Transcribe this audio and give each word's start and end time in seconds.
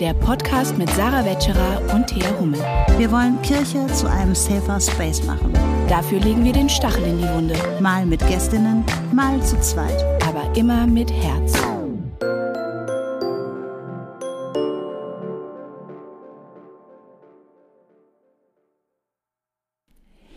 der 0.00 0.12
Podcast 0.12 0.76
mit 0.76 0.90
Sarah 0.90 1.24
Wetscherer 1.24 1.94
und 1.94 2.06
Thea 2.06 2.38
Hummel. 2.38 2.60
Wir 2.98 3.10
wollen 3.10 3.40
Kirche 3.40 3.86
zu 3.88 4.10
einem 4.10 4.34
safer 4.34 4.78
Space 4.78 5.22
machen. 5.24 5.52
Dafür 5.88 6.20
legen 6.20 6.44
wir 6.44 6.52
den 6.52 6.68
Stachel 6.68 7.02
in 7.04 7.18
die 7.18 7.28
Wunde. 7.28 7.54
Mal 7.80 8.04
mit 8.04 8.20
Gästinnen, 8.26 8.84
mal 9.12 9.42
zu 9.42 9.58
zweit. 9.60 10.04
Aber 10.26 10.54
immer 10.54 10.86
mit 10.86 11.10
Herz. 11.10 11.54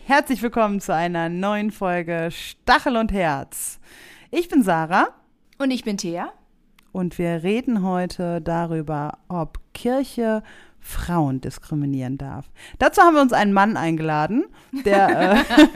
Herzlich 0.06 0.42
willkommen 0.42 0.80
zu 0.80 0.94
einer 0.94 1.28
neuen 1.28 1.70
Folge 1.70 2.30
Stachel 2.30 2.96
und 2.96 3.12
Herz. 3.12 3.78
Ich 4.30 4.48
bin 4.48 4.62
Sarah. 4.62 5.08
Und 5.58 5.70
ich 5.70 5.84
bin 5.84 5.98
Thea. 5.98 6.32
Und 6.92 7.18
wir 7.18 7.42
reden 7.42 7.82
heute 7.82 8.40
darüber, 8.40 9.18
ob 9.28 9.58
Kirche 9.74 10.42
Frauen 10.80 11.40
diskriminieren 11.40 12.18
darf. 12.18 12.50
Dazu 12.78 13.02
haben 13.02 13.14
wir 13.14 13.22
uns 13.22 13.32
einen 13.32 13.52
Mann 13.52 13.76
eingeladen, 13.76 14.44
der, 14.84 15.32
äh, 15.32 15.44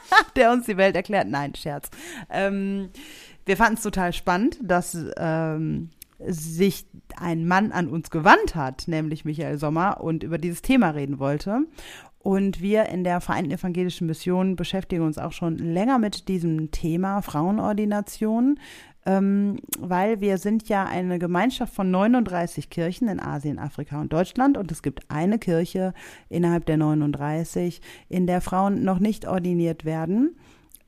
der 0.36 0.52
uns 0.52 0.66
die 0.66 0.76
Welt 0.76 0.96
erklärt. 0.96 1.28
Nein, 1.28 1.54
Scherz. 1.54 1.90
Ähm, 2.28 2.90
wir 3.46 3.56
fanden 3.56 3.74
es 3.74 3.82
total 3.82 4.12
spannend, 4.12 4.58
dass 4.62 4.96
ähm, 5.16 5.90
sich 6.18 6.86
ein 7.16 7.46
Mann 7.46 7.72
an 7.72 7.88
uns 7.88 8.10
gewandt 8.10 8.54
hat, 8.54 8.88
nämlich 8.88 9.24
Michael 9.24 9.58
Sommer, 9.58 10.00
und 10.02 10.22
über 10.22 10.38
dieses 10.38 10.62
Thema 10.62 10.90
reden 10.90 11.18
wollte. 11.18 11.60
Und 12.18 12.60
wir 12.60 12.86
in 12.86 13.04
der 13.04 13.20
Vereinten 13.20 13.52
Evangelischen 13.52 14.06
Mission 14.06 14.56
beschäftigen 14.56 15.04
uns 15.04 15.18
auch 15.18 15.32
schon 15.32 15.56
länger 15.56 15.98
mit 15.98 16.28
diesem 16.28 16.72
Thema 16.72 17.22
Frauenordination 17.22 18.58
ähm, 19.08 19.56
weil 19.78 20.20
wir 20.20 20.36
sind 20.36 20.68
ja 20.68 20.84
eine 20.84 21.18
Gemeinschaft 21.18 21.74
von 21.74 21.90
39 21.90 22.68
Kirchen 22.68 23.08
in 23.08 23.20
Asien, 23.20 23.58
Afrika 23.58 23.98
und 24.02 24.12
Deutschland 24.12 24.58
und 24.58 24.70
es 24.70 24.82
gibt 24.82 25.10
eine 25.10 25.38
Kirche 25.38 25.94
innerhalb 26.28 26.66
der 26.66 26.76
39, 26.76 27.80
in 28.10 28.26
der 28.26 28.42
Frauen 28.42 28.84
noch 28.84 28.98
nicht 28.98 29.26
ordiniert 29.26 29.86
werden. 29.86 30.36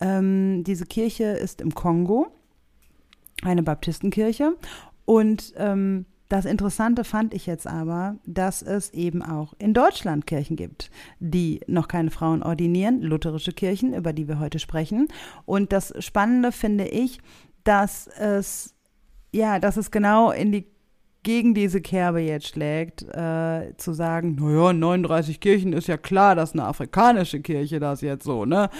Ähm, 0.00 0.64
diese 0.64 0.84
Kirche 0.84 1.24
ist 1.24 1.62
im 1.62 1.74
Kongo, 1.74 2.26
eine 3.42 3.62
Baptistenkirche 3.62 4.54
und 5.06 5.54
ähm, 5.56 6.04
das 6.28 6.44
Interessante 6.44 7.04
fand 7.04 7.34
ich 7.34 7.46
jetzt 7.46 7.66
aber, 7.66 8.16
dass 8.24 8.62
es 8.62 8.90
eben 8.90 9.20
auch 9.22 9.54
in 9.58 9.74
Deutschland 9.74 10.28
Kirchen 10.28 10.54
gibt, 10.54 10.90
die 11.18 11.60
noch 11.66 11.88
keine 11.88 12.10
Frauen 12.10 12.42
ordinieren, 12.44 13.00
lutherische 13.00 13.52
Kirchen, 13.52 13.94
über 13.94 14.12
die 14.12 14.28
wir 14.28 14.38
heute 14.38 14.60
sprechen. 14.60 15.08
Und 15.44 15.72
das 15.72 15.92
Spannende 15.98 16.52
finde 16.52 16.86
ich, 16.86 17.18
dass 17.64 18.06
es, 18.06 18.74
ja, 19.32 19.58
dass 19.58 19.76
es 19.76 19.90
genau 19.90 20.30
in 20.30 20.52
die 20.52 20.66
gegen 21.22 21.52
diese 21.52 21.82
Kerbe 21.82 22.20
jetzt 22.20 22.48
schlägt, 22.48 23.02
äh, 23.02 23.74
zu 23.76 23.92
sagen, 23.92 24.36
naja, 24.40 24.72
39 24.72 25.40
Kirchen 25.40 25.74
ist 25.74 25.86
ja 25.86 25.98
klar, 25.98 26.34
dass 26.34 26.54
eine 26.54 26.64
afrikanische 26.64 27.40
Kirche 27.40 27.78
das 27.78 28.00
jetzt 28.00 28.24
so, 28.24 28.46
ne? 28.46 28.70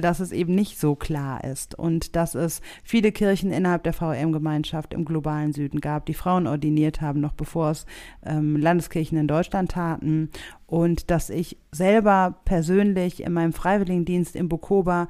Dass 0.00 0.20
es 0.20 0.30
eben 0.30 0.54
nicht 0.54 0.78
so 0.78 0.94
klar 0.94 1.42
ist 1.42 1.76
und 1.76 2.14
dass 2.14 2.36
es 2.36 2.60
viele 2.84 3.10
Kirchen 3.10 3.50
innerhalb 3.50 3.82
der 3.82 3.92
VM-Gemeinschaft 3.94 4.94
im 4.94 5.04
globalen 5.04 5.52
Süden 5.52 5.80
gab, 5.80 6.06
die 6.06 6.14
Frauen 6.14 6.46
ordiniert 6.46 7.00
haben, 7.00 7.20
noch 7.20 7.32
bevor 7.32 7.70
es 7.70 7.84
ähm, 8.24 8.56
Landeskirchen 8.56 9.18
in 9.18 9.26
Deutschland 9.26 9.72
taten 9.72 10.30
und 10.66 11.10
dass 11.10 11.30
ich 11.30 11.58
selber 11.72 12.36
persönlich 12.44 13.24
in 13.24 13.32
meinem 13.32 13.52
Freiwilligendienst 13.52 14.36
in 14.36 14.48
Bukoba 14.48 15.08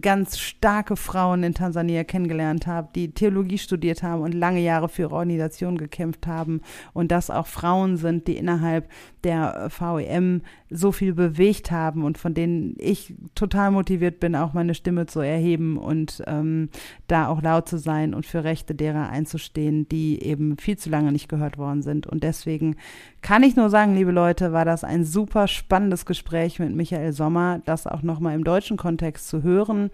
ganz 0.00 0.38
starke 0.38 0.96
Frauen 0.96 1.42
in 1.42 1.54
Tansania 1.54 2.04
kennengelernt 2.04 2.66
habe, 2.66 2.88
die 2.94 3.12
Theologie 3.12 3.58
studiert 3.58 4.02
haben 4.02 4.22
und 4.22 4.32
lange 4.32 4.60
Jahre 4.60 4.88
für 4.88 5.02
ihre 5.02 5.14
Organisation 5.14 5.76
gekämpft 5.76 6.26
haben 6.26 6.62
und 6.92 7.12
dass 7.12 7.30
auch 7.30 7.46
Frauen 7.46 7.96
sind, 7.96 8.26
die 8.26 8.36
innerhalb 8.36 8.88
der 9.24 9.70
VEM 9.70 10.42
so 10.72 10.92
viel 10.92 11.14
bewegt 11.14 11.70
haben 11.70 12.04
und 12.04 12.18
von 12.18 12.34
denen 12.34 12.74
ich 12.78 13.14
total 13.34 13.70
motiviert 13.70 14.20
bin, 14.20 14.34
auch 14.34 14.52
meine 14.52 14.74
Stimme 14.74 15.06
zu 15.06 15.20
erheben 15.20 15.76
und 15.76 16.22
ähm, 16.26 16.70
da 17.06 17.28
auch 17.28 17.42
laut 17.42 17.68
zu 17.68 17.78
sein 17.78 18.14
und 18.14 18.26
für 18.26 18.44
Rechte 18.44 18.74
derer 18.74 19.08
einzustehen, 19.08 19.88
die 19.88 20.22
eben 20.22 20.56
viel 20.58 20.76
zu 20.76 20.90
lange 20.90 21.12
nicht 21.12 21.28
gehört 21.28 21.58
worden 21.58 21.82
sind. 21.82 22.06
Und 22.06 22.22
deswegen 22.22 22.76
kann 23.20 23.42
ich 23.42 23.56
nur 23.56 23.70
sagen, 23.70 23.94
liebe 23.94 24.12
Leute, 24.12 24.52
war 24.52 24.64
das 24.64 24.84
ein 24.84 25.04
super 25.04 25.48
spannendes 25.48 26.06
Gespräch 26.06 26.58
mit 26.58 26.74
Michael 26.74 27.12
Sommer, 27.12 27.60
das 27.64 27.86
auch 27.86 28.02
nochmal 28.02 28.34
im 28.34 28.44
deutschen 28.44 28.76
Kontext 28.76 29.28
zu 29.28 29.42
hören. 29.42 29.90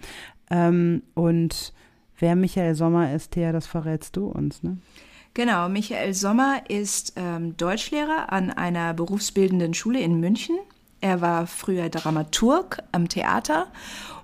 Ähm, 0.50 1.02
und 1.14 1.72
wer 2.18 2.36
Michael 2.36 2.74
Sommer 2.74 3.12
ist, 3.12 3.32
Thea, 3.32 3.52
das 3.52 3.66
verrätst 3.66 4.16
du 4.16 4.26
uns, 4.26 4.62
ne? 4.62 4.78
Genau, 5.38 5.68
Michael 5.68 6.14
Sommer 6.14 6.62
ist 6.68 7.12
ähm, 7.14 7.56
Deutschlehrer 7.56 8.32
an 8.32 8.50
einer 8.50 8.92
berufsbildenden 8.92 9.72
Schule 9.72 10.00
in 10.00 10.18
München. 10.18 10.58
Er 11.00 11.20
war 11.20 11.46
früher 11.46 11.90
Dramaturg 11.90 12.82
am 12.90 13.08
Theater 13.08 13.68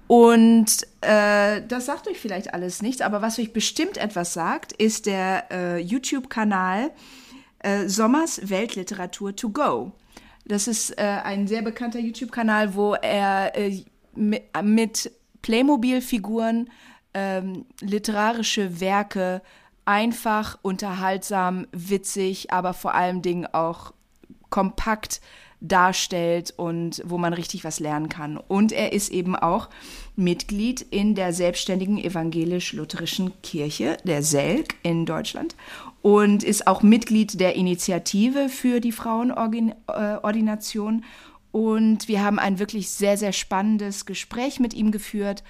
und 0.08 0.66
äh, 1.02 1.62
das 1.68 1.86
sagt 1.86 2.08
euch 2.08 2.18
vielleicht 2.18 2.52
alles 2.52 2.82
nichts, 2.82 3.00
aber 3.00 3.22
was 3.22 3.38
euch 3.38 3.52
bestimmt 3.52 3.96
etwas 3.96 4.32
sagt, 4.32 4.72
ist 4.72 5.06
der 5.06 5.44
äh, 5.52 5.78
YouTube-Kanal 5.78 6.90
äh, 7.60 7.86
Sommers 7.86 8.50
Weltliteratur 8.50 9.36
to 9.36 9.50
go. 9.50 9.92
Das 10.44 10.66
ist 10.66 10.98
äh, 10.98 11.02
ein 11.22 11.46
sehr 11.46 11.62
bekannter 11.62 12.00
YouTube-Kanal, 12.00 12.74
wo 12.74 12.94
er 12.94 13.56
äh, 13.56 13.84
mit 14.16 15.12
Playmobil-Figuren 15.42 16.70
ähm, 17.16 17.66
literarische 17.80 18.80
Werke 18.80 19.42
einfach, 19.84 20.58
unterhaltsam, 20.62 21.66
witzig, 21.72 22.52
aber 22.52 22.74
vor 22.74 22.94
allen 22.94 23.22
Dingen 23.22 23.46
auch 23.46 23.92
kompakt 24.50 25.20
darstellt 25.60 26.52
und 26.56 27.02
wo 27.06 27.16
man 27.16 27.32
richtig 27.32 27.64
was 27.64 27.80
lernen 27.80 28.10
kann. 28.10 28.36
Und 28.36 28.70
er 28.70 28.92
ist 28.92 29.10
eben 29.10 29.34
auch 29.34 29.70
Mitglied 30.14 30.82
in 30.82 31.14
der 31.14 31.32
selbstständigen 31.32 31.96
evangelisch-lutherischen 31.98 33.32
Kirche, 33.42 33.96
der 34.04 34.22
SELK 34.22 34.74
in 34.82 35.06
Deutschland 35.06 35.56
und 36.02 36.44
ist 36.44 36.66
auch 36.66 36.82
Mitglied 36.82 37.40
der 37.40 37.56
Initiative 37.56 38.50
für 38.50 38.80
die 38.80 38.92
Frauenordination. 38.92 41.04
Und 41.50 42.08
wir 42.08 42.22
haben 42.22 42.38
ein 42.38 42.58
wirklich 42.58 42.90
sehr, 42.90 43.16
sehr 43.16 43.32
spannendes 43.32 44.04
Gespräch 44.04 44.60
mit 44.60 44.74
ihm 44.74 44.90
geführt. 44.90 45.42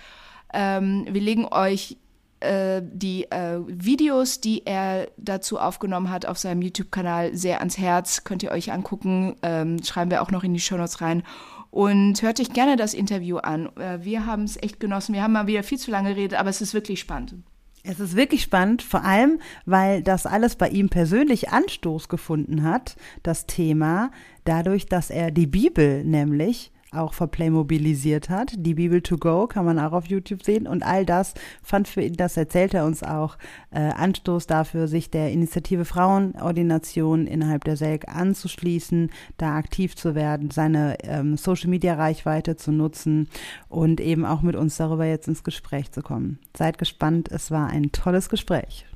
Ähm, 0.52 1.08
wir 1.10 1.20
legen 1.20 1.46
euch 1.46 1.96
äh, 2.44 2.82
die 2.84 3.24
äh, 3.30 3.58
Videos, 3.66 4.40
die 4.40 4.66
er 4.66 5.08
dazu 5.16 5.58
aufgenommen 5.58 6.10
hat 6.10 6.26
auf 6.26 6.38
seinem 6.38 6.62
YouTube-Kanal, 6.62 7.34
sehr 7.34 7.58
ans 7.58 7.78
Herz. 7.78 8.24
Könnt 8.24 8.42
ihr 8.42 8.50
euch 8.50 8.72
angucken. 8.72 9.36
Ähm, 9.42 9.82
schreiben 9.82 10.10
wir 10.10 10.22
auch 10.22 10.30
noch 10.30 10.44
in 10.44 10.54
die 10.54 10.60
Shownotes 10.60 11.00
rein. 11.00 11.22
Und 11.70 12.22
hört 12.22 12.38
euch 12.38 12.52
gerne 12.52 12.76
das 12.76 12.94
Interview 12.94 13.38
an. 13.38 13.74
Äh, 13.76 14.04
wir 14.04 14.26
haben 14.26 14.44
es 14.44 14.62
echt 14.62 14.78
genossen. 14.78 15.14
Wir 15.14 15.22
haben 15.22 15.32
mal 15.32 15.48
wieder 15.48 15.64
viel 15.64 15.78
zu 15.78 15.90
lange 15.90 16.10
geredet, 16.10 16.38
aber 16.38 16.50
es 16.50 16.60
ist 16.60 16.74
wirklich 16.74 17.00
spannend. 17.00 17.34
Es 17.82 18.00
ist 18.00 18.16
wirklich 18.16 18.42
spannend, 18.42 18.80
vor 18.80 19.04
allem, 19.04 19.40
weil 19.66 20.02
das 20.02 20.24
alles 20.24 20.56
bei 20.56 20.70
ihm 20.70 20.88
persönlich 20.88 21.50
Anstoß 21.50 22.08
gefunden 22.08 22.62
hat, 22.62 22.96
das 23.22 23.46
Thema, 23.46 24.10
dadurch, 24.44 24.86
dass 24.86 25.10
er 25.10 25.30
die 25.30 25.46
Bibel 25.46 26.02
nämlich 26.02 26.72
auch 26.94 27.14
verplaymobilisiert 27.14 28.30
hat. 28.30 28.52
Die 28.56 28.74
Bibel 28.74 29.02
to 29.02 29.16
go 29.16 29.46
kann 29.46 29.64
man 29.64 29.78
auch 29.78 29.92
auf 29.92 30.06
YouTube 30.06 30.42
sehen 30.42 30.66
und 30.66 30.82
all 30.82 31.04
das 31.04 31.34
fand 31.62 31.88
für 31.88 32.02
ihn, 32.02 32.14
das 32.14 32.36
erzählt 32.36 32.74
er 32.74 32.86
uns 32.86 33.02
auch, 33.02 33.36
äh, 33.70 33.80
Anstoß 33.80 34.46
dafür, 34.46 34.88
sich 34.88 35.10
der 35.10 35.30
Initiative 35.32 35.84
Frauenordination 35.84 37.26
innerhalb 37.26 37.64
der 37.64 37.76
SELK 37.76 38.08
anzuschließen, 38.08 39.10
da 39.36 39.56
aktiv 39.56 39.96
zu 39.96 40.14
werden, 40.14 40.50
seine 40.50 40.96
ähm, 41.02 41.36
Social 41.36 41.70
Media 41.70 41.94
Reichweite 41.94 42.56
zu 42.56 42.72
nutzen 42.72 43.28
und 43.68 44.00
eben 44.00 44.24
auch 44.24 44.42
mit 44.42 44.56
uns 44.56 44.76
darüber 44.76 45.04
jetzt 45.04 45.28
ins 45.28 45.44
Gespräch 45.44 45.92
zu 45.92 46.02
kommen. 46.02 46.38
Seid 46.56 46.78
gespannt, 46.78 47.28
es 47.30 47.50
war 47.50 47.68
ein 47.68 47.92
tolles 47.92 48.28
Gespräch. 48.28 48.86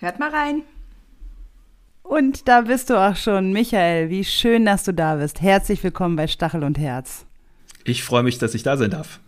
Hört 0.00 0.18
mal 0.18 0.30
rein. 0.30 0.62
Und 2.08 2.48
da 2.48 2.62
bist 2.62 2.88
du 2.88 2.96
auch 2.96 3.16
schon, 3.16 3.52
Michael. 3.52 4.08
Wie 4.08 4.24
schön, 4.24 4.64
dass 4.64 4.84
du 4.84 4.94
da 4.94 5.16
bist. 5.16 5.42
Herzlich 5.42 5.84
willkommen 5.84 6.16
bei 6.16 6.26
Stachel 6.26 6.64
und 6.64 6.78
Herz. 6.78 7.27
Ich 7.84 8.02
freue 8.02 8.22
mich, 8.22 8.38
dass 8.38 8.54
ich 8.54 8.62
da 8.62 8.76
sein 8.76 8.90
darf. 8.90 9.20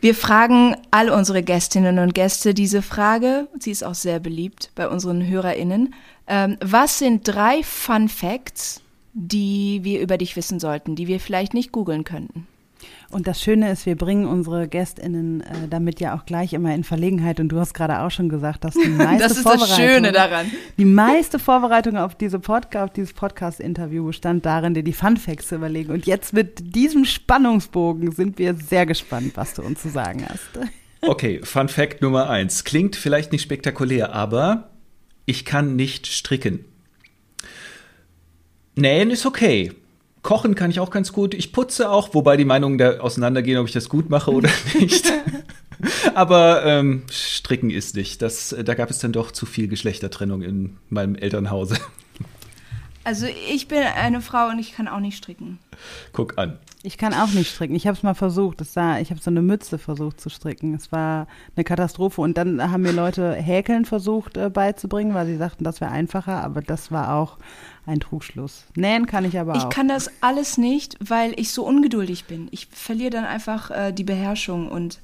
Wir 0.00 0.14
fragen 0.14 0.76
all 0.90 1.08
unsere 1.08 1.42
Gästinnen 1.42 1.98
und 1.98 2.14
Gäste 2.14 2.52
diese 2.52 2.82
Frage. 2.82 3.48
Sie 3.58 3.70
ist 3.70 3.82
auch 3.82 3.94
sehr 3.94 4.20
beliebt 4.20 4.70
bei 4.74 4.88
unseren 4.88 5.26
HörerInnen. 5.26 5.94
Ähm, 6.26 6.56
was 6.60 6.98
sind 6.98 7.26
drei 7.26 7.62
Fun 7.62 8.08
Facts, 8.08 8.82
die 9.14 9.80
wir 9.82 10.00
über 10.00 10.18
dich 10.18 10.36
wissen 10.36 10.60
sollten, 10.60 10.96
die 10.96 11.06
wir 11.06 11.20
vielleicht 11.20 11.54
nicht 11.54 11.72
googeln 11.72 12.04
könnten? 12.04 12.46
Und 13.14 13.28
das 13.28 13.40
Schöne 13.40 13.70
ist, 13.70 13.86
wir 13.86 13.94
bringen 13.94 14.26
unsere 14.26 14.66
GästInnen 14.66 15.40
äh, 15.42 15.68
damit 15.70 16.00
ja 16.00 16.16
auch 16.16 16.26
gleich 16.26 16.52
immer 16.52 16.74
in 16.74 16.82
Verlegenheit. 16.82 17.38
Und 17.38 17.48
du 17.50 17.60
hast 17.60 17.72
gerade 17.72 18.00
auch 18.00 18.10
schon 18.10 18.28
gesagt, 18.28 18.64
dass 18.64 18.74
die 18.74 18.88
meiste 18.88 19.28
das 19.28 19.38
ist 19.38 19.46
das 19.46 19.76
Schöne 19.76 20.10
daran. 20.10 20.50
Die 20.78 20.84
meiste 20.84 21.38
Vorbereitung 21.38 21.96
auf, 21.96 22.16
diese 22.16 22.40
Podca 22.40 22.82
auf 22.82 22.92
dieses 22.92 23.12
Podcast-Interview 23.12 24.04
bestand 24.04 24.44
darin, 24.44 24.74
dir 24.74 24.82
die 24.82 24.92
Funfacts 24.92 25.46
zu 25.46 25.54
überlegen. 25.54 25.92
Und 25.92 26.06
jetzt 26.06 26.32
mit 26.32 26.74
diesem 26.74 27.04
Spannungsbogen 27.04 28.10
sind 28.10 28.40
wir 28.40 28.54
sehr 28.54 28.84
gespannt, 28.84 29.36
was 29.36 29.54
du 29.54 29.62
uns 29.62 29.80
zu 29.80 29.88
sagen 29.88 30.26
hast. 30.28 30.68
Okay, 31.06 31.40
Fun 31.44 31.68
Fact 31.68 32.00
Nummer 32.00 32.30
eins. 32.30 32.64
Klingt 32.64 32.96
vielleicht 32.96 33.30
nicht 33.30 33.42
spektakulär, 33.42 34.14
aber 34.14 34.70
ich 35.26 35.44
kann 35.44 35.76
nicht 35.76 36.06
stricken. 36.06 36.64
Nähen 38.74 39.10
ist 39.10 39.26
okay. 39.26 39.70
Kochen 40.24 40.54
kann 40.54 40.70
ich 40.70 40.80
auch 40.80 40.90
ganz 40.90 41.12
gut. 41.12 41.34
Ich 41.34 41.52
putze 41.52 41.90
auch, 41.90 42.14
wobei 42.14 42.36
die 42.36 42.46
Meinungen 42.46 42.78
da 42.78 42.98
auseinandergehen, 42.98 43.58
ob 43.58 43.68
ich 43.68 43.72
das 43.72 43.88
gut 43.88 44.10
mache 44.10 44.32
oder 44.32 44.48
nicht. 44.80 45.12
Aber 46.14 46.64
ähm, 46.64 47.02
Stricken 47.10 47.70
ist 47.70 47.94
nicht. 47.94 48.22
Das, 48.22 48.56
da 48.64 48.74
gab 48.74 48.90
es 48.90 48.98
dann 48.98 49.12
doch 49.12 49.30
zu 49.30 49.44
viel 49.44 49.68
Geschlechtertrennung 49.68 50.42
in 50.42 50.78
meinem 50.88 51.14
Elternhause. 51.14 51.76
Also 53.04 53.26
ich 53.50 53.68
bin 53.68 53.78
eine 53.82 54.20
Frau 54.20 54.48
und 54.48 54.58
ich 54.58 54.72
kann 54.74 54.88
auch 54.88 55.00
nicht 55.00 55.16
stricken. 55.18 55.58
Guck 56.12 56.38
an. 56.38 56.58
Ich 56.82 56.98
kann 56.98 57.14
auch 57.14 57.28
nicht 57.32 57.50
stricken. 57.50 57.74
Ich 57.74 57.86
habe 57.86 57.96
es 57.96 58.02
mal 58.02 58.14
versucht. 58.14 58.60
Das 58.60 58.72
sah, 58.74 58.98
ich 58.98 59.10
habe 59.10 59.20
so 59.20 59.30
eine 59.30 59.40
Mütze 59.42 59.78
versucht 59.78 60.20
zu 60.20 60.28
stricken. 60.28 60.74
Es 60.74 60.90
war 60.92 61.26
eine 61.56 61.64
Katastrophe. 61.64 62.20
Und 62.20 62.36
dann 62.36 62.70
haben 62.70 62.82
mir 62.82 62.92
Leute 62.92 63.32
Häkeln 63.34 63.84
versucht 63.84 64.36
äh, 64.36 64.50
beizubringen, 64.50 65.14
weil 65.14 65.26
sie 65.26 65.36
sagten, 65.36 65.64
das 65.64 65.80
wäre 65.80 65.90
einfacher. 65.90 66.42
Aber 66.42 66.60
das 66.62 66.90
war 66.90 67.14
auch 67.14 67.38
ein 67.86 68.00
Trugschluss. 68.00 68.64
Nähen 68.74 69.06
kann 69.06 69.24
ich 69.24 69.38
aber 69.38 69.54
Ich 69.54 69.62
auch. 69.64 69.68
kann 69.70 69.88
das 69.88 70.10
alles 70.20 70.58
nicht, 70.58 70.96
weil 71.00 71.32
ich 71.38 71.52
so 71.52 71.64
ungeduldig 71.64 72.24
bin. 72.26 72.48
Ich 72.50 72.68
verliere 72.70 73.10
dann 73.10 73.24
einfach 73.24 73.70
äh, 73.70 73.92
die 73.92 74.04
Beherrschung. 74.04 74.68
Und 74.68 75.00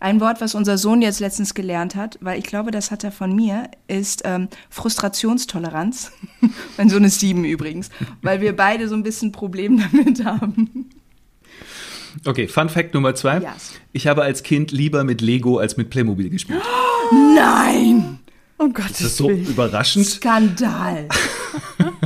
ein 0.00 0.20
Wort, 0.20 0.40
was 0.40 0.54
unser 0.54 0.78
Sohn 0.78 1.02
jetzt 1.02 1.20
letztens 1.20 1.54
gelernt 1.54 1.96
hat, 1.96 2.18
weil 2.20 2.38
ich 2.38 2.44
glaube, 2.44 2.70
das 2.70 2.90
hat 2.90 3.04
er 3.04 3.12
von 3.12 3.34
mir, 3.34 3.68
ist 3.88 4.22
ähm, 4.24 4.48
Frustrationstoleranz. 4.70 6.12
mein 6.76 6.88
Sohn 6.88 7.04
ist 7.04 7.20
sieben 7.20 7.44
übrigens, 7.44 7.90
weil 8.22 8.40
wir 8.40 8.54
beide 8.54 8.88
so 8.88 8.94
ein 8.94 9.02
bisschen 9.02 9.32
Problem 9.32 9.82
damit 9.92 10.24
haben. 10.24 10.90
Okay, 12.24 12.48
Fun 12.48 12.68
Fact 12.68 12.94
Nummer 12.94 13.14
zwei. 13.14 13.38
Yes. 13.38 13.72
Ich 13.92 14.06
habe 14.06 14.22
als 14.22 14.42
Kind 14.42 14.72
lieber 14.72 15.04
mit 15.04 15.20
Lego 15.20 15.58
als 15.58 15.76
mit 15.76 15.90
Playmobil 15.90 16.30
gespielt. 16.30 16.62
Nein! 17.34 18.18
oh 18.58 18.68
Gott, 18.68 18.90
Das 18.90 19.00
ist 19.00 19.16
so 19.16 19.30
überraschend. 19.30 20.06
Skandal. 20.06 21.08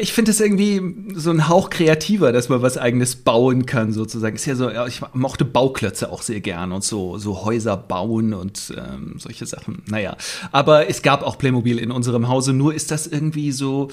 Ich 0.00 0.12
finde 0.12 0.30
es 0.30 0.40
irgendwie 0.40 0.80
so 1.14 1.30
ein 1.30 1.48
Hauch 1.48 1.68
kreativer, 1.68 2.32
dass 2.32 2.48
man 2.48 2.62
was 2.62 2.78
eigenes 2.78 3.16
bauen 3.16 3.66
kann, 3.66 3.92
sozusagen. 3.92 4.36
Ist 4.36 4.46
ja 4.46 4.54
so, 4.54 4.70
ich 4.86 5.00
mochte 5.12 5.44
Bauklötze 5.44 6.10
auch 6.10 6.22
sehr 6.22 6.40
gern 6.40 6.72
und 6.72 6.82
so, 6.82 7.18
so 7.18 7.44
Häuser 7.44 7.76
bauen 7.76 8.32
und 8.32 8.72
ähm, 8.76 9.16
solche 9.18 9.44
Sachen. 9.44 9.82
Naja, 9.88 10.16
aber 10.50 10.88
es 10.88 11.02
gab 11.02 11.22
auch 11.22 11.36
Playmobil 11.36 11.78
in 11.78 11.90
unserem 11.90 12.28
Hause, 12.28 12.52
nur 12.52 12.74
ist 12.74 12.90
das 12.90 13.06
irgendwie 13.06 13.52
so 13.52 13.88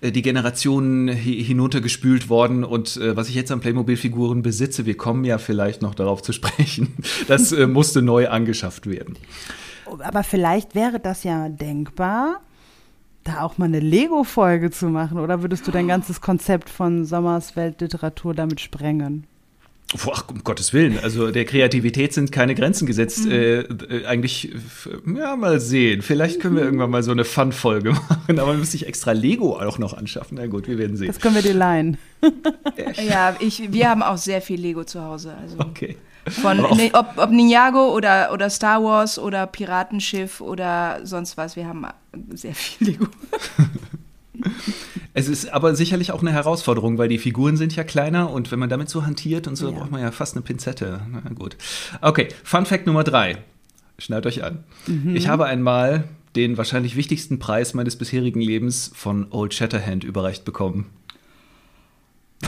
äh, 0.00 0.12
die 0.12 0.22
Generationen 0.22 1.08
hi 1.08 1.42
hinuntergespült 1.42 2.28
worden 2.28 2.62
und 2.64 2.96
äh, 2.96 3.16
was 3.16 3.28
ich 3.28 3.34
jetzt 3.34 3.50
an 3.50 3.60
Playmobil-Figuren 3.60 4.42
besitze, 4.42 4.86
wir 4.86 4.96
kommen 4.96 5.24
ja 5.24 5.38
vielleicht 5.38 5.82
noch 5.82 5.94
darauf 5.94 6.22
zu 6.22 6.32
sprechen, 6.40 6.94
das 7.26 7.52
äh, 7.52 7.66
musste 7.66 8.02
neu 8.02 8.28
angeschafft 8.28 8.86
werden. 8.88 9.16
Aber 9.98 10.22
vielleicht 10.22 10.74
wäre 10.74 11.00
das 11.00 11.24
ja 11.24 11.48
denkbar, 11.48 12.40
da 13.24 13.42
auch 13.42 13.58
mal 13.58 13.66
eine 13.66 13.80
Lego-Folge 13.80 14.70
zu 14.70 14.88
machen. 14.88 15.18
Oder 15.18 15.42
würdest 15.42 15.66
du 15.66 15.70
dein 15.70 15.88
ganzes 15.88 16.20
Konzept 16.20 16.70
von 16.70 17.04
Sommers 17.04 17.56
Weltliteratur 17.56 18.34
damit 18.34 18.60
sprengen? 18.60 19.26
Boah, 20.04 20.22
um 20.28 20.44
Gottes 20.44 20.72
Willen, 20.72 21.00
also 21.00 21.32
der 21.32 21.44
Kreativität 21.44 22.12
sind 22.12 22.30
keine 22.30 22.54
Grenzen 22.54 22.86
gesetzt. 22.86 23.26
Äh, 23.26 23.62
äh, 23.62 24.06
eigentlich, 24.06 24.54
ja, 25.16 25.34
mal 25.34 25.58
sehen. 25.58 26.02
Vielleicht 26.02 26.38
können 26.38 26.54
wir 26.54 26.62
irgendwann 26.62 26.90
mal 26.90 27.02
so 27.02 27.10
eine 27.10 27.24
Fun-Folge 27.24 27.90
machen, 28.08 28.38
aber 28.38 28.54
müsste 28.54 28.76
ich 28.76 28.86
extra 28.86 29.10
Lego 29.10 29.58
auch 29.58 29.78
noch 29.78 29.94
anschaffen. 29.94 30.38
Na 30.40 30.46
gut, 30.46 30.68
wir 30.68 30.78
werden 30.78 30.96
sehen. 30.96 31.08
Das 31.08 31.18
können 31.18 31.34
wir 31.34 31.42
dir 31.42 31.54
leihen. 31.54 31.98
Ja, 33.08 33.34
ich, 33.40 33.72
wir 33.72 33.90
haben 33.90 34.04
auch 34.04 34.16
sehr 34.16 34.40
viel 34.40 34.60
Lego 34.60 34.84
zu 34.84 35.02
Hause. 35.02 35.34
Also 35.42 35.58
Okay. 35.58 35.96
Von 36.28 36.56
ne, 36.76 36.90
ob, 36.92 37.14
ob 37.16 37.30
Ninjago 37.30 37.94
oder, 37.94 38.32
oder 38.32 38.50
Star 38.50 38.82
Wars 38.82 39.18
oder 39.18 39.46
Piratenschiff 39.46 40.40
oder 40.40 41.00
sonst 41.04 41.36
was. 41.36 41.56
Wir 41.56 41.66
haben 41.66 41.86
sehr 42.30 42.54
viel 42.54 42.88
Lego. 42.88 43.06
Es 45.12 45.28
ist 45.28 45.52
aber 45.52 45.74
sicherlich 45.74 46.12
auch 46.12 46.20
eine 46.22 46.32
Herausforderung, 46.32 46.96
weil 46.98 47.08
die 47.08 47.18
Figuren 47.18 47.56
sind 47.56 47.74
ja 47.76 47.84
kleiner 47.84 48.30
und 48.30 48.50
wenn 48.52 48.58
man 48.58 48.68
damit 48.68 48.88
so 48.88 49.04
hantiert 49.04 49.46
und 49.48 49.56
so, 49.56 49.70
Ja. 49.70 49.78
braucht 49.78 49.90
man 49.90 50.00
ja 50.00 50.12
fast 50.12 50.34
eine 50.36 50.42
Pinzette. 50.42 51.00
Na 51.10 51.20
gut. 51.34 51.56
Okay, 52.00 52.28
Fun 52.44 52.64
Fact 52.64 52.86
Nummer 52.86 53.04
drei. 53.04 53.38
Schnallt 53.98 54.24
euch 54.24 54.42
an. 54.44 54.64
Ich 55.12 55.28
habe 55.28 55.44
einmal 55.44 56.04
den 56.36 56.56
wahrscheinlich 56.56 56.96
wichtigsten 56.96 57.38
Preis 57.38 57.74
meines 57.74 57.96
bisherigen 57.96 58.40
Lebens 58.40 58.90
von 58.94 59.26
Old 59.30 59.52
Shatterhand 59.52 60.04
überreicht 60.04 60.44
bekommen. 60.44 60.86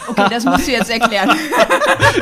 Okay, 0.08 0.26
das 0.30 0.44
musst 0.44 0.66
du 0.66 0.72
jetzt 0.72 0.90
erklären. 0.90 1.30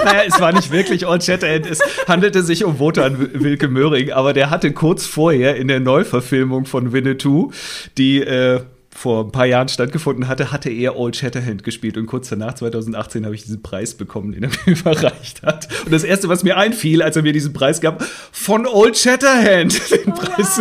Naja, 0.05 0.23
es 0.27 0.41
war 0.41 0.53
nicht 0.53 0.71
wirklich 0.71 1.07
Old 1.07 1.25
Shatterhand. 1.25 1.67
Es 1.67 1.81
handelte 2.07 2.43
sich 2.43 2.65
um 2.65 2.79
Wotan 2.79 3.19
Wilke 3.35 3.69
Möhring, 3.69 4.13
aber 4.13 4.33
der 4.33 4.51
hatte 4.51 4.73
kurz 4.73 5.07
vorher 5.07 5.57
in 5.57 5.69
der 5.69 5.81
Neuverfilmung 5.81 6.65
von 6.65 6.93
Winnetou, 6.93 7.53
die 7.97 8.21
äh, 8.21 8.61
vor 8.91 9.25
ein 9.25 9.33
paar 9.33 9.47
Jahren 9.47 9.69
stattgefunden 9.69 10.29
hatte, 10.29 10.53
hatte 10.53 10.71
er 10.71 10.97
Old 10.97 11.17
Shatterhand 11.17 11.65
gespielt. 11.65 11.97
Und 11.97 12.07
kurz 12.07 12.29
danach, 12.29 12.55
2018, 12.55 13.25
habe 13.25 13.35
ich 13.35 13.43
diesen 13.43 13.63
Preis 13.63 13.95
bekommen, 13.95 14.33
den 14.33 14.45
er 14.45 14.51
mir 14.67 14.79
überreicht 14.79 15.43
hat. 15.43 15.69
Und 15.85 15.93
das 15.93 16.05
Erste, 16.05 16.29
was 16.29 16.43
mir 16.43 16.57
einfiel, 16.57 17.03
als 17.03 17.17
er 17.17 17.23
mir 17.23 17.33
diesen 17.33 17.53
Preis 17.53 17.81
gab, 17.81 18.03
von 18.33 18.67
Old 18.67 18.99
Shatterhand, 18.99 19.81
den 20.07 20.13
Preis. 20.13 20.61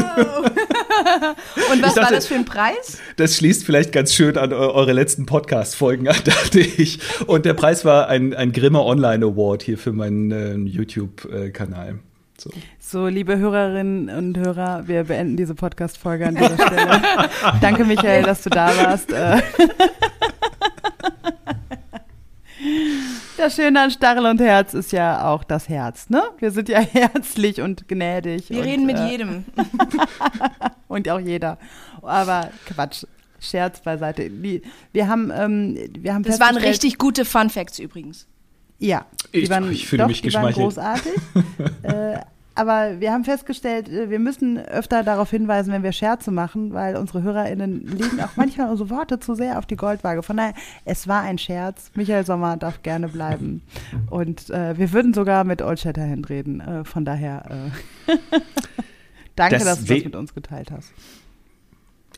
Und 1.71 1.81
was 1.81 1.93
dachte- 1.95 2.01
war 2.07 2.11
das 2.11 2.27
für 2.27 2.35
ein 2.35 2.45
Preis? 2.45 2.99
Das 3.17 3.35
schließt 3.37 3.65
vielleicht 3.65 3.91
ganz 3.91 4.13
schön 4.13 4.37
an 4.37 4.51
eu- 4.53 4.71
eure 4.73 4.93
letzten 4.93 5.25
Podcast-Folgen 5.25 6.07
an, 6.09 6.15
dachte 6.23 6.59
ich. 6.59 6.99
Und 7.27 7.45
der 7.45 7.53
Preis 7.53 7.85
war 7.85 8.07
ein, 8.07 8.33
ein 8.33 8.51
Grimme 8.51 8.81
Online 8.83 9.25
Award 9.25 9.63
hier 9.63 9.77
für 9.77 9.91
meinen 9.93 10.31
äh, 10.31 10.55
YouTube-Kanal. 10.69 11.99
So. 12.37 12.49
So, 12.79 13.07
liebe 13.07 13.37
Hörerinnen 13.37 14.09
und 14.09 14.37
Hörer, 14.37 14.87
wir 14.87 15.03
beenden 15.03 15.35
diese 15.37 15.53
Podcast-Folge 15.55 16.27
an 16.27 16.35
dieser 16.35 16.55
Stelle. 16.55 17.01
Danke, 17.61 17.83
Michael, 17.85 18.23
dass 18.23 18.41
du 18.43 18.49
da 18.49 18.71
warst. 18.77 19.09
Äh, 19.13 19.41
Das 23.39 23.55
Schöne 23.55 23.81
an 23.81 23.89
Stachel 23.89 24.25
und 24.25 24.41
Herz 24.41 24.73
ist 24.73 24.91
ja 24.91 25.25
auch 25.29 25.45
das 25.45 25.69
Herz, 25.69 26.09
ne? 26.09 26.21
Wir 26.39 26.51
sind 26.51 26.67
ja 26.67 26.79
herzlich 26.91 27.61
und 27.61 27.87
gnädig. 27.87 28.49
Wir 28.49 28.57
und, 28.59 28.63
reden 28.65 28.85
mit 28.85 28.97
äh, 28.97 29.07
jedem. 29.07 29.45
Und 30.89 31.07
auch 31.07 31.19
jeder. 31.19 31.57
Aber 32.01 32.49
Quatsch, 32.65 33.05
Scherz 33.39 33.79
beiseite. 33.81 34.29
Wir 34.91 35.07
haben, 35.07 35.31
ähm, 35.33 35.77
wir 35.99 36.13
haben 36.13 36.23
Das 36.23 36.39
waren 36.41 36.57
richtig 36.57 36.97
gute 36.97 37.23
Fun 37.23 37.49
Facts 37.49 37.79
übrigens. 37.79 38.27
Ja, 38.79 39.05
die 39.33 39.39
Ich- 39.39 39.49
waren, 39.49 39.71
ich 39.71 39.87
fühle 39.87 40.03
doch, 40.03 40.07
mich 40.09 40.21
die 40.21 40.33
waren 40.33 40.47
geschmeichelt. 40.47 40.75
großartig. 40.75 41.11
äh, 41.83 42.19
aber 42.59 42.99
wir 42.99 43.13
haben 43.13 43.23
festgestellt, 43.23 43.87
äh, 43.87 44.09
wir 44.09 44.19
müssen 44.19 44.57
öfter 44.57 45.01
darauf 45.03 45.29
hinweisen, 45.29 45.71
wenn 45.71 45.81
wir 45.81 45.93
Scherze 45.93 46.29
machen, 46.29 46.73
weil 46.73 46.97
unsere 46.97 47.23
HörerInnen 47.23 47.87
legen 47.87 48.19
auch 48.21 48.35
manchmal 48.35 48.69
unsere 48.69 48.89
Worte 48.89 49.19
zu 49.19 49.33
sehr 49.33 49.57
auf 49.57 49.65
die 49.65 49.77
Goldwaage. 49.77 50.23
Von 50.23 50.35
daher, 50.35 50.53
es 50.83 51.07
war 51.07 51.21
ein 51.21 51.37
Scherz. 51.37 51.89
Michael 51.95 52.25
Sommer 52.25 52.57
darf 52.57 52.83
gerne 52.83 53.07
bleiben. 53.07 53.61
Und 54.09 54.49
äh, 54.49 54.77
wir 54.77 54.91
würden 54.91 55.13
sogar 55.13 55.45
mit 55.45 55.61
Old 55.61 55.79
Shatterhand 55.79 56.27
reden. 56.27 56.59
Äh, 56.59 56.83
von 56.83 57.05
daher, 57.05 57.71
äh, 58.07 58.13
danke, 59.37 59.55
Das 59.55 59.63
dass 59.63 59.85
du 59.85 59.93
das 59.93 60.03
mit 60.03 60.15
uns 60.17 60.33
geteilt 60.33 60.69
hast. 60.71 60.91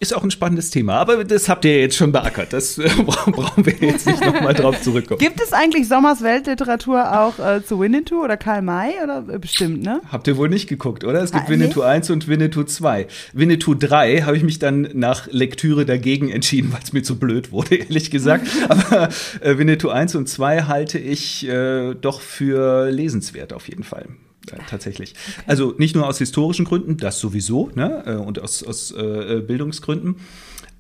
Ist 0.02 0.16
auch 0.16 0.24
ein 0.24 0.32
spannendes 0.32 0.72
Thema, 0.72 0.96
aber 0.96 1.24
das 1.24 1.48
habt 1.48 1.64
ihr 1.64 1.80
jetzt 1.80 1.96
schon 1.96 2.12
beackert. 2.12 2.54
Das 2.54 2.80
äh, 2.80 2.90
bra- 3.06 3.30
brauchen 3.30 3.64
wir 3.68 3.74
jetzt 3.82 4.08
nicht 4.08 4.20
nochmal 4.26 4.56
drauf 4.56 4.82
zurückkommen. 4.82 5.20
Gibt 5.20 5.40
es 5.40 5.54
eigentlich 5.54 5.88
Sommers 5.88 6.24
Weltliteratur 6.24 7.20
auch 7.22 7.38
äh, 7.38 7.64
zu 7.64 7.80
Winnetou 7.80 8.24
oder 8.24 8.36
Karl 8.36 8.64
May? 8.64 8.94
Oder 9.04 9.24
äh, 9.32 9.38
bestimmt, 9.38 9.84
ne? 9.84 10.02
Habt 10.12 10.28
ihr 10.28 10.38
wohl 10.38 10.50
nicht 10.50 10.68
geguckt, 10.68 11.04
oder? 11.04 11.22
Es 11.22 11.32
gibt 11.32 11.46
Ah, 11.46 11.50
Winnetou 11.50 11.82
1 11.84 12.10
und 12.10 12.28
Winnetou 12.28 12.64
2. 12.64 13.06
Winnetou 13.34 13.76
3 13.76 14.22
habe 14.24 14.36
ich 14.36 14.42
mich 14.44 14.58
dann 14.58 14.90
nach 14.94 15.28
Lektüre 15.30 15.86
dagegen 15.86 16.32
entschieden, 16.32 16.74
weil 16.74 16.82
es 16.84 16.94
mir 16.94 17.04
zu 17.04 17.20
blöd 17.20 17.52
wurde, 17.52 17.76
ehrlich 17.76 18.10
gesagt. 18.10 18.48
Aber 18.70 19.10
äh, 19.42 19.60
Winnetou 19.60 19.90
1 19.90 20.16
und 20.16 20.28
2 20.28 20.64
halte 20.64 20.98
ich 20.98 21.48
äh, 21.48 21.94
doch 21.94 22.22
für 22.22 22.90
lesenswert 22.90 23.54
auf 23.54 23.70
jeden 23.70 23.84
Fall. 23.84 24.08
Äh, 24.50 24.58
tatsächlich. 24.70 25.14
Also 25.46 25.76
nicht 25.78 25.96
nur 25.96 26.08
aus 26.08 26.18
historischen 26.18 26.66
Gründen, 26.66 26.98
das 26.98 27.20
sowieso, 27.20 27.70
ne? 27.76 28.04
Äh, 28.06 28.16
und 28.16 28.40
aus, 28.42 28.64
aus 28.64 28.92
äh, 28.92 29.42
Bildungsgründen. 29.46 30.16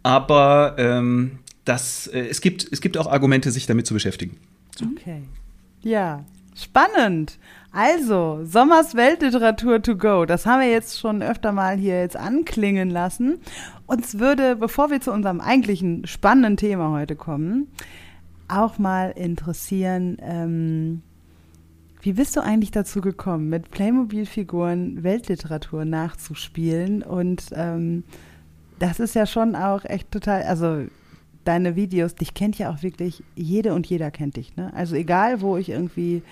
Aber 0.04 0.76
ähm, 0.80 1.40
das, 1.66 2.08
äh, 2.08 2.22
es, 2.22 2.42
gibt, 2.42 2.68
es 2.72 2.82
gibt 2.82 2.98
auch 2.98 3.08
Argumente, 3.08 3.52
sich 3.52 3.68
damit 3.68 3.86
zu 3.86 3.94
beschäftigen. 3.94 4.38
Okay. 4.82 5.22
Ja, 5.84 6.24
spannend. 6.56 7.38
Also, 7.72 8.42
Sommers 8.44 8.96
Weltliteratur 8.96 9.82
to 9.82 9.96
go. 9.96 10.26
Das 10.26 10.46
haben 10.46 10.62
wir 10.62 10.70
jetzt 10.70 11.00
schon 11.00 11.22
öfter 11.22 11.52
mal 11.52 11.78
hier 11.78 12.02
jetzt 12.02 12.18
anklingen 12.18 12.90
lassen. 12.90 13.40
Uns 13.86 14.20
würde, 14.20 14.56
bevor 14.56 14.90
wir 14.90 15.00
zu 15.02 15.12
unserem 15.12 15.40
eigentlichen 15.40 16.06
spannenden 16.08 16.58
Thema 16.58 16.92
heute 16.92 17.16
kommen, 17.16 17.68
auch 18.48 18.78
mal 18.78 19.12
interessieren, 19.12 20.18
ähm, 20.22 21.02
wie 22.02 22.14
bist 22.14 22.36
du 22.36 22.42
eigentlich 22.42 22.72
dazu 22.72 23.02
gekommen, 23.02 23.50
mit 23.50 23.72
Playmobil-Figuren 23.72 25.04
Weltliteratur 25.04 25.86
nachzuspielen? 25.86 27.04
Und 27.04 27.52
ähm, 27.56 28.04
das 28.80 29.00
ist 29.00 29.14
ja 29.14 29.26
schon 29.26 29.56
auch 29.56 29.86
echt 29.86 30.12
total, 30.12 30.44
also 30.44 30.86
deine 31.44 31.76
Videos, 31.76 32.16
dich 32.16 32.34
kennt 32.34 32.58
ja 32.58 32.72
auch 32.72 32.84
wirklich 32.84 33.24
jede 33.36 33.74
und 33.74 33.88
jeder 33.88 34.12
kennt 34.12 34.38
dich. 34.38 34.56
Ne? 34.56 34.72
Also 34.76 34.96
egal, 34.96 35.42
wo 35.42 35.58
ich 35.58 35.70
irgendwie 35.70 36.24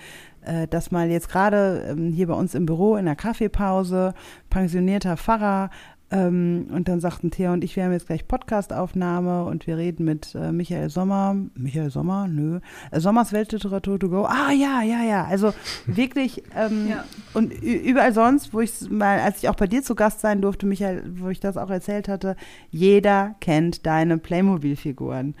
äh, 0.42 0.66
das 0.68 0.90
mal 0.90 1.10
jetzt 1.10 1.28
gerade 1.28 1.86
ähm, 1.90 2.12
hier 2.12 2.26
bei 2.26 2.34
uns 2.34 2.54
im 2.54 2.66
Büro 2.66 2.96
in 2.96 3.06
der 3.06 3.16
Kaffeepause, 3.16 4.14
pensionierter 4.50 5.16
Pfarrer, 5.16 5.70
Ähm, 6.12 6.66
und 6.72 6.88
dann 6.88 7.00
sagten 7.00 7.30
Thea 7.30 7.52
und 7.52 7.62
ich, 7.62 7.76
wir 7.76 7.84
haben 7.84 7.92
jetzt 7.92 8.08
gleich 8.08 8.26
Podcastaufnahme 8.26 9.44
und 9.44 9.66
wir 9.66 9.76
reden 9.76 10.04
mit 10.04 10.34
äh, 10.34 10.50
Michael 10.50 10.90
Sommer. 10.90 11.36
Michael 11.54 11.90
Sommer? 11.90 12.26
Nö. 12.26 12.60
Äh, 12.90 13.00
Sommers 13.00 13.32
Weltliteratur 13.32 13.98
to 13.98 14.08
go. 14.08 14.24
Ah, 14.24 14.50
ja, 14.50 14.82
ja, 14.82 15.04
ja. 15.04 15.24
Also 15.24 15.52
wirklich. 15.86 16.42
Ähm, 16.56 16.88
Ja. 16.88 17.04
Und 17.34 17.52
überall 17.62 18.12
sonst, 18.12 18.52
wo 18.52 18.60
ich 18.60 18.90
mal, 18.90 19.20
als 19.20 19.42
ich 19.42 19.48
auch 19.48 19.54
bei 19.54 19.66
dir 19.68 19.82
zu 19.82 19.94
Gast 19.94 20.20
sein 20.20 20.42
durfte, 20.42 20.66
Michael, 20.66 21.04
wo 21.16 21.28
ich 21.28 21.38
das 21.38 21.56
auch 21.56 21.70
erzählt 21.70 22.08
hatte, 22.08 22.36
jeder 22.70 23.36
kennt 23.40 23.86
deine 23.86 24.18
Playmobil-Figuren. 24.18 25.34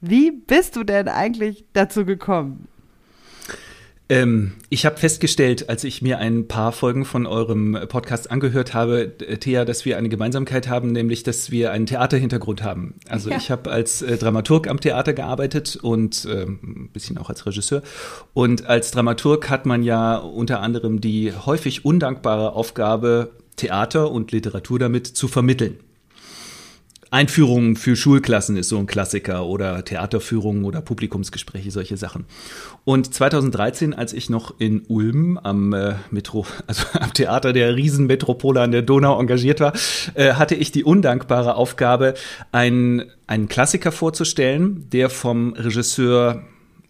Wie 0.00 0.30
bist 0.30 0.76
du 0.76 0.84
denn 0.84 1.08
eigentlich 1.08 1.64
dazu 1.72 2.04
gekommen? 2.04 2.68
Ähm, 4.10 4.52
ich 4.68 4.84
habe 4.84 4.98
festgestellt, 4.98 5.70
als 5.70 5.82
ich 5.82 6.02
mir 6.02 6.18
ein 6.18 6.46
paar 6.46 6.72
Folgen 6.72 7.06
von 7.06 7.26
eurem 7.26 7.78
Podcast 7.88 8.30
angehört 8.30 8.74
habe, 8.74 9.12
äh, 9.20 9.38
Thea, 9.38 9.64
dass 9.64 9.86
wir 9.86 9.96
eine 9.96 10.10
Gemeinsamkeit 10.10 10.68
haben, 10.68 10.92
nämlich, 10.92 11.22
dass 11.22 11.50
wir 11.50 11.72
einen 11.72 11.86
Theaterhintergrund 11.86 12.62
haben. 12.62 12.94
Also 13.08 13.30
Ja. 13.30 13.38
ich 13.38 13.50
habe 13.50 13.70
als 13.70 14.02
äh, 14.02 14.18
Dramaturg 14.18 14.68
am 14.68 14.78
Theater 14.78 15.14
gearbeitet 15.14 15.76
und 15.76 16.28
ähm, 16.30 16.58
ein 16.62 16.90
bisschen 16.92 17.16
auch 17.16 17.30
als 17.30 17.46
Regisseur. 17.46 17.82
Und 18.34 18.66
als 18.66 18.90
Dramaturg 18.90 19.48
hat 19.48 19.64
man 19.64 19.82
ja 19.82 20.16
unter 20.16 20.60
anderem 20.60 21.00
die 21.00 21.32
häufig 21.32 21.86
undankbare 21.86 22.52
Aufgabe, 22.52 23.30
Theater 23.56 24.10
und 24.10 24.32
Literatur 24.32 24.78
damit 24.78 25.06
zu 25.06 25.28
vermitteln. 25.28 25.78
Einführungen 27.14 27.76
für 27.76 27.94
Schulklassen 27.94 28.56
ist 28.56 28.70
so 28.70 28.76
ein 28.76 28.86
Klassiker 28.86 29.46
oder 29.46 29.84
Theaterführungen 29.84 30.64
oder 30.64 30.82
Publikumsgespräche, 30.82 31.70
solche 31.70 31.96
Sachen. 31.96 32.26
Und 32.84 33.14
2013, 33.14 33.94
als 33.94 34.12
ich 34.12 34.30
noch 34.30 34.58
in 34.58 34.82
Ulm 34.88 35.38
am 35.38 35.72
äh, 35.72 35.94
Metro, 36.10 36.44
also 36.66 36.84
am 36.94 37.14
Theater 37.14 37.52
der 37.52 37.76
Riesenmetropole 37.76 38.60
an 38.60 38.72
der 38.72 38.82
Donau 38.82 39.20
engagiert 39.20 39.60
war, 39.60 39.74
äh, 40.14 40.32
hatte 40.32 40.56
ich 40.56 40.72
die 40.72 40.82
undankbare 40.82 41.54
Aufgabe, 41.54 42.14
einen, 42.50 43.04
einen 43.28 43.48
Klassiker 43.48 43.92
vorzustellen, 43.92 44.90
der 44.90 45.08
vom 45.08 45.52
Regisseur 45.52 46.42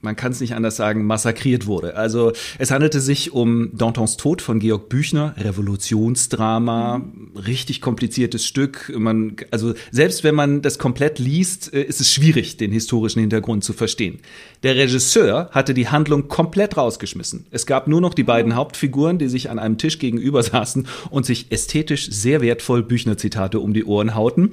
man 0.05 0.17
kann 0.17 0.33
es 0.33 0.41
nicht 0.41 0.55
anders 0.55 0.77
sagen, 0.77 1.05
massakriert 1.05 1.67
wurde. 1.67 1.97
Also 1.97 2.33
es 2.59 2.71
handelte 2.71 3.01
sich 3.01 3.33
um 3.33 3.71
Dantons 3.73 4.17
Tod 4.17 4.43
von 4.43 4.61
Georg 4.61 4.89
Büchner, 4.89 5.35
Revolutionsdrama, 5.39 7.03
richtig 7.35 7.81
kompliziertes 7.81 8.45
Stück. 8.45 8.93
Man, 8.97 9.37
also 9.51 9.75
selbst 9.91 10.23
wenn 10.23 10.35
man 10.35 10.63
das 10.63 10.79
komplett 10.79 11.19
liest, 11.19 11.73
äh, 11.73 11.83
ist 11.83 12.01
es 12.01 12.13
schwierig, 12.13 12.57
den 12.59 12.71
historischen 12.71 13.21
Hintergrund 13.21 13.65
zu 13.65 13.73
verstehen. 13.73 14.21
Der 14.63 14.77
Regisseur 14.77 15.49
hatte 15.51 15.75
die 15.75 15.89
Handlung 15.89 16.29
komplett 16.29 16.77
rausgeschmissen. 16.77 17.47
Es 17.51 17.67
gab 17.67 17.89
nur 17.89 18.01
noch 18.01 18.15
die 18.15 18.23
beiden 18.23 18.55
Hauptfiguren, 18.55 19.19
die 19.19 19.29
sich 19.29 19.51
an 19.51 19.59
einem 19.59 19.79
Tisch 19.79 19.99
gegenüber 19.99 20.43
saßen 20.43 20.87
und 21.11 21.25
sich 21.27 21.51
ästhetisch 21.51 22.11
sehr 22.11 22.43
wertvoll 22.43 22.83
Büchner-Zitate 22.83 23.59
um 23.59 23.73
die 23.73 23.85
Ohren 23.85 24.15
hauten. 24.15 24.51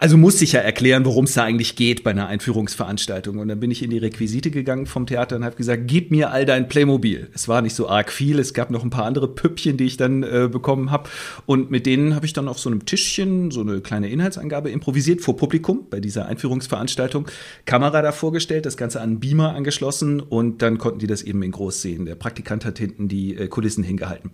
Also 0.00 0.16
musste 0.16 0.44
ich 0.44 0.52
ja 0.52 0.60
erklären, 0.60 1.04
worum 1.04 1.24
es 1.24 1.34
da 1.34 1.42
eigentlich 1.42 1.74
geht 1.74 2.04
bei 2.04 2.12
einer 2.12 2.28
Einführungsveranstaltung. 2.28 3.38
Und 3.38 3.48
dann 3.48 3.58
bin 3.58 3.72
ich 3.72 3.82
in 3.82 3.90
die 3.90 3.98
Requisite 3.98 4.52
gegangen 4.52 4.86
vom 4.86 5.06
Theater 5.06 5.34
und 5.34 5.44
habe 5.44 5.56
gesagt, 5.56 5.82
gib 5.86 6.12
mir 6.12 6.30
all 6.30 6.46
dein 6.46 6.68
Playmobil. 6.68 7.28
Es 7.34 7.48
war 7.48 7.62
nicht 7.62 7.74
so 7.74 7.88
arg 7.88 8.12
viel, 8.12 8.38
es 8.38 8.54
gab 8.54 8.70
noch 8.70 8.84
ein 8.84 8.90
paar 8.90 9.06
andere 9.06 9.26
Püppchen, 9.26 9.76
die 9.76 9.84
ich 9.84 9.96
dann 9.96 10.22
äh, 10.22 10.48
bekommen 10.50 10.92
habe. 10.92 11.10
Und 11.46 11.72
mit 11.72 11.84
denen 11.84 12.14
habe 12.14 12.26
ich 12.26 12.32
dann 12.32 12.46
auf 12.46 12.60
so 12.60 12.70
einem 12.70 12.84
Tischchen 12.84 13.50
so 13.50 13.60
eine 13.60 13.80
kleine 13.80 14.08
Inhaltsangabe 14.08 14.70
improvisiert 14.70 15.20
vor 15.20 15.36
Publikum 15.36 15.86
bei 15.90 15.98
dieser 15.98 16.26
Einführungsveranstaltung. 16.26 17.26
Kamera 17.64 18.00
da 18.00 18.12
vorgestellt, 18.12 18.66
das 18.66 18.76
Ganze 18.76 19.00
an 19.00 19.08
einen 19.08 19.20
Beamer 19.20 19.56
angeschlossen 19.56 20.20
und 20.20 20.62
dann 20.62 20.78
konnten 20.78 21.00
die 21.00 21.08
das 21.08 21.22
eben 21.22 21.42
in 21.42 21.50
groß 21.50 21.82
sehen. 21.82 22.06
Der 22.06 22.14
Praktikant 22.14 22.64
hat 22.64 22.78
hinten 22.78 23.08
die 23.08 23.34
äh, 23.34 23.48
Kulissen 23.48 23.82
hingehalten. 23.82 24.30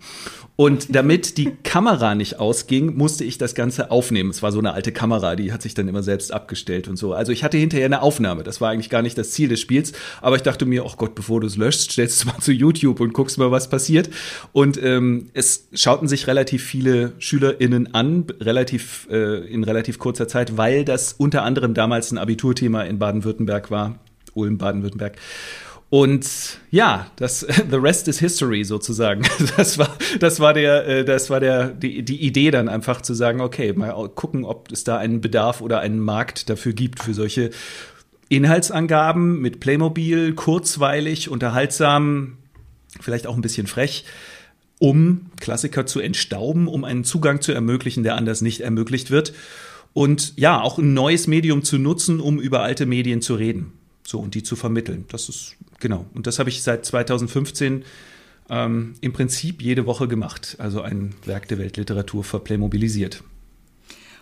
Und 0.57 0.95
damit 0.95 1.37
die 1.37 1.53
Kamera 1.63 2.13
nicht 2.13 2.39
ausging, 2.39 2.95
musste 2.95 3.23
ich 3.23 3.39
das 3.39 3.55
Ganze 3.55 3.89
aufnehmen. 3.89 4.29
Es 4.29 4.43
war 4.43 4.51
so 4.51 4.59
eine 4.59 4.73
alte 4.73 4.91
Kamera, 4.91 5.35
die 5.35 5.54
hat 5.55 5.63
sich 5.63 5.73
dann 5.73 5.87
immer 5.87 6.03
selbst 6.03 6.31
abgestellt 6.31 6.87
und 6.87 6.97
so. 6.97 7.13
Also 7.13 7.31
ich 7.31 7.43
hatte 7.43 7.57
hinterher 7.57 7.87
eine 7.87 8.03
Aufnahme. 8.03 8.43
Das 8.43 8.61
war 8.61 8.69
eigentlich 8.69 8.91
gar 8.91 9.01
nicht 9.01 9.17
das 9.17 9.31
Ziel 9.31 9.47
des 9.47 9.59
Spiels. 9.59 9.93
Aber 10.21 10.35
ich 10.35 10.43
dachte 10.43 10.67
mir, 10.67 10.85
ach 10.85 10.97
Gott, 10.97 11.15
bevor 11.15 11.41
du 11.41 11.47
es 11.47 11.55
löscht, 11.57 11.91
stellst 11.91 12.23
du 12.23 12.27
mal 12.27 12.37
zu 12.39 12.51
YouTube 12.51 12.99
und 12.99 13.13
guckst 13.13 13.39
mal, 13.39 13.49
was 13.49 13.69
passiert. 13.69 14.09
Und 14.51 14.81
ähm, 14.83 15.29
es 15.33 15.67
schauten 15.73 16.07
sich 16.07 16.27
relativ 16.27 16.63
viele 16.63 17.13
SchülerInnen 17.17 17.95
an, 17.95 18.25
relativ, 18.39 19.07
äh, 19.09 19.47
in 19.47 19.63
relativ 19.63 19.97
kurzer 19.97 20.27
Zeit, 20.27 20.57
weil 20.57 20.85
das 20.85 21.13
unter 21.13 21.43
anderem 21.43 21.73
damals 21.73 22.11
ein 22.11 22.19
Abiturthema 22.19 22.83
in 22.83 22.99
Baden-Württemberg 22.99 23.71
war. 23.71 23.97
Ulm, 24.33 24.57
Baden-Württemberg. 24.57 25.17
Und 25.89 26.59
ja, 26.71 27.11
das 27.15 27.39
the 27.69 27.77
rest 27.77 28.07
is 28.07 28.19
history 28.19 28.63
sozusagen. 28.63 29.23
Das 29.57 29.77
war 29.77 29.95
das 30.19 30.39
war 30.39 30.53
der 30.53 30.87
äh, 30.87 31.05
das 31.05 31.29
war 31.29 31.39
der 31.39 31.69
die, 31.69 32.03
die 32.03 32.21
Idee 32.21 32.51
dann 32.51 32.67
einfach 32.67 33.01
zu 33.01 33.13
sagen, 33.13 33.41
okay, 33.41 33.73
mal 33.73 34.09
gucken, 34.09 34.43
ob 34.43 34.71
es 34.71 34.83
da 34.83 34.97
einen 34.97 35.21
Bedarf 35.21 35.61
oder 35.61 35.79
einen 35.79 35.99
Markt 35.99 36.49
dafür 36.49 36.73
gibt 36.73 37.03
für 37.03 37.13
solche 37.13 37.51
Inhaltsangaben 38.29 39.39
mit 39.39 39.59
Playmobil, 39.59 40.33
kurzweilig, 40.33 41.29
unterhaltsam, 41.29 42.37
vielleicht 42.99 43.27
auch 43.27 43.35
ein 43.35 43.41
bisschen 43.41 43.67
frech, 43.67 44.05
um 44.79 45.27
Klassiker 45.39 45.85
zu 45.85 45.99
entstauben, 45.99 46.67
um 46.67 46.83
einen 46.83 47.03
Zugang 47.03 47.41
zu 47.41 47.51
ermöglichen, 47.51 48.03
der 48.03 48.15
anders 48.15 48.41
nicht 48.41 48.61
ermöglicht 48.61 49.11
wird. 49.11 49.33
Und 49.93 50.33
ja, 50.37 50.59
auch 50.59 50.77
ein 50.79 50.93
neues 50.93 51.27
Medium 51.27 51.63
zu 51.63 51.77
nutzen, 51.77 52.19
um 52.19 52.39
über 52.39 52.61
alte 52.61 52.85
Medien 52.85 53.21
zu 53.21 53.35
reden. 53.35 53.73
So, 54.03 54.19
und 54.19 54.35
die 54.35 54.43
zu 54.43 54.55
vermitteln. 54.55 55.05
Das 55.07 55.29
ist, 55.29 55.55
genau. 55.79 56.05
Und 56.13 56.27
das 56.27 56.39
habe 56.39 56.49
ich 56.49 56.63
seit 56.63 56.85
2015 56.85 57.83
ähm, 58.49 58.93
im 59.01 59.13
Prinzip 59.13 59.61
jede 59.61 59.85
Woche 59.85 60.07
gemacht. 60.07 60.55
Also 60.59 60.81
ein 60.81 61.15
Werk 61.25 61.47
der 61.47 61.57
Weltliteratur 61.57 62.23
verplaymobilisiert. 62.23 63.23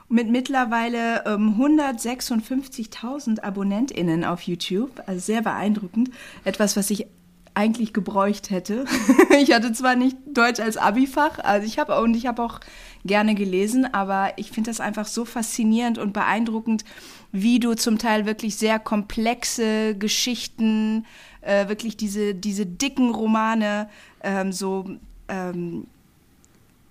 Mit 0.09 0.29
mittlerweile 0.29 1.25
ähm, 1.25 1.55
156.000 1.59 3.41
AbonnentInnen 3.41 4.25
auf 4.25 4.41
YouTube, 4.41 5.01
also 5.07 5.19
sehr 5.19 5.41
beeindruckend. 5.41 6.11
Etwas, 6.43 6.75
was 6.75 6.89
ich 6.89 7.07
eigentlich 7.55 7.93
gebräucht 7.93 8.49
hätte. 8.49 8.85
ich 9.41 9.53
hatte 9.53 9.71
zwar 9.73 9.95
nicht 9.95 10.17
Deutsch 10.25 10.59
als 10.59 10.77
Abifach, 10.77 11.39
also 11.39 11.65
ich 11.65 11.79
habe 11.79 11.99
und 12.01 12.15
ich 12.15 12.25
habe 12.25 12.41
auch 12.41 12.59
gerne 13.05 13.35
gelesen, 13.35 13.91
aber 13.93 14.33
ich 14.37 14.51
finde 14.51 14.71
das 14.71 14.79
einfach 14.79 15.07
so 15.07 15.25
faszinierend 15.25 15.97
und 15.97 16.13
beeindruckend, 16.13 16.83
wie 17.31 17.59
du 17.59 17.75
zum 17.75 17.97
Teil 17.97 18.25
wirklich 18.25 18.55
sehr 18.55 18.79
komplexe 18.79 19.95
Geschichten, 19.95 21.05
äh, 21.43 21.67
wirklich 21.67 21.97
diese, 21.97 22.35
diese 22.35 22.65
dicken 22.65 23.13
Romane 23.13 23.89
ähm, 24.23 24.51
so 24.51 24.85
ähm, 25.27 25.87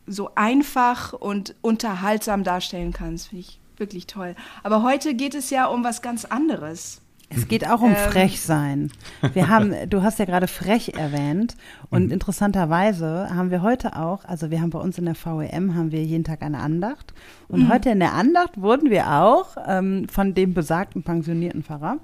so 0.07 0.31
einfach 0.35 1.13
und 1.13 1.55
unterhaltsam 1.61 2.45
darstellen 2.45 2.93
kannst. 2.93 3.29
Finde 3.29 3.41
ich 3.41 3.59
wirklich 3.77 4.07
toll. 4.07 4.35
Aber 4.63 4.83
heute 4.83 5.15
geht 5.15 5.35
es 5.35 5.51
ja 5.51 5.67
um 5.67 5.85
was 5.85 6.03
ganz 6.03 6.25
anderes. 6.25 7.02
Es 7.35 7.49
geht 7.49 7.69
auch 7.69 7.81
um 7.81 7.91
Ähm. 7.91 7.97
Frechsein. 7.97 8.91
Wir 9.33 9.49
haben, 9.49 9.75
du 9.89 10.03
hast 10.03 10.19
ja 10.19 10.25
gerade 10.25 10.47
frech 10.47 10.93
erwähnt. 10.97 11.57
Und 11.91 12.13
interessanterweise 12.13 13.29
haben 13.35 13.51
wir 13.51 13.63
heute 13.63 13.97
auch, 13.97 14.25
also 14.25 14.51
wir 14.51 14.61
haben 14.61 14.71
bei 14.71 14.79
uns 14.79 14.99
in 14.99 15.05
der 15.05 15.15
VEM 15.15 15.75
haben 15.75 15.93
wir 15.93 16.03
jeden 16.03 16.25
Tag 16.25 16.43
eine 16.43 16.59
Andacht. 16.59 17.15
Und 17.49 17.71
heute 17.71 17.91
in 17.91 18.01
der 18.01 18.15
Andacht 18.15 18.61
wurden 18.61 18.91
wir 18.91 19.13
auch 19.13 19.57
ähm, 19.67 20.07
von 20.11 20.33
dem 20.35 20.55
besagten 20.55 21.03
pensionierten 21.03 21.63
Pfarrer 21.63 21.99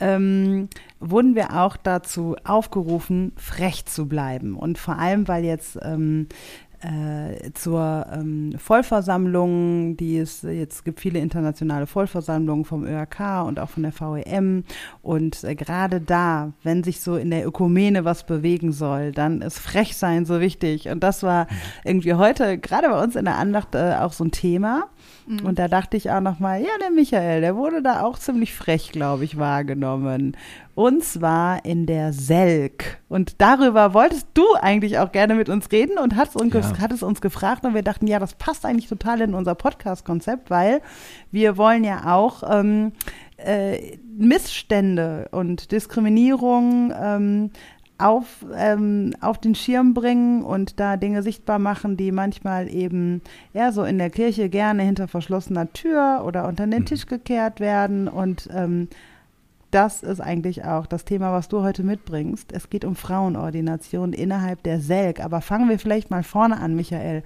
ähm, 0.00 0.68
wurden 1.00 1.34
wir 1.34 1.56
auch 1.56 1.76
dazu 1.76 2.36
aufgerufen, 2.44 3.32
frech 3.36 3.86
zu 3.86 4.06
bleiben. 4.06 4.56
Und 4.56 4.78
vor 4.78 4.98
allem, 4.98 5.28
weil 5.28 5.44
jetzt 5.44 5.78
ähm, 5.82 6.28
äh, 6.80 7.52
zur 7.54 8.06
ähm, 8.12 8.54
Vollversammlung, 8.58 9.96
die 9.96 10.18
es 10.18 10.42
jetzt 10.42 10.84
gibt 10.84 11.00
viele 11.00 11.18
internationale 11.18 11.86
Vollversammlungen 11.86 12.64
vom 12.64 12.84
ÖRK 12.84 13.44
und 13.46 13.58
auch 13.58 13.70
von 13.70 13.82
der 13.82 13.92
VEM 13.92 14.64
und 15.02 15.44
äh, 15.44 15.54
gerade 15.54 16.00
da, 16.00 16.52
wenn 16.62 16.84
sich 16.84 17.00
so 17.00 17.16
in 17.16 17.30
der 17.30 17.46
Ökumene 17.46 18.04
was 18.04 18.24
bewegen 18.24 18.72
soll, 18.72 19.12
dann 19.12 19.42
ist 19.42 19.58
Frechsein 19.58 20.24
so 20.26 20.40
wichtig. 20.40 20.88
Und 20.88 21.02
das 21.02 21.22
war 21.22 21.46
irgendwie 21.84 22.14
heute 22.14 22.58
gerade 22.58 22.88
bei 22.88 23.02
uns 23.02 23.16
in 23.16 23.24
der 23.24 23.36
Andacht 23.36 23.74
äh, 23.74 23.96
auch 24.00 24.12
so 24.12 24.24
ein 24.24 24.30
Thema 24.30 24.88
und 25.44 25.58
da 25.58 25.66
dachte 25.66 25.96
ich 25.96 26.10
auch 26.10 26.20
noch 26.20 26.38
mal, 26.38 26.60
ja, 26.60 26.68
der 26.80 26.90
Michael, 26.90 27.40
der 27.40 27.56
wurde 27.56 27.82
da 27.82 28.02
auch 28.02 28.16
ziemlich 28.18 28.54
frech, 28.54 28.92
glaube 28.92 29.24
ich, 29.24 29.36
wahrgenommen. 29.38 30.36
Und 30.76 31.02
zwar 31.02 31.64
in 31.64 31.86
der 31.86 32.12
Selk. 32.12 32.98
Und 33.08 33.40
darüber 33.40 33.92
wolltest 33.94 34.28
du 34.34 34.44
eigentlich 34.60 34.98
auch 34.98 35.10
gerne 35.10 35.34
mit 35.34 35.48
uns 35.48 35.72
reden 35.72 35.98
und 35.98 36.14
hattest 36.14 36.36
uns, 36.36 36.54
Ja. 36.54 36.78
hattest 36.78 37.02
uns 37.02 37.20
gefragt 37.20 37.64
und 37.64 37.74
wir 37.74 37.82
dachten, 37.82 38.06
ja, 38.06 38.18
das 38.20 38.34
passt 38.34 38.64
eigentlich 38.64 38.88
total 38.88 39.20
in 39.20 39.34
unser 39.34 39.54
Podcast-Konzept, 39.56 40.48
weil 40.50 40.80
wir 41.32 41.56
wollen 41.56 41.82
ja 41.82 42.14
auch 42.14 42.42
ähm, 42.48 42.92
äh, 43.38 43.96
Missstände 44.18 45.28
und 45.32 45.72
Diskriminierung 45.72 46.92
ähm, 46.98 47.50
auf, 47.98 48.44
ähm, 48.54 49.14
auf 49.20 49.38
den 49.38 49.54
Schirm 49.54 49.94
bringen 49.94 50.42
und 50.42 50.78
da 50.78 50.96
Dinge 50.96 51.22
sichtbar 51.22 51.58
machen, 51.58 51.96
die 51.96 52.12
manchmal 52.12 52.68
eben 52.68 53.22
eher 53.54 53.72
so 53.72 53.84
in 53.84 53.98
der 53.98 54.10
Kirche 54.10 54.48
gerne 54.48 54.82
hinter 54.82 55.08
verschlossener 55.08 55.72
Tür 55.72 56.22
oder 56.24 56.46
unter 56.46 56.66
den 56.66 56.84
Tisch 56.84 57.06
gekehrt 57.06 57.60
werden. 57.60 58.08
Und 58.08 58.48
ähm, 58.52 58.88
das 59.70 60.02
ist 60.02 60.20
eigentlich 60.20 60.64
auch 60.64 60.86
das 60.86 61.04
Thema, 61.04 61.32
was 61.32 61.48
du 61.48 61.62
heute 61.62 61.82
mitbringst. 61.82 62.52
Es 62.52 62.68
geht 62.68 62.84
um 62.84 62.96
Frauenordination 62.96 64.12
innerhalb 64.12 64.62
der 64.62 64.80
Selk. 64.80 65.20
Aber 65.20 65.40
fangen 65.40 65.68
wir 65.68 65.78
vielleicht 65.78 66.10
mal 66.10 66.22
vorne 66.22 66.58
an, 66.60 66.76
Michael. 66.76 67.22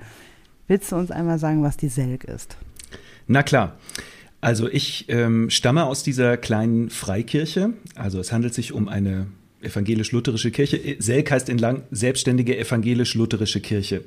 Willst 0.68 0.92
du 0.92 0.96
uns 0.96 1.10
einmal 1.10 1.40
sagen, 1.40 1.62
was 1.64 1.76
die 1.76 1.88
Selk 1.88 2.24
ist? 2.24 2.56
Na 3.26 3.42
klar. 3.42 3.74
Also 4.40 4.68
ich 4.68 5.06
ähm, 5.08 5.50
stamme 5.50 5.84
aus 5.84 6.02
dieser 6.02 6.36
kleinen 6.36 6.90
Freikirche. 6.90 7.74
Also 7.94 8.20
es 8.20 8.32
handelt 8.32 8.54
sich 8.54 8.72
um 8.72 8.88
eine 8.88 9.26
evangelisch-lutherische 9.62 10.50
Kirche. 10.50 10.80
Selk 10.98 11.30
heißt 11.30 11.48
in 11.48 11.58
Lang 11.58 11.82
selbstständige 11.90 12.56
evangelisch-lutherische 12.58 13.60
Kirche. 13.60 14.04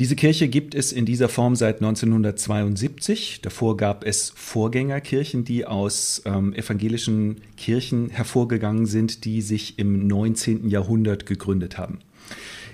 Diese 0.00 0.16
Kirche 0.16 0.48
gibt 0.48 0.74
es 0.74 0.90
in 0.90 1.06
dieser 1.06 1.28
Form 1.28 1.54
seit 1.54 1.76
1972. 1.76 3.40
Davor 3.42 3.76
gab 3.76 4.04
es 4.04 4.32
Vorgängerkirchen, 4.34 5.44
die 5.44 5.66
aus 5.66 6.22
ähm, 6.24 6.52
evangelischen 6.52 7.36
Kirchen 7.56 8.10
hervorgegangen 8.10 8.86
sind, 8.86 9.24
die 9.24 9.40
sich 9.40 9.78
im 9.78 10.08
19. 10.08 10.68
Jahrhundert 10.68 11.26
gegründet 11.26 11.78
haben. 11.78 12.00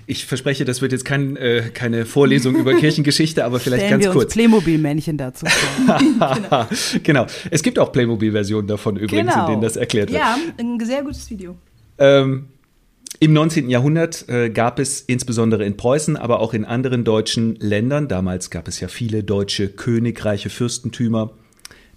Ich 0.07 0.25
verspreche, 0.25 0.65
das 0.65 0.81
wird 0.81 0.93
jetzt 0.93 1.05
kein, 1.05 1.37
äh, 1.37 1.69
keine 1.71 2.05
Vorlesung 2.07 2.55
über 2.55 2.73
Kirchengeschichte, 2.79 3.45
aber 3.45 3.59
vielleicht 3.59 3.83
Stellen 3.83 4.01
ganz 4.01 4.05
wir 4.05 4.11
kurz. 4.13 4.25
Uns 4.25 4.33
Playmobil-Männchen 4.33 5.17
dazu. 5.17 5.45
vor. 5.45 6.67
genau. 7.03 7.27
Es 7.51 7.61
gibt 7.61 7.77
auch 7.77 7.91
Playmobil-Versionen 7.91 8.67
davon 8.67 8.97
übrigens, 8.97 9.31
Genau. 9.31 9.45
in 9.45 9.51
denen 9.51 9.61
das 9.61 9.75
erklärt 9.75 10.09
wird. 10.09 10.19
Ja, 10.19 10.37
ein 10.57 10.79
sehr 10.83 11.03
gutes 11.03 11.29
Video. 11.29 11.55
Ähm, 12.01 12.47
Im 13.19 13.31
19. 13.33 13.69
Jahrhundert 13.69 14.27
äh, 14.27 14.49
gab 14.49 14.79
es 14.79 15.01
insbesondere 15.01 15.63
in 15.65 15.77
Preußen, 15.77 16.17
aber 16.17 16.39
auch 16.39 16.55
in 16.55 16.65
anderen 16.65 17.03
deutschen 17.03 17.55
Ländern, 17.57 18.07
damals 18.07 18.49
gab 18.49 18.67
es 18.67 18.79
ja 18.79 18.87
viele 18.87 19.23
deutsche 19.23 19.69
Königreiche, 19.69 20.49
Fürstentümer, 20.49 21.31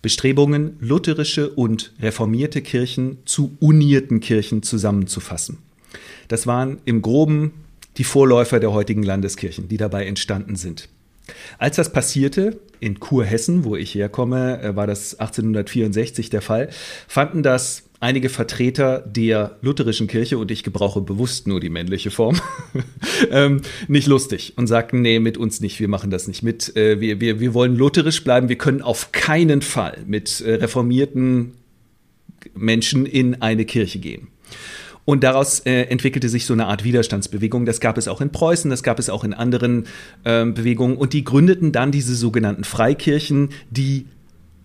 Bestrebungen, 0.02 0.76
lutherische 0.80 1.49
und 1.49 1.94
reformierte 2.02 2.61
Kirchen 2.61 3.16
zu 3.25 3.56
unierten 3.61 4.20
Kirchen 4.20 4.62
zusammenzufassen. 4.62 5.56
Das 6.28 6.46
waren 6.46 6.80
im 6.84 7.00
groben 7.00 7.54
die 7.96 8.04
Vorläufer 8.04 8.61
der 8.61 8.75
heutigen 8.75 9.02
Landeskirchen, 9.02 9.68
die 9.68 9.78
dabei 9.78 10.04
entstanden 10.04 10.56
sind. 10.56 10.90
Als 11.58 11.76
das 11.76 11.90
passierte, 11.90 12.61
in 12.80 13.00
Kurhessen, 13.00 13.64
wo 13.64 13.76
ich 13.76 13.94
herkomme, 13.94 14.61
äh, 14.61 14.76
war 14.76 14.87
das 14.87 15.18
1864 15.18 16.28
der 16.28 16.42
Fall, 16.42 16.68
fanden 17.08 17.42
das 17.42 17.84
einige 18.04 18.28
Vertreter 18.28 19.00
der 19.00 19.56
lutherischen 19.62 20.08
Kirche, 20.08 20.37
und 20.37 20.50
ich 20.50 20.62
gebrauche 20.62 21.00
bewusst 21.00 21.49
nur 21.49 21.58
die 21.58 21.70
männliche 21.70 22.11
Form, 22.11 22.38
ähm, 23.30 23.62
nicht 23.88 24.06
lustig 24.06 24.52
und 24.56 24.66
sagten, 24.66 25.00
nee, 25.00 25.18
mit 25.18 25.38
uns 25.38 25.62
nicht, 25.62 25.80
wir 25.80 25.88
machen 25.88 26.11
das 26.11 26.28
nicht 26.28 26.42
mit. 26.42 26.76
Äh, 26.76 27.00
wir, 27.00 27.20
wir, 27.23 27.40
wir 27.40 27.54
wollen 27.54 27.75
lutherisch 27.75 28.23
bleiben, 28.23 28.50
wir 28.50 28.58
können 28.58 28.82
auf 28.82 29.11
keinen 29.12 29.62
Fall 29.62 29.99
mit 30.06 30.42
äh, 30.42 30.56
reformierten 30.56 31.52
Menschen 32.54 33.06
in 33.06 33.40
eine 33.40 33.64
Kirche 33.64 33.99
gehen. 33.99 34.28
Und 35.06 35.25
daraus 35.25 35.61
äh, 35.61 35.84
entwickelte 35.84 36.28
sich 36.28 36.44
so 36.44 36.52
eine 36.52 36.66
Art 36.66 36.84
Widerstandsbewegung. 36.84 37.64
Das 37.64 37.80
gab 37.80 37.96
es 37.96 38.06
auch 38.06 38.20
in 38.20 38.30
Preußen, 38.30 38.70
das 38.70 38.82
gab 38.82 38.99
es 38.99 39.08
auch 39.08 39.25
in 39.25 39.32
anderen 39.32 39.87
ähm, 40.26 40.52
Bewegungen. 40.52 40.99
Und 40.99 41.14
die 41.14 41.25
gründeten 41.25 41.73
dann 41.73 41.90
diese 41.90 42.14
sogenannten 42.14 42.64
Freikirchen, 42.64 43.49
die 43.70 44.06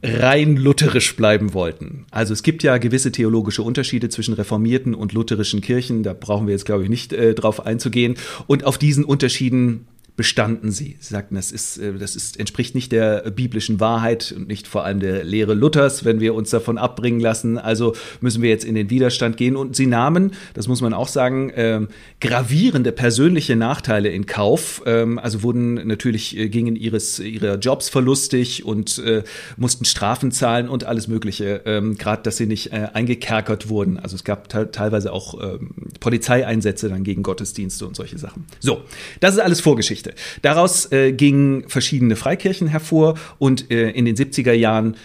rein 0.02 0.56
lutherisch 0.56 1.16
bleiben 1.16 1.54
wollten. 1.54 2.06
Also 2.12 2.34
es 2.34 2.44
gibt 2.44 2.64
ja 2.64 2.78
gewisse 2.78 3.12
theologische 3.12 3.64
Unterschiede 3.64 4.10
zwischen 4.10 4.34
reformierten 4.34 4.96
und 4.96 5.14
lutherischen 5.14 5.62
Kirchen. 5.62 6.04
Da 6.04 6.14
brauchen 6.14 6.48
wir 6.48 6.54
jetzt, 6.54 6.66
glaube 6.66 6.84
ich, 6.84 6.90
nicht 6.90 7.12
äh, 7.12 7.34
drauf 7.34 7.66
einzugehen. 7.66 8.16
Und 8.48 8.64
auf 8.64 8.78
diesen 8.78 9.04
Unterschieden 9.04 9.88
bestanden 10.20 10.70
sie. 10.70 10.98
Sie 11.00 11.14
sagten, 11.14 11.36
das 11.36 11.50
ist, 11.50 11.78
äh, 11.78 11.94
das 11.94 12.18
ist, 12.18 12.38
entspricht 12.38 12.76
nicht 12.76 12.92
der 12.92 13.32
biblischen 13.32 13.80
Wahrheit 13.80 14.34
und 14.36 14.50
nicht 14.50 14.68
vor 14.68 14.84
allem 14.84 15.00
der 15.00 15.24
Lehre 15.24 15.54
Luthers, 15.54 16.04
wenn 16.04 16.20
wir 16.20 16.34
uns 16.34 16.50
davon 16.50 16.78
abbringen 16.78 17.22
lassen. 17.22 17.58
Also 17.58 17.96
müssen 18.20 18.42
wir 18.42 18.50
jetzt 18.50 18.66
in 18.66 18.76
den 18.76 18.90
Widerstand 18.90 19.38
gehen. 19.38 19.56
Und 19.56 19.78
sie 19.78 19.86
nahmen, 19.86 20.34
das 20.56 20.68
muss 20.68 20.82
man 20.82 20.94
auch 20.94 21.08
sagen, 21.08 21.54
ähm, 21.56 21.88
gravierende 22.20 22.92
persönliche 22.92 23.56
Nachteile 23.56 24.10
in 24.10 24.26
Kauf. 24.26 24.82
Ähm, 24.86 25.20
also 25.20 25.42
wurden 25.42 25.88
natürlich, 25.88 26.36
äh, 26.38 26.50
gingen 26.50 26.76
ihres, 26.76 27.20
ihrer 27.20 27.56
Jobs 27.56 27.88
verlustig 27.88 28.66
und 28.66 28.98
äh, 28.98 29.24
mussten 29.56 29.86
Strafen 29.86 30.34
zahlen 30.34 30.68
und 30.68 30.84
alles 30.84 31.08
Mögliche. 31.08 31.62
Ähm, 31.64 31.98
Gerade, 31.98 32.24
dass 32.24 32.36
sie 32.36 32.46
nicht 32.46 32.74
äh, 32.74 32.90
eingekerkert 32.92 33.70
wurden. 33.70 33.98
Also 33.98 34.18
es 34.18 34.26
gab 34.26 34.50
te 34.50 34.70
teilweise 34.70 35.14
auch 35.14 35.42
ähm, 35.42 35.70
Polizeieinsätze 36.02 36.90
dann 36.90 37.06
gegen 37.06 37.24
Gottesdienste 37.24 37.88
und 37.88 37.96
solche 37.96 38.18
Sachen. 38.18 38.48
So, 38.60 38.82
das 39.22 39.36
ist 39.36 39.40
alles 39.40 39.62
Vorgeschichte. 39.62 40.09
Daraus 40.42 40.92
äh, 40.92 41.12
gingen 41.12 41.68
verschiedene 41.68 42.16
Freikirchen 42.16 42.68
hervor 42.68 43.18
und 43.38 43.72
äh, 43.72 43.90
in 43.92 44.06
den 44.06 44.16
70er 44.16 44.54
Jahren 44.54 44.96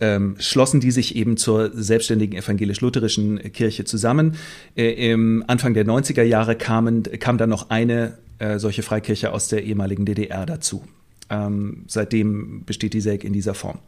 ähm, 0.00 0.36
schlossen 0.38 0.80
die 0.80 0.90
sich 0.90 1.16
eben 1.16 1.36
zur 1.36 1.70
selbstständigen 1.72 2.38
evangelisch-lutherischen 2.38 3.52
Kirche 3.52 3.84
zusammen. 3.84 4.36
Äh, 4.76 5.10
Im 5.10 5.44
Anfang 5.46 5.74
der 5.74 5.86
90er 5.86 6.22
Jahre 6.22 6.56
kamen, 6.56 7.04
kam 7.18 7.38
dann 7.38 7.50
noch 7.50 7.70
eine 7.70 8.18
äh, 8.38 8.58
solche 8.58 8.82
Freikirche 8.82 9.32
aus 9.32 9.48
der 9.48 9.64
ehemaligen 9.64 10.04
DDR 10.04 10.46
dazu. 10.46 10.84
Ähm, 11.30 11.84
seitdem 11.86 12.64
besteht 12.64 12.92
die 12.92 13.00
SEG 13.00 13.24
in 13.24 13.32
dieser 13.32 13.54
Form. 13.54 13.78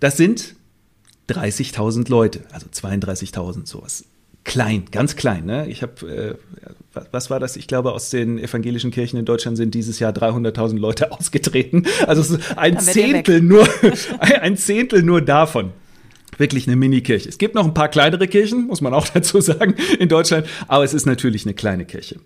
Das 0.00 0.16
sind 0.16 0.54
30.000 1.30 2.10
Leute, 2.10 2.42
also 2.52 2.66
32.000 2.66 3.66
sowas. 3.66 4.04
Klein, 4.44 4.84
ganz 4.90 5.16
klein. 5.16 5.44
Ne? 5.44 5.66
Ich 5.68 5.82
habe, 5.82 6.38
äh, 6.94 7.00
was 7.12 7.30
war 7.30 7.38
das? 7.40 7.56
Ich 7.56 7.66
glaube, 7.66 7.92
aus 7.92 8.10
den 8.10 8.38
evangelischen 8.38 8.90
Kirchen 8.90 9.18
in 9.18 9.24
Deutschland 9.24 9.56
sind 9.56 9.74
dieses 9.74 9.98
Jahr 9.98 10.12
300.000 10.12 10.78
Leute 10.78 11.12
ausgetreten. 11.12 11.84
Also 12.06 12.22
es 12.22 12.30
ist 12.30 12.58
ein 12.58 12.78
Zehntel 12.78 13.42
nur, 13.42 13.68
ein 14.18 14.56
Zehntel 14.56 15.02
nur 15.02 15.20
davon. 15.20 15.72
Wirklich 16.38 16.66
eine 16.66 16.76
Mini-Kirche. 16.76 17.28
Es 17.28 17.36
gibt 17.36 17.54
noch 17.54 17.66
ein 17.66 17.74
paar 17.74 17.88
kleinere 17.88 18.26
Kirchen, 18.28 18.66
muss 18.66 18.80
man 18.80 18.94
auch 18.94 19.06
dazu 19.14 19.40
sagen, 19.40 19.74
in 19.98 20.08
Deutschland, 20.08 20.46
aber 20.68 20.84
es 20.84 20.94
ist 20.94 21.04
natürlich 21.04 21.44
eine 21.44 21.54
kleine 21.54 21.84
Kirche. 21.84 22.16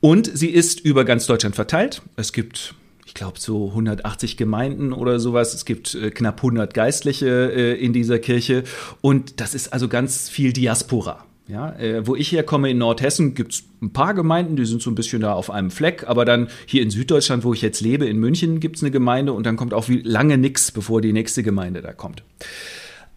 Und 0.00 0.30
sie 0.32 0.50
ist 0.50 0.80
über 0.80 1.04
ganz 1.04 1.26
Deutschland 1.26 1.56
verteilt. 1.56 2.02
Es 2.16 2.32
gibt 2.32 2.74
ich 3.06 3.14
glaube, 3.14 3.40
so 3.40 3.68
180 3.68 4.36
Gemeinden 4.36 4.92
oder 4.92 5.18
sowas. 5.18 5.54
Es 5.54 5.64
gibt 5.64 5.94
äh, 5.94 6.10
knapp 6.10 6.36
100 6.36 6.74
Geistliche 6.74 7.50
äh, 7.50 7.72
in 7.82 7.94
dieser 7.94 8.18
Kirche. 8.18 8.64
Und 9.00 9.40
das 9.40 9.54
ist 9.54 9.72
also 9.72 9.88
ganz 9.88 10.28
viel 10.28 10.52
Diaspora. 10.52 11.24
Ja, 11.48 11.74
äh, 11.78 12.06
wo 12.06 12.14
ich 12.14 12.30
herkomme 12.30 12.70
in 12.70 12.76
Nordhessen 12.76 13.34
gibt 13.34 13.54
es 13.54 13.64
ein 13.80 13.90
paar 13.90 14.12
Gemeinden, 14.12 14.56
die 14.56 14.66
sind 14.66 14.82
so 14.82 14.90
ein 14.90 14.94
bisschen 14.94 15.22
da 15.22 15.32
auf 15.32 15.50
einem 15.50 15.70
Fleck, 15.70 16.04
aber 16.06 16.26
dann 16.26 16.48
hier 16.66 16.82
in 16.82 16.90
Süddeutschland, 16.90 17.42
wo 17.42 17.54
ich 17.54 17.62
jetzt 17.62 17.80
lebe, 17.80 18.04
in 18.04 18.18
München 18.18 18.60
gibt 18.60 18.76
es 18.76 18.82
eine 18.82 18.90
Gemeinde 18.90 19.32
und 19.32 19.46
dann 19.46 19.56
kommt 19.56 19.72
auch 19.72 19.88
wie 19.88 20.02
lange 20.02 20.36
nichts, 20.36 20.70
bevor 20.70 21.00
die 21.00 21.14
nächste 21.14 21.42
Gemeinde 21.42 21.80
da 21.80 21.94
kommt. 21.94 22.22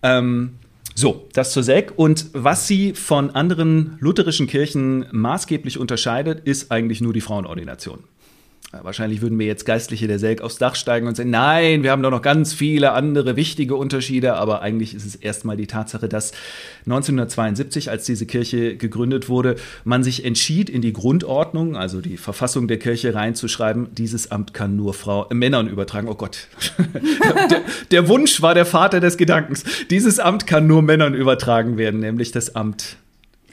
Ähm, 0.02 0.54
so, 0.96 1.28
das 1.34 1.52
zur 1.52 1.64
SEG. 1.64 1.92
Und 1.98 2.28
was 2.32 2.68
sie 2.68 2.94
von 2.94 3.32
anderen 3.32 3.98
lutherischen 4.00 4.48
Kirchen 4.48 5.06
maßgeblich 5.12 5.78
unterscheidet, 5.78 6.42
ist 6.46 6.72
eigentlich 6.72 7.02
nur 7.02 7.12
die 7.12 7.22
Frauenordination. 7.22 8.00
Wahrscheinlich 8.74 9.22
würden 9.22 9.36
mir 9.36 9.48
jetzt 9.48 9.66
Geistliche 9.66 10.08
der 10.08 10.18
Selk 10.18 10.40
aufs 10.40 10.58
Dach 10.58 10.76
steigen 10.76 11.06
und 11.06 11.18
sagen, 11.18 11.30
nein, 11.30 11.84
wir 11.84 11.92
haben 11.92 12.02
doch 12.02 12.10
noch 12.10 12.22
ganz 12.22 12.54
viele 12.54 12.94
andere 12.94 13.36
wichtige 13.36 13.76
Unterschiede, 13.76 14.36
aber 14.36 14.62
eigentlich 14.62 14.96
ist 14.96 15.06
es 15.06 15.16
erstmal 15.16 15.58
die 15.58 15.68
Tatsache, 15.68 16.08
dass 16.08 16.32
1972, 16.86 17.90
als 17.90 18.06
diese 18.06 18.26
Kirche 18.26 18.78
gegründet 18.78 19.28
wurde, 19.28 19.58
man 19.84 20.06
sich 20.06 20.24
entschied, 20.24 20.70
in 20.70 20.82
die 20.82 20.94
Grundordnung, 20.94 21.76
also 21.76 22.00
die 22.00 22.16
Verfassung 22.16 22.70
der 22.70 22.80
Kirche 22.80 23.14
reinzuschreiben, 23.14 23.90
dieses 23.94 24.32
Amt 24.32 24.54
kann 24.54 24.78
nur 24.78 24.94
Frau, 24.94 25.28
äh, 25.30 25.34
Männern 25.34 25.68
übertragen. 25.68 26.08
Oh 26.08 26.16
Gott, 26.16 26.48
der, 27.52 27.62
der 27.92 28.08
Wunsch 28.08 28.42
war 28.42 28.54
der 28.54 28.66
Vater 28.66 29.02
des 29.02 29.18
Gedankens. 29.18 29.66
Dieses 29.90 30.18
Amt 30.18 30.48
kann 30.48 30.66
nur 30.66 30.82
Männern 30.82 31.14
übertragen 31.14 31.78
werden, 31.78 32.00
nämlich 32.00 32.32
das 32.32 32.56
Amt 32.56 32.96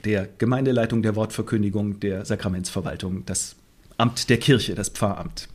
der 0.05 0.29
Gemeindeleitung, 0.37 1.01
der 1.01 1.17
Wortverkündigung, 1.17 1.99
der 1.99 2.23
Sakramentsverwaltung, 2.23 3.23
das 3.25 3.57
Amt 3.99 4.29
der 4.29 4.37
Kirche, 4.37 4.75
das 4.75 4.89
Pfarramt. 4.89 5.49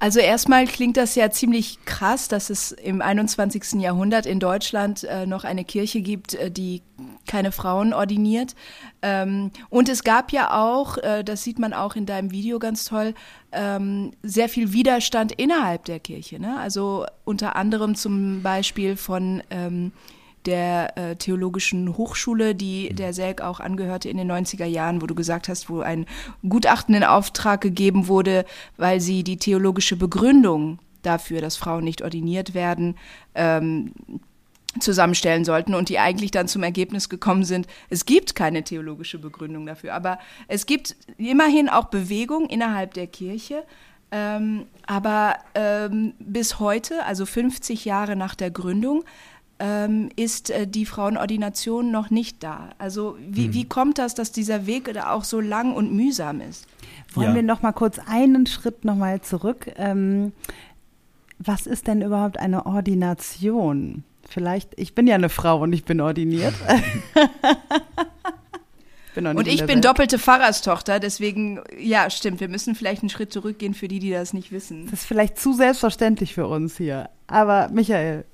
Also 0.00 0.18
erstmal 0.20 0.66
klingt 0.66 0.96
das 0.96 1.14
ja 1.14 1.30
ziemlich 1.30 1.78
krass, 1.84 2.28
dass 2.28 2.50
es 2.50 2.72
im 2.72 3.00
21. 3.00 3.80
Jahrhundert 3.80 4.26
in 4.26 4.40
Deutschland 4.40 5.04
äh, 5.04 5.24
noch 5.24 5.44
eine 5.44 5.64
Kirche 5.64 6.00
gibt, 6.00 6.34
äh, 6.34 6.50
die 6.50 6.82
keine 7.26 7.52
Frauen 7.52 7.92
ordiniert. 7.92 8.54
Ähm, 9.02 9.50
und 9.70 9.88
es 9.88 10.02
gab 10.02 10.32
ja 10.32 10.52
auch, 10.52 10.98
äh, 10.98 11.22
das 11.22 11.44
sieht 11.44 11.58
man 11.58 11.72
auch 11.72 11.94
in 11.94 12.06
deinem 12.06 12.32
Video 12.32 12.58
ganz 12.58 12.84
toll, 12.84 13.14
ähm, 13.52 14.10
sehr 14.22 14.48
viel 14.48 14.72
Widerstand 14.72 15.32
innerhalb 15.32 15.84
der 15.84 16.00
Kirche. 16.00 16.40
Ne? 16.40 16.58
Also 16.58 17.06
unter 17.24 17.56
anderem 17.56 17.94
zum 17.94 18.42
Beispiel 18.42 18.96
von 18.96 19.42
ähm, 19.50 19.92
der 20.46 20.96
äh, 20.96 21.16
Theologischen 21.16 21.96
Hochschule, 21.96 22.54
die 22.54 22.90
der 22.94 23.12
Selk 23.12 23.40
auch 23.40 23.60
angehörte 23.60 24.08
in 24.08 24.16
den 24.16 24.30
90er 24.30 24.66
Jahren, 24.66 25.02
wo 25.02 25.06
du 25.06 25.14
gesagt 25.14 25.48
hast, 25.48 25.68
wo 25.68 25.80
ein 25.80 26.06
Gutachten 26.48 26.94
in 26.94 27.04
Auftrag 27.04 27.60
gegeben 27.60 28.08
wurde, 28.08 28.44
weil 28.76 29.00
sie 29.00 29.24
die 29.24 29.36
theologische 29.36 29.96
Begründung 29.96 30.78
dafür, 31.02 31.40
dass 31.40 31.56
Frauen 31.56 31.84
nicht 31.84 32.02
ordiniert 32.02 32.54
werden, 32.54 32.96
ähm, 33.34 33.92
zusammenstellen 34.80 35.44
sollten 35.44 35.74
und 35.74 35.88
die 35.88 35.98
eigentlich 35.98 36.30
dann 36.30 36.48
zum 36.48 36.62
Ergebnis 36.62 37.08
gekommen 37.08 37.44
sind, 37.44 37.66
es 37.90 38.06
gibt 38.06 38.34
keine 38.34 38.64
theologische 38.64 39.18
Begründung 39.18 39.66
dafür. 39.66 39.94
Aber 39.94 40.18
es 40.48 40.66
gibt 40.66 40.96
immerhin 41.16 41.68
auch 41.68 41.86
Bewegung 41.86 42.48
innerhalb 42.48 42.94
der 42.94 43.06
Kirche. 43.06 43.64
Ähm, 44.10 44.66
aber 44.86 45.36
ähm, 45.54 46.14
bis 46.18 46.60
heute, 46.60 47.04
also 47.04 47.26
50 47.26 47.84
Jahre 47.84 48.16
nach 48.16 48.34
der 48.34 48.50
Gründung, 48.50 49.04
ähm, 49.58 50.10
ist 50.16 50.50
äh, 50.50 50.66
die 50.66 50.86
Frauenordination 50.86 51.90
noch 51.90 52.10
nicht 52.10 52.42
da. 52.42 52.70
Also 52.78 53.16
wie, 53.28 53.54
wie 53.54 53.64
kommt 53.64 53.98
das, 53.98 54.14
dass 54.14 54.32
dieser 54.32 54.66
Weg 54.66 54.92
da 54.92 55.12
auch 55.12 55.24
so 55.24 55.40
lang 55.40 55.74
und 55.74 55.92
mühsam 55.92 56.40
ist? 56.40 56.66
Wollen 57.14 57.28
Ja. 57.30 57.34
wir 57.36 57.42
noch 57.42 57.62
mal 57.62 57.72
kurz 57.72 57.98
einen 58.06 58.46
Schritt 58.46 58.84
noch 58.84 58.96
mal 58.96 59.20
zurück? 59.20 59.72
Ähm, 59.76 60.32
was 61.38 61.66
ist 61.66 61.86
denn 61.86 62.02
überhaupt 62.02 62.38
eine 62.38 62.66
Ordination? 62.66 64.04
Vielleicht, 64.28 64.72
ich 64.76 64.94
bin 64.94 65.06
ja 65.06 65.14
eine 65.14 65.28
Frau 65.28 65.60
und 65.60 65.72
ich 65.72 65.84
bin 65.84 66.00
ordiniert. 66.00 66.54
bin 69.14 69.26
und 69.26 69.46
ich 69.46 69.60
bin 69.60 69.68
Welt. 69.76 69.84
doppelte 69.84 70.18
Pfarrerstochter, 70.18 70.98
deswegen, 70.98 71.60
ja, 71.78 72.10
stimmt, 72.10 72.40
wir 72.40 72.48
müssen 72.48 72.74
vielleicht 72.74 73.02
einen 73.02 73.10
Schritt 73.10 73.32
zurückgehen 73.32 73.74
für 73.74 73.86
die, 73.86 74.00
die 74.00 74.10
das 74.10 74.32
nicht 74.32 74.50
wissen. 74.50 74.86
Das 74.90 75.00
ist 75.00 75.06
vielleicht 75.06 75.38
zu 75.38 75.52
selbstverständlich 75.52 76.34
für 76.34 76.48
uns 76.48 76.76
hier. 76.76 77.10
Aber 77.28 77.68
Michael, 77.68 78.24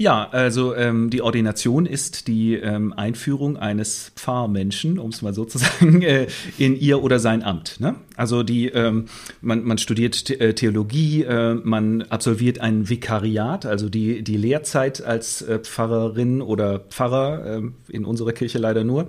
ja, 0.00 0.30
also 0.30 0.74
ähm, 0.74 1.10
die 1.10 1.20
Ordination 1.20 1.84
ist 1.84 2.26
die 2.26 2.54
ähm, 2.54 2.94
Einführung 2.94 3.58
eines 3.58 4.12
Pfarrmenschen, 4.16 4.98
um 4.98 5.10
es 5.10 5.20
mal 5.20 5.34
so 5.34 5.44
zu 5.44 5.58
sagen, 5.58 6.00
äh, 6.00 6.26
in 6.56 6.74
ihr 6.74 7.02
oder 7.02 7.18
sein 7.18 7.42
Amt. 7.42 7.80
Ne? 7.80 7.96
Also 8.16 8.42
die, 8.42 8.68
ähm, 8.68 9.08
man, 9.42 9.62
man 9.62 9.76
studiert 9.76 10.30
äh, 10.30 10.54
Theologie, 10.54 11.24
äh, 11.24 11.52
man 11.52 12.00
absolviert 12.00 12.62
ein 12.62 12.88
Vikariat, 12.88 13.66
also 13.66 13.90
die, 13.90 14.22
die 14.22 14.38
Lehrzeit 14.38 15.04
als 15.04 15.42
äh, 15.42 15.58
Pfarrerin 15.58 16.40
oder 16.40 16.78
Pfarrer, 16.78 17.58
äh, 17.58 17.62
in 17.90 18.06
unserer 18.06 18.32
Kirche 18.32 18.56
leider 18.56 18.84
nur. 18.84 19.06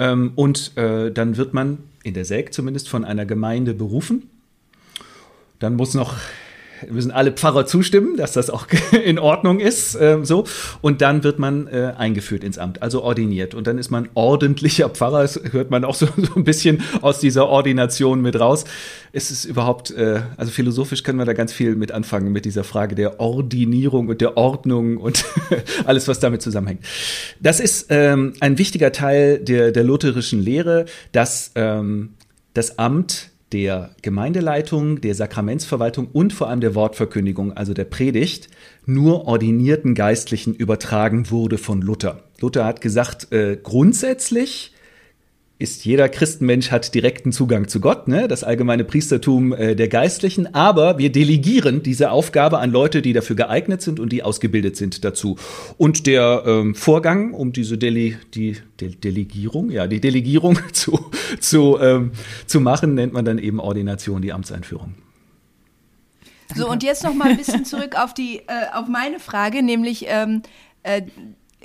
Ähm, 0.00 0.32
und 0.34 0.76
äh, 0.76 1.12
dann 1.12 1.36
wird 1.36 1.54
man 1.54 1.78
in 2.02 2.14
der 2.14 2.24
SEG 2.24 2.52
zumindest 2.52 2.88
von 2.88 3.04
einer 3.04 3.24
Gemeinde 3.24 3.72
berufen. 3.72 4.28
Dann 5.60 5.76
muss 5.76 5.94
noch 5.94 6.16
müssen 6.90 7.10
alle 7.10 7.32
Pfarrer 7.32 7.66
zustimmen, 7.66 8.16
dass 8.16 8.32
das 8.32 8.50
auch 8.50 8.66
in 9.04 9.18
Ordnung 9.18 9.60
ist. 9.60 9.94
Äh, 9.94 10.18
so. 10.22 10.44
Und 10.80 11.00
dann 11.00 11.24
wird 11.24 11.38
man 11.38 11.66
äh, 11.66 11.92
eingeführt 11.96 12.44
ins 12.44 12.58
Amt, 12.58 12.82
also 12.82 13.02
ordiniert. 13.02 13.54
Und 13.54 13.66
dann 13.66 13.78
ist 13.78 13.90
man 13.90 14.08
ordentlicher 14.14 14.88
Pfarrer. 14.88 15.22
Das 15.22 15.40
hört 15.52 15.70
man 15.70 15.84
auch 15.84 15.94
so, 15.94 16.06
so 16.16 16.34
ein 16.36 16.44
bisschen 16.44 16.82
aus 17.00 17.20
dieser 17.20 17.48
Ordination 17.48 18.20
mit 18.20 18.38
raus. 18.38 18.64
Es 19.12 19.30
ist 19.30 19.44
überhaupt, 19.44 19.90
äh, 19.90 20.20
also 20.36 20.52
philosophisch 20.52 21.02
können 21.02 21.18
wir 21.18 21.24
da 21.24 21.32
ganz 21.32 21.52
viel 21.52 21.76
mit 21.76 21.92
anfangen, 21.92 22.32
mit 22.32 22.44
dieser 22.44 22.64
Frage 22.64 22.94
der 22.94 23.20
Ordinierung 23.20 24.08
und 24.08 24.20
der 24.20 24.36
Ordnung 24.36 24.98
und 24.98 25.24
alles, 25.84 26.08
was 26.08 26.20
damit 26.20 26.42
zusammenhängt. 26.42 26.84
Das 27.40 27.60
ist 27.60 27.86
ähm, 27.90 28.34
ein 28.40 28.58
wichtiger 28.58 28.92
Teil 28.92 29.38
der, 29.38 29.72
der 29.72 29.84
lutherischen 29.84 30.42
Lehre, 30.42 30.84
dass 31.12 31.52
ähm, 31.54 32.14
das 32.54 32.78
Amt 32.78 33.30
der 33.52 33.90
Gemeindeleitung, 34.02 35.00
der 35.00 35.14
Sakramentsverwaltung 35.14 36.08
und 36.12 36.32
vor 36.32 36.48
allem 36.48 36.60
der 36.60 36.74
Wortverkündigung, 36.74 37.52
also 37.52 37.74
der 37.74 37.84
Predigt, 37.84 38.48
nur 38.84 39.26
ordinierten 39.26 39.94
Geistlichen 39.94 40.54
übertragen 40.54 41.30
wurde 41.30 41.58
von 41.58 41.80
Luther. 41.80 42.24
Luther 42.40 42.64
hat 42.64 42.80
gesagt, 42.80 43.32
äh, 43.32 43.58
grundsätzlich 43.62 44.72
ist 45.60 45.84
jeder 45.84 46.08
Christenmensch 46.08 46.70
hat 46.70 46.94
direkten 46.94 47.32
Zugang 47.32 47.66
zu 47.66 47.80
Gott, 47.80 48.06
ne? 48.06 48.28
das 48.28 48.44
allgemeine 48.44 48.84
Priestertum 48.84 49.52
äh, 49.52 49.74
der 49.74 49.88
Geistlichen, 49.88 50.54
aber 50.54 50.98
wir 50.98 51.10
delegieren 51.10 51.82
diese 51.82 52.12
Aufgabe 52.12 52.60
an 52.60 52.70
Leute, 52.70 53.02
die 53.02 53.12
dafür 53.12 53.34
geeignet 53.34 53.82
sind 53.82 53.98
und 53.98 54.12
die 54.12 54.22
ausgebildet 54.22 54.76
sind 54.76 55.04
dazu. 55.04 55.36
Und 55.76 56.06
der 56.06 56.44
ähm, 56.46 56.76
Vorgang, 56.76 57.34
um 57.34 57.52
diese 57.52 57.76
Dele 57.76 58.18
die 58.34 58.56
De 58.80 58.94
Delegierung, 58.94 59.70
ja, 59.70 59.88
die 59.88 60.00
Delegierung 60.00 60.58
zu, 60.72 61.10
zu, 61.40 61.78
ähm, 61.80 62.12
zu 62.46 62.60
machen, 62.60 62.94
nennt 62.94 63.12
man 63.12 63.24
dann 63.24 63.38
eben 63.38 63.58
Ordination, 63.58 64.22
die 64.22 64.32
Amtseinführung. 64.32 64.94
So, 66.54 66.70
und 66.70 66.84
jetzt 66.84 67.02
noch 67.02 67.14
mal 67.14 67.30
ein 67.30 67.36
bisschen 67.36 67.64
zurück 67.64 67.96
auf 68.00 68.14
die, 68.14 68.38
äh, 68.46 68.72
auf 68.72 68.86
meine 68.86 69.18
Frage, 69.18 69.62
nämlich 69.62 70.06
ähm, 70.08 70.42
äh, 70.84 71.02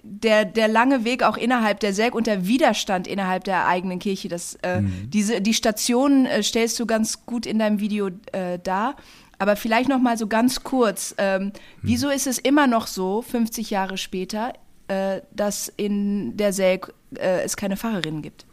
der, 0.04 0.44
der 0.44 0.68
lange 0.68 1.06
Weg 1.06 1.24
auch 1.24 1.38
innerhalb 1.38 1.80
der 1.80 1.94
Selk 1.94 2.14
und 2.14 2.28
der 2.28 2.46
Widerstand 2.46 3.08
innerhalb 3.08 3.46
der 3.46 3.68
eigenen 3.68 4.00
Kirche. 4.00 4.28
Das, 4.28 4.58
äh, 4.62 4.82
mhm. 4.82 5.10
diese, 5.10 5.42
die 5.42 5.54
Stationen 5.54 6.26
äh, 6.26 6.44
stellst 6.44 6.80
du 6.80 6.86
ganz 6.86 7.26
gut 7.26 7.46
in 7.46 7.58
deinem 7.58 7.80
Video 7.80 8.10
äh, 8.34 8.60
dar. 8.62 8.98
Aber 9.40 9.56
vielleicht 9.56 9.90
noch 9.90 10.00
mal 10.00 10.18
so 10.18 10.28
ganz 10.28 10.64
kurz. 10.64 11.16
Ähm, 11.18 11.46
mhm. 11.46 11.52
Wieso 11.82 12.10
ist 12.10 12.28
es 12.28 12.38
immer 12.38 12.68
noch 12.68 12.88
so, 12.88 13.22
50 13.22 13.70
Jahre 13.70 13.98
später, 13.98 14.54
äh, 14.90 15.22
dass 15.34 15.72
in 15.76 16.36
der 16.36 16.52
Selk 16.52 16.94
äh, 17.16 17.42
es 17.44 17.56
keine 17.56 17.78
Pfarrerinnen 17.78 18.22
gibt? 18.22 18.46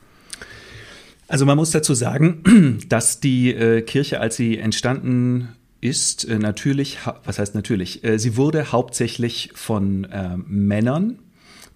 Also 1.26 1.46
man 1.46 1.56
muss 1.56 1.72
dazu 1.72 1.94
sagen, 1.94 2.78
dass 2.88 3.18
die 3.18 3.52
äh, 3.52 3.82
Kirche, 3.82 4.20
als 4.20 4.36
sie 4.36 4.58
entstanden 4.58 5.48
ist, 5.80 6.28
natürlich, 6.28 6.98
was 7.24 7.38
heißt 7.38 7.54
natürlich, 7.54 8.02
sie 8.16 8.36
wurde 8.36 8.70
hauptsächlich 8.70 9.50
von 9.54 10.06
Männern 10.46 11.18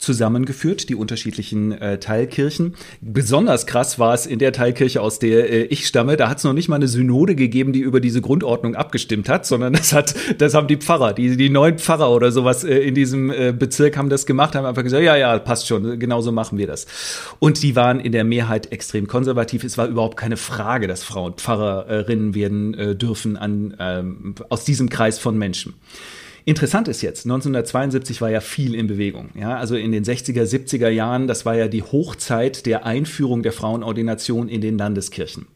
zusammengeführt, 0.05 0.89
die 0.89 0.95
unterschiedlichen 0.95 1.73
äh, 1.73 1.99
Teilkirchen. 1.99 2.75
Besonders 3.01 3.67
krass 3.67 3.99
war 3.99 4.15
es 4.15 4.27
in 4.27 4.39
der 4.39 4.53
Teilkirche, 4.53 5.01
aus 5.01 5.19
der 5.19 5.51
äh, 5.51 5.63
ich 5.65 5.87
stamme. 5.87 6.17
Da 6.17 6.29
hat 6.29 6.39
es 6.39 6.45
noch 6.45 6.53
nicht 6.53 6.69
mal 6.69 6.77
eine 6.77 6.89
Synode 6.89 7.35
gegeben, 7.35 7.73
die 7.73 7.81
über 7.81 8.01
diese 8.01 8.21
Grundordnung 8.21 8.75
abgestimmt 8.75 9.29
hat, 9.29 9.47
sondern 9.47 9.73
das 9.73 9.93
hat, 9.93 10.15
das 10.39 10.55
haben 10.55 10.69
die 10.69 10.77
Pfarrer, 10.77 11.13
die, 11.13 11.37
die 11.37 11.51
neuen 11.51 11.79
Pfarrer 11.79 12.11
oder 12.11 12.31
sowas 12.31 12.65
äh, 12.65 12.79
in 12.79 12.95
diesem 12.95 13.31
äh, 13.31 13.53
Bezirk 13.53 13.97
haben 13.97 14.11
das 14.11 14.27
gemacht, 14.27 14.55
haben 14.55 14.67
einfach 14.67 14.83
gesagt, 14.83 15.03
ja, 15.03 15.17
ja, 15.17 15.39
passt 15.39 15.67
schon, 15.67 15.99
genauso 15.99 16.33
machen 16.33 16.59
wir 16.59 16.67
das. 16.67 16.87
Und 17.39 17.63
die 17.63 17.75
waren 17.77 18.01
in 18.01 18.13
der 18.13 18.25
Mehrheit 18.25 18.73
extrem 18.73 19.07
konservativ. 19.07 19.65
Es 19.65 19.79
war 19.79 19.87
überhaupt 19.87 20.17
keine 20.17 20.37
Frage, 20.37 20.87
dass 20.87 21.03
Frauen 21.03 21.35
Pfarrerinnen 21.35 22.35
werden 22.35 22.75
äh, 22.75 22.95
dürfen 22.95 23.37
an, 23.37 23.75
ähm, 23.79 24.35
aus 24.49 24.65
diesem 24.65 24.89
Kreis 24.89 25.19
von 25.19 25.39
Menschen. 25.39 25.75
Interessant 26.47 26.89
ist 26.89 27.01
jetzt, 27.01 27.25
1972 27.25 28.21
war 28.21 28.31
ja 28.31 28.41
viel 28.41 28.75
in 28.75 28.87
Bewegung. 28.87 29.31
Ja, 29.35 29.57
also 29.57 29.77
in 29.77 29.93
den 29.93 30.05
60er, 30.05 30.43
70er 30.43 30.91
Jahren, 30.91 31.27
das 31.27 31.47
war 31.47 31.55
ja 31.57 31.69
die 31.69 31.83
Hochzeit 31.83 32.67
der 32.67 32.85
Einführung 32.85 33.43
der 33.43 33.53
Frauenordination 33.53 34.49
in 34.49 34.61
den 34.61 34.77
Landeskirchen. 34.77 35.47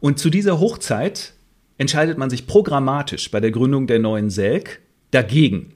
Und 0.00 0.18
zu 0.18 0.30
dieser 0.30 0.58
Hochzeit 0.58 1.34
entscheidet 1.78 2.18
man 2.18 2.28
sich 2.28 2.48
programmatisch 2.48 3.30
bei 3.30 3.38
der 3.38 3.52
Gründung 3.52 3.86
der 3.86 4.00
neuen 4.00 4.30
Selk 4.30 4.80
dagegen 5.12 5.74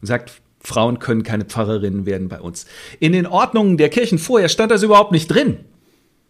und 0.00 0.06
sagt, 0.08 0.40
Frauen 0.60 0.98
können 0.98 1.22
keine 1.22 1.44
Pfarrerinnen 1.44 2.04
werden 2.04 2.28
bei 2.28 2.40
uns. 2.40 2.66
In 2.98 3.12
den 3.12 3.26
Ordnungen 3.26 3.76
der 3.76 3.88
Kirchen 3.88 4.18
vorher 4.18 4.48
stand 4.48 4.72
das 4.72 4.82
überhaupt 4.82 5.12
nicht 5.12 5.28
drin. 5.28 5.58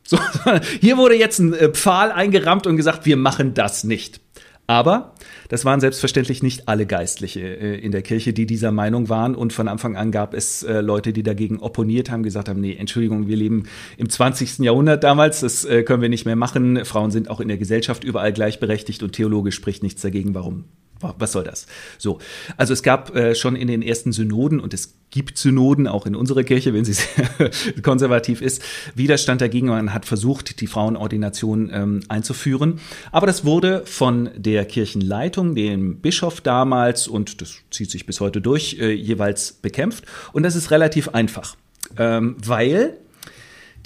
So, 0.02 0.18
hier 0.80 0.98
wurde 0.98 1.16
jetzt 1.16 1.38
ein 1.38 1.54
äh, 1.54 1.70
Pfahl 1.70 2.12
eingerammt 2.12 2.66
und 2.66 2.76
gesagt, 2.76 3.06
wir 3.06 3.16
machen 3.16 3.54
das 3.54 3.84
nicht. 3.84 4.20
Aber 4.66 5.14
das 5.48 5.64
waren 5.64 5.80
selbstverständlich 5.80 6.42
nicht 6.42 6.68
alle 6.68 6.86
Geistliche 6.86 7.40
äh, 7.40 7.78
in 7.78 7.90
der 7.90 8.02
Kirche, 8.02 8.32
die 8.32 8.46
dieser 8.46 8.70
Meinung 8.70 9.08
waren. 9.08 9.34
Und 9.34 9.52
von 9.52 9.68
Anfang 9.68 9.96
an 9.96 10.10
gab 10.10 10.34
es 10.34 10.62
äh, 10.62 10.80
Leute, 10.80 11.12
die 11.12 11.22
dagegen 11.22 11.58
opponiert 11.58 12.10
haben, 12.10 12.22
gesagt 12.22 12.48
haben, 12.48 12.60
nee, 12.60 12.76
Entschuldigung, 12.76 13.26
wir 13.26 13.36
leben 13.36 13.64
im 13.96 14.08
20. 14.08 14.58
Jahrhundert 14.58 15.04
damals, 15.04 15.40
das 15.40 15.64
äh, 15.64 15.82
können 15.82 16.02
wir 16.02 16.08
nicht 16.08 16.26
mehr 16.26 16.36
machen. 16.36 16.84
Frauen 16.84 17.10
sind 17.10 17.30
auch 17.30 17.40
in 17.40 17.48
der 17.48 17.58
Gesellschaft 17.58 18.04
überall 18.04 18.32
gleichberechtigt 18.32 19.02
und 19.02 19.12
theologisch 19.12 19.54
spricht 19.54 19.82
nichts 19.82 20.02
dagegen. 20.02 20.34
Warum 20.34 20.64
was 21.00 21.32
soll 21.32 21.44
das? 21.44 21.66
So, 21.96 22.18
also 22.56 22.72
es 22.72 22.82
gab 22.82 23.14
äh, 23.14 23.34
schon 23.34 23.56
in 23.56 23.68
den 23.68 23.82
ersten 23.82 24.12
Synoden 24.12 24.58
und 24.60 24.74
es 24.74 24.97
gibt 25.10 25.38
Synoden 25.38 25.86
auch 25.86 26.06
in 26.06 26.14
unserer 26.14 26.42
Kirche, 26.42 26.74
wenn 26.74 26.84
sie 26.84 26.92
sehr 26.92 27.50
konservativ 27.82 28.42
ist, 28.42 28.62
Widerstand 28.94 29.40
dagegen. 29.40 29.68
Man 29.68 29.94
hat 29.94 30.04
versucht, 30.04 30.60
die 30.60 30.66
Frauenordination 30.66 31.70
ähm, 31.72 32.00
einzuführen, 32.08 32.80
aber 33.12 33.26
das 33.26 33.44
wurde 33.44 33.82
von 33.86 34.30
der 34.36 34.64
Kirchenleitung, 34.64 35.54
dem 35.54 36.00
Bischof 36.00 36.40
damals 36.40 37.08
und 37.08 37.40
das 37.40 37.56
zieht 37.70 37.90
sich 37.90 38.06
bis 38.06 38.20
heute 38.20 38.40
durch, 38.40 38.78
äh, 38.80 38.92
jeweils 38.92 39.52
bekämpft. 39.52 40.04
Und 40.32 40.42
das 40.42 40.56
ist 40.56 40.70
relativ 40.70 41.08
einfach, 41.08 41.56
ähm, 41.96 42.36
weil 42.44 42.96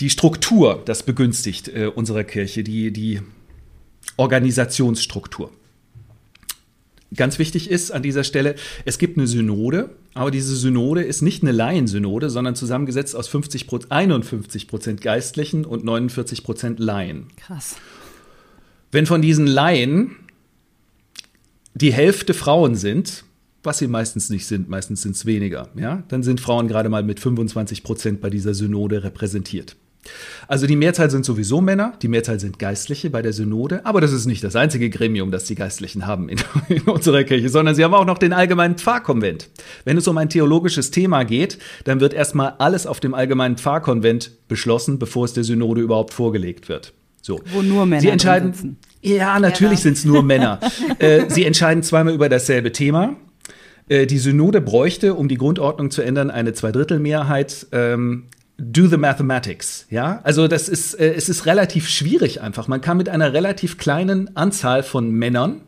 die 0.01 0.11
Struktur 0.11 0.83
das 0.85 1.03
begünstigt 1.05 1.69
äh, 1.69 1.87
unserer 1.87 2.25
Kirche, 2.25 2.65
die 2.65 2.93
die 2.93 3.21
Organisationsstruktur 4.17 5.51
ganz 7.15 7.39
wichtig 7.39 7.71
ist 7.71 7.91
an 7.91 8.03
dieser 8.03 8.25
Stelle, 8.25 8.55
es 8.85 8.99
gibt 8.99 9.19
eine 9.19 9.27
Synode, 9.27 9.91
aber 10.15 10.31
diese 10.31 10.57
Synode 10.57 11.03
ist 11.03 11.23
nicht 11.23 11.43
eine 11.43 11.53
Laiensynode, 11.53 12.31
sondern 12.31 12.55
zusammengesetzt 12.55 13.17
aus 13.17 13.29
50 13.29 13.67
51 13.91 14.69
Prozent 14.69 15.01
Geistlichen 15.01 15.65
und 15.65 15.85
49 15.85 16.45
Prozent 16.45 16.79
Laien. 16.79 17.29
Krass. 17.37 17.77
Wenn 18.91 19.07
von 19.07 19.23
diesen 19.23 19.47
Laien 19.47 20.17
die 21.75 21.93
Hälfte 21.93 22.35
Frauen 22.35 22.75
sind, 22.75 23.25
was 23.63 23.79
sie 23.79 23.89
meistens 23.89 24.29
nicht 24.29 24.47
sind, 24.47 24.69
meistens 24.69 25.03
sind 25.03 25.17
es 25.17 25.25
weniger, 25.25 25.69
ja, 25.77 26.03
dann 26.09 26.23
sind 26.23 26.41
Frauen 26.41 26.69
gerade 26.69 26.89
mal 26.89 27.03
mit 27.03 27.21
25 27.21 27.83
Prozent 27.83 28.21
bei 28.21 28.29
dieser 28.29 28.55
Synode 28.55 29.05
repräsentiert. 29.05 29.77
Also 30.49 30.67
die 30.67 30.77
Mehrzahl 30.77 31.11
sind 31.11 31.25
sowieso 31.25 31.61
Männer, 31.61 31.95
die 32.03 32.09
Mehrzahl 32.09 32.41
sind 32.41 32.59
Geistliche 32.59 33.11
bei 33.11 33.23
der 33.23 33.33
Synode, 33.33 33.87
aber 33.87 34.01
das 34.01 34.13
ist 34.13 34.27
nicht 34.27 34.43
das 34.43 34.57
einzige 34.57 34.91
Gremium, 34.91 35.31
das 35.31 35.45
die 35.45 35.55
Geistlichen 35.55 36.07
haben 36.07 36.29
in, 36.29 36.39
in, 36.69 36.83
unserer 36.83 37.25
Kirche, 37.25 37.49
sondern 37.49 37.75
sie 37.75 37.85
haben 37.85 37.95
auch 37.95 38.05
noch 38.05 38.19
den 38.19 38.33
allgemeinen 38.33 38.77
Pfarrkonvent. 38.77 39.49
Wenn 39.85 39.97
es 39.97 40.09
um 40.09 40.19
ein 40.19 40.29
theologisches 40.29 40.91
Thema 40.91 41.25
geht, 41.25 41.59
dann 41.85 42.01
wird 42.01 42.15
erstmal 42.15 42.55
alles 42.59 42.87
auf 42.87 43.01
dem 43.01 43.15
allgemeinen 43.15 43.57
Pfarrkonvent 43.57 44.33
beschlossen, 44.49 44.99
bevor 44.99 45.25
es 45.25 45.33
der 45.33 45.45
Synode 45.45 45.81
überhaupt 45.81 46.13
vorgelegt 46.13 46.69
wird. 46.69 46.93
So. 47.21 47.41
Wo 47.53 47.63
nur 47.63 47.87
Männer 47.87 48.03
sie 48.03 48.09
entscheiden, 48.09 48.53
sitzen. 48.53 48.79
Ja, 49.01 49.39
natürlich 49.39 49.81
sind 49.81 49.97
es 49.97 50.05
nur 50.05 50.23
Männer. 50.25 50.59
äh, 50.99 51.29
sie 51.29 51.45
entscheiden 51.45 51.85
zweimal 51.85 52.15
über 52.15 52.29
dasselbe 52.29 52.73
Thema. 52.73 53.17
Äh, 53.89 54.07
die 54.07 54.19
Synode 54.19 54.61
bräuchte, 54.61 55.15
um 55.15 55.29
die 55.29 55.37
Grundordnung 55.37 55.93
zu 55.93 56.03
ändern, 56.03 56.31
eine 56.31 56.53
Zweidrittelmehrheit. 56.53 57.69
Ähm, 57.71 58.25
do 58.59 58.87
the 58.87 58.97
mathematics, 58.97 59.87
ja? 59.91 60.21
Also 60.25 60.49
das 60.49 60.69
ist, 60.69 60.95
äh, 60.95 61.15
es 61.15 61.29
ist 61.29 61.47
relativ 61.47 61.89
schwierig 61.89 62.41
einfach. 62.41 62.69
Man 62.69 62.81
kann 62.81 62.97
mit 62.97 63.09
einer 63.09 63.33
relativ 63.33 63.79
kleinen 63.79 64.37
Anzahl 64.37 64.83
von 64.83 65.11
Männern 65.11 65.63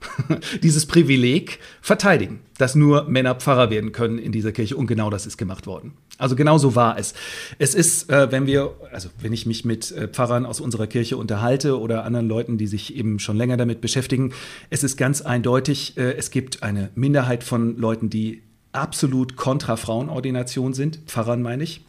dieses 0.62 0.86
Privileg 0.86 1.58
verteidigen, 1.80 2.40
dass 2.56 2.74
nur 2.74 3.04
Männer 3.04 3.34
Pfarrer 3.34 3.70
werden 3.70 3.92
können 3.92 4.18
in 4.18 4.32
dieser 4.32 4.52
Kirche. 4.52 4.76
Und 4.76 4.86
genau 4.86 5.10
das 5.10 5.26
ist 5.26 5.36
gemacht 5.36 5.66
worden. 5.66 5.94
Also 6.18 6.36
genau 6.36 6.58
so 6.58 6.74
war 6.74 6.98
es. 6.98 7.14
Es 7.58 7.74
ist, 7.74 8.10
äh, 8.10 8.30
wenn 8.30 8.46
wir, 8.46 8.74
also 8.92 9.08
wenn 9.20 9.32
ich 9.32 9.46
mich 9.46 9.64
mit 9.64 9.90
äh, 9.92 10.08
Pfarrern 10.08 10.46
aus 10.46 10.60
unserer 10.60 10.86
Kirche 10.86 11.16
unterhalte 11.16 11.78
oder 11.78 12.04
anderen 12.04 12.28
Leuten, 12.28 12.58
die 12.58 12.66
sich 12.66 12.94
eben 12.96 13.18
schon 13.18 13.36
länger 13.36 13.56
damit 13.56 13.80
beschäftigen, 13.80 14.32
es 14.70 14.84
ist 14.84 14.96
ganz 14.96 15.20
eindeutig, 15.20 15.96
äh, 15.96 16.14
es 16.16 16.30
gibt 16.30 16.62
eine 16.62 16.90
Minderheit 16.94 17.44
von 17.44 17.76
Leuten, 17.76 18.10
die 18.10 18.42
absolut 18.72 19.36
kontra 19.36 19.76
Frauenordination 19.76 20.74
sind, 20.74 21.00
Pfarrern 21.06 21.42
meine 21.42 21.64
ich. 21.64 21.84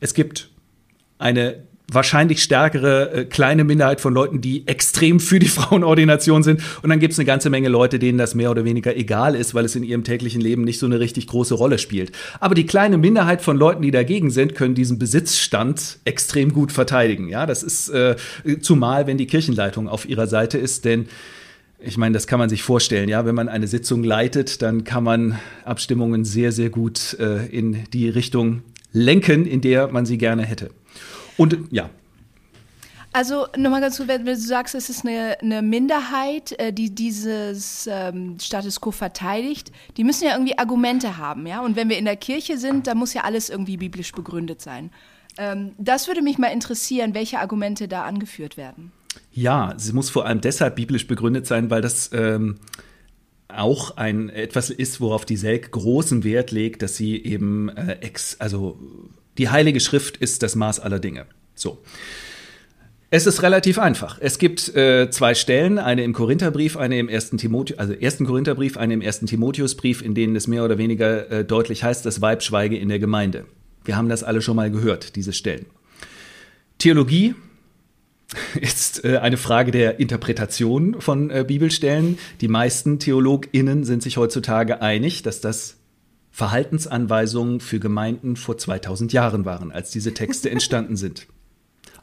Es 0.00 0.14
gibt 0.14 0.50
eine 1.18 1.64
wahrscheinlich 1.90 2.42
stärkere 2.42 3.12
äh, 3.12 3.24
kleine 3.24 3.62
Minderheit 3.62 4.00
von 4.00 4.12
Leuten, 4.12 4.40
die 4.40 4.66
extrem 4.66 5.20
für 5.20 5.38
die 5.38 5.48
Frauenordination 5.56 6.42
sind. 6.42 6.60
Und 6.82 6.90
dann 6.90 6.98
gibt 6.98 7.12
es 7.12 7.18
eine 7.18 7.26
ganze 7.26 7.50
Menge 7.50 7.68
Leute, 7.68 7.98
denen 7.98 8.18
das 8.18 8.34
mehr 8.34 8.50
oder 8.50 8.64
weniger 8.64 8.96
egal 8.96 9.34
ist, 9.36 9.54
weil 9.54 9.64
es 9.64 9.76
in 9.76 9.84
ihrem 9.84 10.02
täglichen 10.04 10.40
Leben 10.40 10.62
nicht 10.62 10.78
so 10.78 10.86
eine 10.86 10.98
richtig 10.98 11.26
große 11.28 11.54
Rolle 11.54 11.78
spielt. 11.78 12.12
Aber 12.40 12.54
die 12.54 12.66
kleine 12.66 12.98
Minderheit 12.98 13.40
von 13.40 13.56
Leuten, 13.56 13.82
die 13.82 13.90
dagegen 13.90 14.30
sind, 14.30 14.54
können 14.54 14.74
diesen 14.74 14.98
Besitzstand 14.98 15.98
extrem 16.04 16.52
gut 16.52 16.72
verteidigen. 16.72 17.28
Ja, 17.28 17.46
das 17.46 17.62
ist 17.62 17.88
äh, 17.90 18.16
zumal, 18.60 19.06
wenn 19.06 19.18
die 19.18 19.26
Kirchenleitung 19.26 19.88
auf 19.88 20.08
ihrer 20.08 20.26
Seite 20.26 20.58
ist, 20.58 20.84
denn 20.84 21.06
ich 21.78 21.98
meine, 21.98 22.14
das 22.14 22.26
kann 22.26 22.38
man 22.38 22.48
sich 22.48 22.62
vorstellen, 22.62 23.08
ja. 23.08 23.26
Wenn 23.26 23.34
man 23.34 23.50
eine 23.50 23.66
Sitzung 23.66 24.02
leitet, 24.02 24.62
dann 24.62 24.84
kann 24.84 25.04
man 25.04 25.38
Abstimmungen 25.64 26.24
sehr, 26.24 26.50
sehr 26.50 26.70
gut 26.70 27.14
äh, 27.20 27.46
in 27.46 27.84
die 27.92 28.08
Richtung 28.08 28.62
lenken, 28.96 29.44
in 29.46 29.60
der 29.60 29.88
man 29.88 30.06
sie 30.06 30.18
gerne 30.18 30.44
hätte. 30.44 30.70
Und 31.36 31.58
ja. 31.70 31.90
Also 33.12 33.46
nochmal 33.56 33.80
ganz 33.80 33.96
kurz, 33.96 34.08
wenn 34.08 34.24
du 34.24 34.36
sagst, 34.36 34.74
es 34.74 34.90
ist 34.90 35.06
eine, 35.06 35.36
eine 35.40 35.62
Minderheit, 35.62 36.58
äh, 36.58 36.72
die 36.72 36.94
dieses 36.94 37.88
ähm, 37.90 38.38
Status 38.40 38.80
quo 38.80 38.90
verteidigt, 38.90 39.72
die 39.96 40.04
müssen 40.04 40.24
ja 40.24 40.32
irgendwie 40.32 40.58
Argumente 40.58 41.16
haben, 41.16 41.46
ja. 41.46 41.60
Und 41.60 41.76
wenn 41.76 41.88
wir 41.88 41.98
in 41.98 42.04
der 42.04 42.16
Kirche 42.16 42.58
sind, 42.58 42.86
da 42.86 42.94
muss 42.94 43.14
ja 43.14 43.22
alles 43.22 43.48
irgendwie 43.48 43.76
biblisch 43.76 44.12
begründet 44.12 44.60
sein. 44.60 44.90
Ähm, 45.38 45.72
das 45.78 46.08
würde 46.08 46.22
mich 46.22 46.38
mal 46.38 46.48
interessieren, 46.48 47.14
welche 47.14 47.38
Argumente 47.38 47.88
da 47.88 48.04
angeführt 48.04 48.56
werden. 48.56 48.92
Ja, 49.32 49.74
sie 49.76 49.92
muss 49.92 50.10
vor 50.10 50.26
allem 50.26 50.40
deshalb 50.40 50.76
biblisch 50.76 51.06
begründet 51.06 51.46
sein, 51.46 51.70
weil 51.70 51.80
das 51.80 52.10
ähm, 52.12 52.56
auch 53.48 53.96
ein 53.96 54.28
etwas 54.28 54.70
ist, 54.70 55.00
worauf 55.00 55.24
die 55.24 55.36
Selk 55.36 55.70
großen 55.70 56.24
Wert 56.24 56.50
legt, 56.50 56.82
dass 56.82 56.96
sie 56.96 57.22
eben 57.22 57.68
äh, 57.68 57.98
ex, 58.00 58.36
also 58.40 58.78
die 59.38 59.48
Heilige 59.48 59.80
Schrift 59.80 60.16
ist 60.16 60.42
das 60.42 60.56
Maß 60.56 60.80
aller 60.80 60.98
Dinge. 60.98 61.26
So. 61.54 61.78
Es 63.08 63.26
ist 63.26 63.42
relativ 63.42 63.78
einfach. 63.78 64.18
Es 64.20 64.38
gibt 64.38 64.74
äh, 64.74 65.10
zwei 65.10 65.34
Stellen, 65.34 65.78
eine 65.78 66.02
im 66.02 66.12
Korintherbrief, 66.12 66.76
eine 66.76 66.98
im 66.98 67.08
ersten 67.08 67.38
Timotheus, 67.38 67.78
also 67.78 67.92
ersten 67.92 68.26
Korintherbrief, 68.26 68.76
eine 68.76 68.94
im 68.94 69.00
ersten 69.00 69.26
Timotheusbrief, 69.26 70.02
in 70.02 70.14
denen 70.14 70.34
es 70.34 70.48
mehr 70.48 70.64
oder 70.64 70.76
weniger 70.76 71.30
äh, 71.30 71.44
deutlich 71.44 71.84
heißt, 71.84 72.04
das 72.04 72.20
Weib 72.20 72.42
schweige 72.42 72.76
in 72.76 72.88
der 72.88 72.98
Gemeinde. 72.98 73.46
Wir 73.84 73.96
haben 73.96 74.08
das 74.08 74.24
alle 74.24 74.42
schon 74.42 74.56
mal 74.56 74.72
gehört, 74.72 75.14
diese 75.14 75.32
Stellen. 75.32 75.66
Theologie 76.78 77.36
ist 78.60 79.04
äh, 79.04 79.18
eine 79.18 79.36
Frage 79.36 79.70
der 79.70 80.00
Interpretation 80.00 81.00
von 81.00 81.30
äh, 81.30 81.44
Bibelstellen. 81.46 82.18
Die 82.40 82.48
meisten 82.48 82.98
TheologInnen 82.98 83.84
sind 83.84 84.02
sich 84.02 84.16
heutzutage 84.16 84.82
einig, 84.82 85.22
dass 85.22 85.40
das 85.40 85.76
Verhaltensanweisungen 86.30 87.60
für 87.60 87.80
Gemeinden 87.80 88.36
vor 88.36 88.58
2000 88.58 89.12
Jahren 89.12 89.44
waren, 89.44 89.72
als 89.72 89.90
diese 89.90 90.12
Texte 90.12 90.50
entstanden 90.50 90.96
sind. 90.96 91.26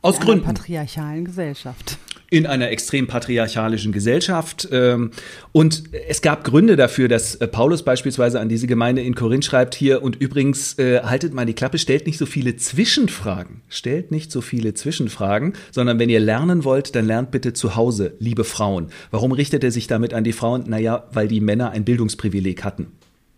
Aus 0.01 0.15
in 0.15 0.21
Gründen. 0.21 0.41
In 0.41 0.49
einer 0.49 0.53
patriarchalen 0.55 1.25
Gesellschaft. 1.25 1.97
In 2.33 2.47
einer 2.47 2.71
extrem 2.71 3.05
patriarchalischen 3.05 3.91
Gesellschaft. 3.91 4.67
Ähm, 4.71 5.11
und 5.51 5.83
es 6.09 6.23
gab 6.23 6.43
Gründe 6.43 6.75
dafür, 6.75 7.07
dass 7.07 7.35
äh, 7.35 7.47
Paulus 7.47 7.83
beispielsweise 7.83 8.39
an 8.39 8.49
diese 8.49 8.65
Gemeinde 8.65 9.03
in 9.03 9.13
Korinth 9.13 9.45
schreibt 9.45 9.75
hier, 9.75 10.01
und 10.01 10.15
übrigens, 10.15 10.79
äh, 10.79 11.01
haltet 11.03 11.35
mal 11.35 11.45
die 11.45 11.53
Klappe, 11.53 11.77
stellt 11.77 12.07
nicht 12.07 12.17
so 12.17 12.25
viele 12.25 12.55
Zwischenfragen. 12.55 13.61
Stellt 13.69 14.09
nicht 14.09 14.31
so 14.31 14.41
viele 14.41 14.73
Zwischenfragen, 14.73 15.53
sondern 15.69 15.99
wenn 15.99 16.09
ihr 16.09 16.19
lernen 16.19 16.63
wollt, 16.63 16.95
dann 16.95 17.05
lernt 17.05 17.29
bitte 17.29 17.53
zu 17.53 17.75
Hause, 17.75 18.15
liebe 18.17 18.45
Frauen. 18.45 18.87
Warum 19.11 19.31
richtet 19.31 19.63
er 19.63 19.69
sich 19.69 19.85
damit 19.85 20.15
an 20.15 20.23
die 20.23 20.33
Frauen? 20.33 20.63
Naja, 20.65 21.07
weil 21.13 21.27
die 21.27 21.39
Männer 21.39 21.69
ein 21.69 21.85
Bildungsprivileg 21.85 22.63
hatten. 22.63 22.87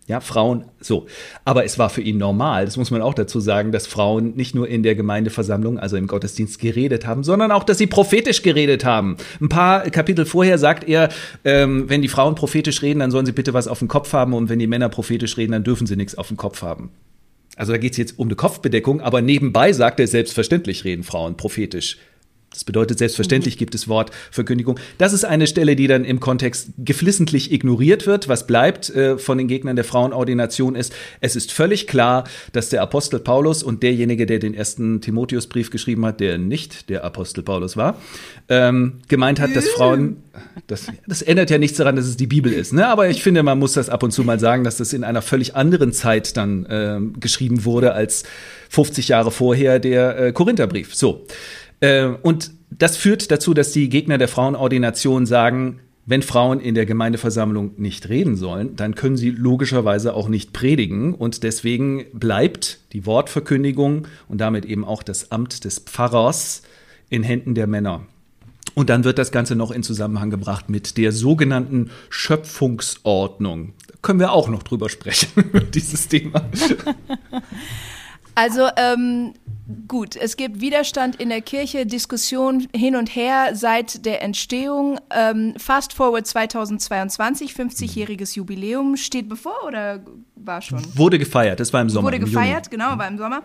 Ja, 0.08 0.20
Frauen, 0.20 0.66
so. 0.80 1.06
Aber 1.44 1.64
es 1.64 1.80
war 1.80 1.90
für 1.90 2.00
ihn 2.00 2.16
normal, 2.16 2.64
das 2.64 2.76
muss 2.76 2.92
man 2.92 3.02
auch 3.02 3.14
dazu 3.14 3.40
sagen, 3.40 3.72
dass 3.72 3.88
Frauen 3.88 4.36
nicht 4.36 4.54
nur 4.54 4.68
in 4.68 4.84
der 4.84 4.94
Gemeindeversammlung, 4.94 5.80
also 5.80 5.96
im 5.96 6.06
Gottesdienst 6.06 6.60
geredet 6.60 7.06
haben, 7.06 7.24
sondern 7.24 7.50
auch, 7.50 7.64
dass 7.64 7.78
sie 7.78 7.88
prophetisch 7.88 8.42
geredet 8.42 8.84
haben. 8.84 9.16
Ein 9.40 9.48
paar 9.48 9.82
Kapitel 9.90 10.24
vorher 10.24 10.58
sagt 10.58 10.88
er, 10.88 11.08
ähm, 11.44 11.88
wenn 11.88 12.02
die 12.02 12.08
Frauen 12.08 12.36
prophetisch 12.36 12.82
reden, 12.82 13.00
dann 13.00 13.10
sollen 13.10 13.26
sie 13.26 13.32
bitte 13.32 13.52
was 13.52 13.66
auf 13.66 13.80
dem 13.80 13.88
Kopf 13.88 14.12
haben 14.12 14.32
und 14.32 14.48
wenn 14.48 14.60
die 14.60 14.68
Männer 14.68 14.88
prophetisch 14.88 15.36
reden, 15.38 15.52
dann 15.52 15.64
dürfen 15.64 15.88
sie 15.88 15.96
nichts 15.96 16.16
auf 16.16 16.28
dem 16.28 16.36
Kopf 16.36 16.62
haben. 16.62 16.90
Also 17.56 17.72
da 17.72 17.78
geht 17.78 17.92
es 17.92 17.98
jetzt 17.98 18.18
um 18.18 18.28
eine 18.28 18.36
Kopfbedeckung, 18.36 19.00
aber 19.00 19.22
nebenbei 19.22 19.72
sagt 19.72 19.98
er, 19.98 20.06
selbstverständlich 20.06 20.84
reden 20.84 21.02
Frauen 21.02 21.36
prophetisch. 21.36 21.98
Das 22.50 22.64
bedeutet, 22.64 22.98
selbstverständlich 22.98 23.58
gibt 23.58 23.74
es 23.74 23.86
Wortverkündigung. 23.86 24.80
Das 24.96 25.12
ist 25.12 25.26
eine 25.26 25.46
Stelle, 25.46 25.76
die 25.76 25.88
dann 25.88 26.06
im 26.06 26.20
Kontext 26.20 26.70
geflissentlich 26.78 27.52
ignoriert 27.52 28.06
wird. 28.06 28.28
Was 28.28 28.46
bleibt 28.46 28.88
äh, 28.88 29.18
von 29.18 29.36
den 29.36 29.46
Gegnern 29.46 29.76
der 29.76 29.84
Frauenordination 29.84 30.74
ist, 30.74 30.94
es 31.20 31.36
ist 31.36 31.52
völlig 31.52 31.86
klar, 31.86 32.24
dass 32.52 32.70
der 32.70 32.80
Apostel 32.80 33.20
Paulus 33.20 33.62
und 33.62 33.82
derjenige, 33.82 34.24
der 34.24 34.38
den 34.38 34.54
ersten 34.54 35.02
Timotheusbrief 35.02 35.70
geschrieben 35.70 36.06
hat, 36.06 36.20
der 36.20 36.38
nicht 36.38 36.88
der 36.88 37.04
Apostel 37.04 37.42
Paulus 37.42 37.76
war, 37.76 38.00
ähm, 38.48 39.00
gemeint 39.08 39.38
hat, 39.38 39.54
dass 39.54 39.68
Frauen, 39.68 40.22
das, 40.66 40.86
das 41.06 41.20
ändert 41.20 41.50
ja 41.50 41.58
nichts 41.58 41.76
daran, 41.76 41.96
dass 41.96 42.06
es 42.06 42.16
die 42.16 42.26
Bibel 42.26 42.52
ist. 42.52 42.72
Ne? 42.72 42.86
Aber 42.86 43.10
ich 43.10 43.22
finde, 43.22 43.42
man 43.42 43.58
muss 43.58 43.74
das 43.74 43.90
ab 43.90 44.02
und 44.02 44.12
zu 44.12 44.24
mal 44.24 44.40
sagen, 44.40 44.64
dass 44.64 44.78
das 44.78 44.94
in 44.94 45.04
einer 45.04 45.20
völlig 45.20 45.56
anderen 45.56 45.92
Zeit 45.92 46.38
dann 46.38 46.64
äh, 46.64 47.00
geschrieben 47.20 47.66
wurde 47.66 47.92
als 47.92 48.22
50 48.70 49.08
Jahre 49.08 49.30
vorher 49.30 49.78
der 49.78 50.18
äh, 50.18 50.32
Korintherbrief. 50.32 50.94
So. 50.94 51.26
Äh, 51.80 52.06
und 52.22 52.50
das 52.70 52.96
führt 52.96 53.30
dazu, 53.30 53.54
dass 53.54 53.72
die 53.72 53.88
Gegner 53.88 54.18
der 54.18 54.28
Frauenordination 54.28 55.26
sagen, 55.26 55.80
wenn 56.08 56.22
Frauen 56.22 56.60
in 56.60 56.76
der 56.76 56.86
Gemeindeversammlung 56.86 57.72
nicht 57.78 58.08
reden 58.08 58.36
sollen, 58.36 58.76
dann 58.76 58.94
können 58.94 59.16
sie 59.16 59.30
logischerweise 59.30 60.14
auch 60.14 60.28
nicht 60.28 60.52
predigen. 60.52 61.14
Und 61.14 61.42
deswegen 61.42 62.06
bleibt 62.12 62.78
die 62.92 63.06
Wortverkündigung 63.06 64.06
und 64.28 64.40
damit 64.40 64.64
eben 64.64 64.84
auch 64.84 65.02
das 65.02 65.32
Amt 65.32 65.64
des 65.64 65.80
Pfarrers 65.80 66.62
in 67.10 67.24
Händen 67.24 67.56
der 67.56 67.66
Männer. 67.66 68.06
Und 68.74 68.88
dann 68.88 69.04
wird 69.04 69.18
das 69.18 69.32
Ganze 69.32 69.56
noch 69.56 69.70
in 69.70 69.82
Zusammenhang 69.82 70.30
gebracht 70.30 70.68
mit 70.68 70.96
der 70.96 71.10
sogenannten 71.10 71.90
Schöpfungsordnung. 72.08 73.72
Da 73.88 73.94
können 74.02 74.20
wir 74.20 74.32
auch 74.32 74.48
noch 74.48 74.62
drüber 74.62 74.88
sprechen, 74.88 75.28
über 75.36 75.60
dieses 75.60 76.06
Thema. 76.06 76.48
Also 78.36 78.68
ähm, 78.76 79.32
gut, 79.88 80.14
es 80.14 80.36
gibt 80.36 80.60
Widerstand 80.60 81.16
in 81.16 81.30
der 81.30 81.40
Kirche, 81.40 81.86
Diskussion 81.86 82.68
hin 82.74 82.94
und 82.94 83.16
her 83.16 83.56
seit 83.56 84.04
der 84.04 84.22
Entstehung. 84.22 85.00
Ähm, 85.10 85.54
Fast 85.56 85.94
Forward 85.94 86.26
2022, 86.26 87.52
50-jähriges 87.52 88.36
Jubiläum, 88.36 88.98
steht 88.98 89.30
bevor 89.30 89.64
oder 89.66 90.00
war 90.34 90.60
schon? 90.60 90.82
Wurde 90.94 91.18
gefeiert, 91.18 91.60
das 91.60 91.72
war 91.72 91.80
im 91.80 91.88
Sommer. 91.88 92.08
Wurde 92.08 92.20
gefeiert, 92.20 92.70
genau, 92.70 92.98
war 92.98 93.08
im 93.08 93.16
Sommer. 93.16 93.42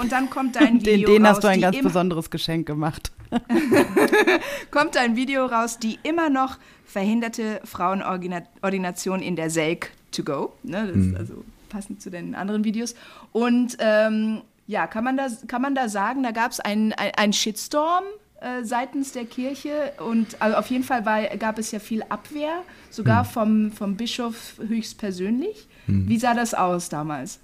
Und 0.00 0.12
dann 0.12 0.30
kommt 0.30 0.54
dein 0.54 0.80
Video 0.80 1.08
den, 1.08 1.16
den 1.16 1.26
raus. 1.26 1.34
hast 1.34 1.44
du 1.44 1.48
ein 1.48 1.60
ganz 1.60 1.82
besonderes 1.82 2.30
Geschenk 2.30 2.64
gemacht. 2.66 3.10
kommt 4.70 4.96
ein 4.96 5.16
Video 5.16 5.46
raus, 5.46 5.80
die 5.80 5.98
immer 6.04 6.30
noch 6.30 6.58
verhinderte 6.86 7.60
Frauenordination 7.64 9.20
in 9.20 9.34
der 9.34 9.50
Selk 9.50 9.90
to 10.12 10.22
go. 10.22 10.52
Ne, 10.62 10.86
das 10.86 10.96
mhm. 10.96 11.16
also 11.16 11.44
passend 11.68 12.00
zu 12.00 12.10
den 12.10 12.34
anderen 12.34 12.64
Videos. 12.64 12.94
Und 13.32 13.76
ähm, 13.80 14.42
ja, 14.66 14.86
kann 14.86 15.04
man, 15.04 15.16
da, 15.16 15.28
kann 15.46 15.62
man 15.62 15.74
da 15.74 15.88
sagen, 15.88 16.22
da 16.22 16.30
gab 16.30 16.52
es 16.52 16.60
einen 16.60 16.92
ein 16.92 17.32
Shitstorm 17.32 18.04
äh, 18.40 18.64
seitens 18.64 19.12
der 19.12 19.24
Kirche 19.24 19.92
und 20.06 20.40
also 20.40 20.56
auf 20.56 20.66
jeden 20.68 20.84
Fall 20.84 21.04
war, 21.06 21.22
gab 21.38 21.58
es 21.58 21.70
ja 21.72 21.78
viel 21.78 22.02
Abwehr, 22.08 22.62
sogar 22.90 23.24
hm. 23.24 23.30
vom, 23.30 23.72
vom 23.72 23.96
Bischof 23.96 24.54
höchstpersönlich. 24.58 25.66
Hm. 25.86 26.08
Wie 26.08 26.18
sah 26.18 26.34
das 26.34 26.54
aus 26.54 26.88
damals? 26.88 27.40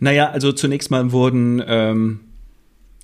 Naja, 0.00 0.30
also 0.30 0.52
zunächst 0.52 0.90
mal 0.90 1.12
wurden 1.12 1.62
ähm, 1.66 2.20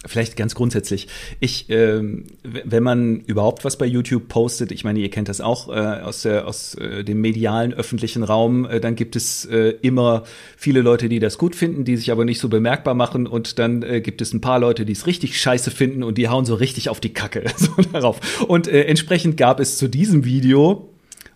Vielleicht 0.05 0.37
ganz 0.37 0.57
grundsätzlich. 0.57 1.07
Ich, 1.39 1.67
ähm, 1.69 2.25
wenn 2.43 2.83
man 2.83 3.21
überhaupt 3.21 3.65
was 3.65 3.79
bei 3.79 3.87
YouTube 3.87 4.27
postet, 4.27 4.73
ich 4.73 4.83
meine, 4.83 4.99
ihr 4.99 5.11
kennt 5.11 5.29
das 5.29 5.41
auch 5.41 5.69
äh, 5.69 5.73
aus, 5.73 6.23
der, 6.23 6.49
aus 6.49 6.75
äh, 6.75 7.05
dem 7.05 7.21
medialen 7.21 7.73
öffentlichen 7.73 8.25
Raum, 8.25 8.65
äh, 8.65 8.81
dann 8.81 8.97
gibt 8.97 9.15
es 9.15 9.45
äh, 9.45 9.75
immer 9.81 10.25
viele 10.57 10.81
Leute, 10.81 11.09
die 11.09 11.21
das 11.21 11.39
gut 11.39 11.55
finden, 11.55 11.85
die 11.85 11.97
sich 11.97 12.11
aber 12.11 12.25
nicht 12.25 12.41
so 12.41 12.49
bemerkbar 12.49 12.95
machen 12.95 13.29
und 13.29 13.61
dann 13.61 13.85
äh, 13.85 14.01
gibt 14.01 14.21
es 14.23 14.33
ein 14.33 14.41
paar 14.41 14.59
Leute, 14.59 14.85
die 14.85 14.93
es 14.93 15.07
richtig 15.07 15.41
scheiße 15.41 15.71
finden 15.71 16.03
und 16.03 16.19
die 16.19 16.29
hauen 16.29 16.47
so 16.47 16.57
richtig 16.57 16.89
auf 16.89 16.99
die 16.99 17.13
Kacke 17.13 17.45
so 17.57 17.71
darauf. 17.93 18.45
Und 18.49 18.67
äh, 18.67 18.83
entsprechend 18.85 19.37
gab 19.37 19.61
es 19.61 19.79
zu 19.79 19.87
diesem 19.87 20.25
Video 20.25 20.92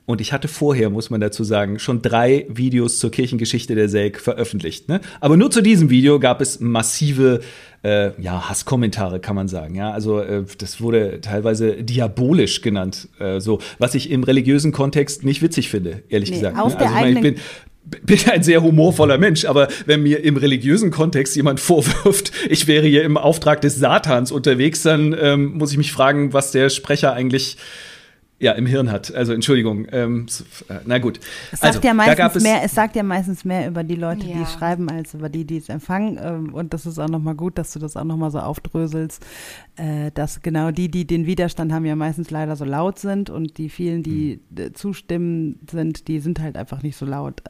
Und 0.06 0.20
ich 0.20 0.32
hatte 0.32 0.46
vorher, 0.46 0.88
muss 0.88 1.10
man 1.10 1.20
dazu 1.20 1.42
sagen, 1.42 1.80
schon 1.80 2.00
drei 2.00 2.46
Videos 2.48 3.00
zur 3.00 3.10
Kirchengeschichte 3.10 3.74
der 3.74 3.88
Selk 3.88 4.20
veröffentlicht. 4.20 4.88
Ne? 4.88 5.00
Aber 5.20 5.36
nur 5.36 5.50
zu 5.50 5.62
diesem 5.62 5.90
Video 5.90 6.20
gab 6.20 6.40
es 6.40 6.60
massive 6.60 7.40
äh, 7.82 8.10
ja, 8.22 8.48
Hasskommentare, 8.48 9.18
kann 9.18 9.34
man 9.34 9.48
sagen. 9.48 9.74
Ja, 9.74 9.90
also 9.90 10.20
äh, 10.20 10.44
das 10.58 10.80
wurde 10.80 11.20
teilweise 11.20 11.82
diabolisch 11.82 12.62
genannt. 12.62 13.08
Äh, 13.18 13.40
so, 13.40 13.58
was 13.78 13.96
ich 13.96 14.10
im 14.10 14.22
religiösen 14.22 14.70
Kontext 14.70 15.24
nicht 15.24 15.42
witzig 15.42 15.68
finde, 15.68 16.04
ehrlich 16.08 16.30
Nee, 16.30 16.36
gesagt. 16.36 16.58
aus 16.58 16.72
ne? 16.74 16.78
der 16.78 16.86
Also 16.88 16.98
ich, 16.98 17.14
meine, 17.14 17.16
ich 17.16 17.34
bin 17.34 17.42
bin 18.02 18.18
ein 18.32 18.42
sehr 18.42 18.62
humorvoller 18.62 19.16
Mensch, 19.16 19.44
aber 19.44 19.68
wenn 19.86 20.02
mir 20.02 20.24
im 20.24 20.36
religiösen 20.36 20.90
Kontext 20.90 21.36
jemand 21.36 21.60
vorwirft, 21.60 22.32
ich 22.48 22.66
wäre 22.66 22.86
hier 22.86 23.04
im 23.04 23.16
Auftrag 23.16 23.60
des 23.60 23.76
Satans 23.76 24.32
unterwegs, 24.32 24.82
dann 24.82 25.14
ähm, 25.18 25.54
muss 25.56 25.70
ich 25.70 25.78
mich 25.78 25.92
fragen, 25.92 26.32
was 26.32 26.50
der 26.50 26.68
Sprecher 26.70 27.12
eigentlich 27.12 27.56
ja 28.38 28.52
im 28.52 28.66
Hirn 28.66 28.90
hat. 28.90 29.14
Also 29.14 29.32
Entschuldigung. 29.32 29.86
Ähm, 29.92 30.26
äh, 30.68 30.74
na 30.84 30.98
gut. 30.98 31.20
Es 31.52 31.60
sagt, 31.60 31.76
also, 31.76 31.88
ja 31.88 31.94
da 31.94 32.14
gab 32.14 32.34
meistens 32.34 32.36
es 32.36 32.42
mehr, 32.42 32.62
es 32.62 32.74
sagt 32.74 32.96
ja 32.96 33.02
meistens 33.02 33.44
mehr 33.44 33.66
über 33.68 33.82
die 33.82 33.94
Leute, 33.94 34.26
die 34.26 34.32
Ja. 34.32 34.42
es 34.42 34.52
schreiben, 34.52 34.90
als 34.90 35.14
über 35.14 35.28
die, 35.28 35.44
die 35.44 35.56
es 35.56 35.68
empfangen. 35.68 36.18
Ähm, 36.22 36.52
Und 36.54 36.74
das 36.74 36.84
ist 36.86 36.98
auch 36.98 37.08
nochmal 37.08 37.34
gut, 37.34 37.56
dass 37.58 37.72
du 37.72 37.78
das 37.78 37.96
auch 37.96 38.04
nochmal 38.04 38.30
so 38.30 38.38
aufdröselst, 38.40 39.24
äh, 39.76 40.10
dass 40.12 40.42
genau 40.42 40.70
die, 40.70 40.90
die 40.90 41.06
den 41.06 41.26
Widerstand 41.26 41.72
haben, 41.72 41.84
ja 41.86 41.96
meistens 41.96 42.30
leider 42.30 42.56
so 42.56 42.64
laut 42.64 42.98
sind 42.98 43.30
und 43.30 43.56
die 43.58 43.68
vielen, 43.70 44.02
die 44.02 44.40
äh, 44.56 44.72
zustimmen 44.72 45.58
sind, 45.70 46.08
die 46.08 46.18
sind 46.20 46.40
halt 46.40 46.56
einfach 46.56 46.82
nicht 46.82 46.96
so 46.96 47.06
laut. 47.06 47.42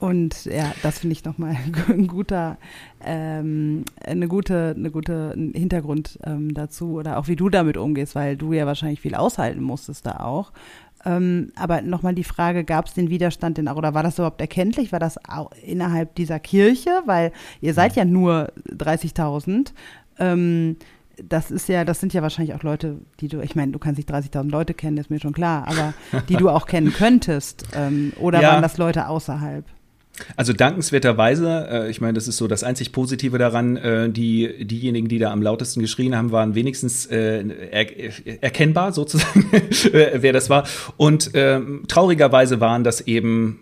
Und 0.00 0.44
ja, 0.44 0.72
das 0.82 1.00
finde 1.00 1.12
ich 1.14 1.24
nochmal 1.24 1.56
ein 1.88 2.06
guter, 2.06 2.56
ähm, 3.04 3.84
eine 4.04 4.28
gute, 4.28 4.74
eine 4.76 4.90
gute 4.90 5.34
Hintergrund 5.54 6.18
ähm, 6.24 6.54
dazu 6.54 6.92
oder 6.92 7.18
auch 7.18 7.26
wie 7.28 7.36
du 7.36 7.48
damit 7.48 7.76
umgehst, 7.76 8.14
weil 8.14 8.36
du 8.36 8.52
ja 8.52 8.64
wahrscheinlich 8.66 9.00
viel 9.00 9.14
aushalten 9.14 9.62
musstest 9.62 10.06
da 10.06 10.20
auch. 10.20 10.52
Ähm, 11.04 11.52
aber 11.56 11.80
nochmal 11.82 12.14
die 12.14 12.24
Frage, 12.24 12.64
gab 12.64 12.86
es 12.86 12.94
den 12.94 13.08
Widerstand 13.10 13.56
denn 13.58 13.68
auch, 13.68 13.76
oder 13.76 13.94
war 13.94 14.02
das 14.02 14.18
überhaupt 14.18 14.40
erkenntlich? 14.40 14.90
War 14.92 14.98
das 14.98 15.16
auch 15.28 15.50
innerhalb 15.64 16.14
dieser 16.16 16.38
Kirche? 16.40 16.90
Weil 17.06 17.32
ihr 17.60 17.72
seid 17.74 17.94
ja 17.96 18.04
nur 18.04 18.52
30.000. 18.76 19.72
Ähm, 20.18 20.76
das 21.24 21.50
ist 21.50 21.68
ja, 21.68 21.84
das 21.84 21.98
sind 22.00 22.12
ja 22.14 22.22
wahrscheinlich 22.22 22.54
auch 22.54 22.62
Leute, 22.62 22.98
die 23.20 23.26
du, 23.28 23.40
ich 23.40 23.56
meine, 23.56 23.72
du 23.72 23.78
kannst 23.80 23.98
nicht 23.98 24.10
30.000 24.12 24.50
Leute 24.50 24.74
kennen, 24.74 24.96
ist 24.98 25.10
mir 25.10 25.18
schon 25.20 25.32
klar, 25.32 25.66
aber 25.66 25.92
die 26.28 26.36
du 26.36 26.48
auch 26.48 26.66
kennen 26.66 26.92
könntest. 26.92 27.66
Ähm, 27.74 28.12
oder 28.20 28.40
Ja. 28.40 28.52
waren 28.52 28.62
das 28.62 28.78
Leute 28.78 29.08
außerhalb? 29.08 29.64
Also 30.36 30.52
dankenswerterweise, 30.52 31.68
äh, 31.70 31.90
ich 31.90 32.00
meine, 32.00 32.14
das 32.14 32.28
ist 32.28 32.36
so 32.36 32.48
das 32.48 32.64
einzig 32.64 32.92
Positive 32.92 33.38
daran, 33.38 33.76
äh, 33.76 34.10
die, 34.10 34.64
diejenigen, 34.64 35.08
die 35.08 35.18
da 35.18 35.32
am 35.32 35.42
lautesten 35.42 35.80
geschrien 35.80 36.16
haben, 36.16 36.32
waren 36.32 36.54
wenigstens 36.54 37.06
äh, 37.06 37.44
er, 37.70 38.42
erkennbar 38.42 38.92
sozusagen, 38.92 39.46
wer 39.92 40.32
das 40.32 40.50
war. 40.50 40.66
Und 40.96 41.30
ähm, 41.34 41.84
traurigerweise 41.88 42.60
waren 42.60 42.84
das 42.84 43.00
eben 43.02 43.60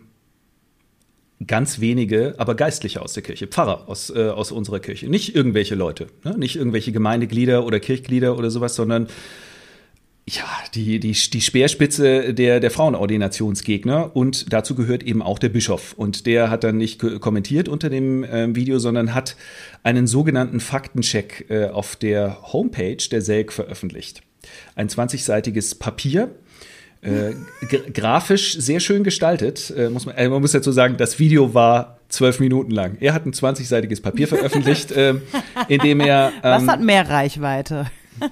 ganz 1.47 1.81
wenige, 1.81 2.35
aber 2.39 2.55
Geistliche 2.55 3.03
aus 3.03 3.13
der 3.13 3.23
Kirche, 3.23 3.47
Pfarrer 3.47 3.89
aus, 3.89 4.11
äh, 4.11 4.29
aus 4.29 4.53
unserer 4.53 4.81
Kirche. 4.81 5.09
Nicht 5.09 5.35
irgendwelche 5.35 5.75
Leute, 5.75 6.07
ne? 6.25 6.37
nicht 6.39 6.57
irgendwelche 6.57 6.93
Gemeindeglieder 6.93 7.65
oder 7.67 7.79
Kirchglieder 7.79 8.39
oder 8.39 8.51
sowas, 8.51 8.75
sondern 8.75 9.09
ja, 10.29 10.45
die, 10.75 10.99
die, 10.99 11.13
die 11.13 11.41
Speerspitze 11.41 12.35
der, 12.35 12.59
der 12.59 12.71
Frauenordinationsgegner 12.73 14.17
und 14.17 14.53
dazu 14.53 14.75
gehört 14.75 15.05
eben 15.05 15.23
auch 15.23 15.39
der 15.39 15.51
Bischof. 15.51 15.93
Und 15.97 16.27
der 16.27 16.51
hat 16.51 16.65
dann 16.65 16.77
nicht 16.79 16.99
ko- 17.01 17.19
kommentiert 17.21 17.69
unter 17.69 17.91
dem 17.91 18.25
ähm, 18.31 18.57
Video, 18.57 18.81
sondern 18.81 19.15
hat 19.15 19.37
einen 19.85 20.09
sogenannten 20.09 20.59
Faktencheck 20.59 21.47
äh, 21.49 21.67
auf 21.69 21.95
der 21.95 22.53
Homepage 22.53 22.97
der 22.97 23.23
SELK 23.23 23.53
veröffentlicht. 23.53 24.23
Ein 24.75 24.89
20-seitiges 24.89 25.79
Papier, 25.79 26.35
äh, 27.03 27.35
grafisch 27.93 28.55
sehr 28.59 28.81
schön 28.81 29.05
gestaltet. 29.05 29.73
Äh, 29.77 29.91
muss 29.91 30.07
man, 30.07 30.17
äh, 30.17 30.29
man 30.29 30.41
muss 30.41 30.53
dazu 30.53 30.73
sagen, 30.73 30.97
das 30.97 31.21
Video 31.21 31.55
war 31.55 32.01
zwölf 32.09 32.41
Minuten 32.41 32.73
lang. 32.73 32.97
Er 32.99 33.15
hat 33.15 33.27
ein 33.27 33.33
20-seitiges 33.33 34.03
Papier 34.03 34.27
veröffentlicht, 34.27 34.91
äh, 34.93 35.15
in 35.69 35.81
dem 35.83 36.01
er. 36.01 36.33
Was 36.43 36.63
ähm, 36.63 36.71
hat 36.71 36.81
mehr 36.81 37.09
Reichweite? 37.09 37.87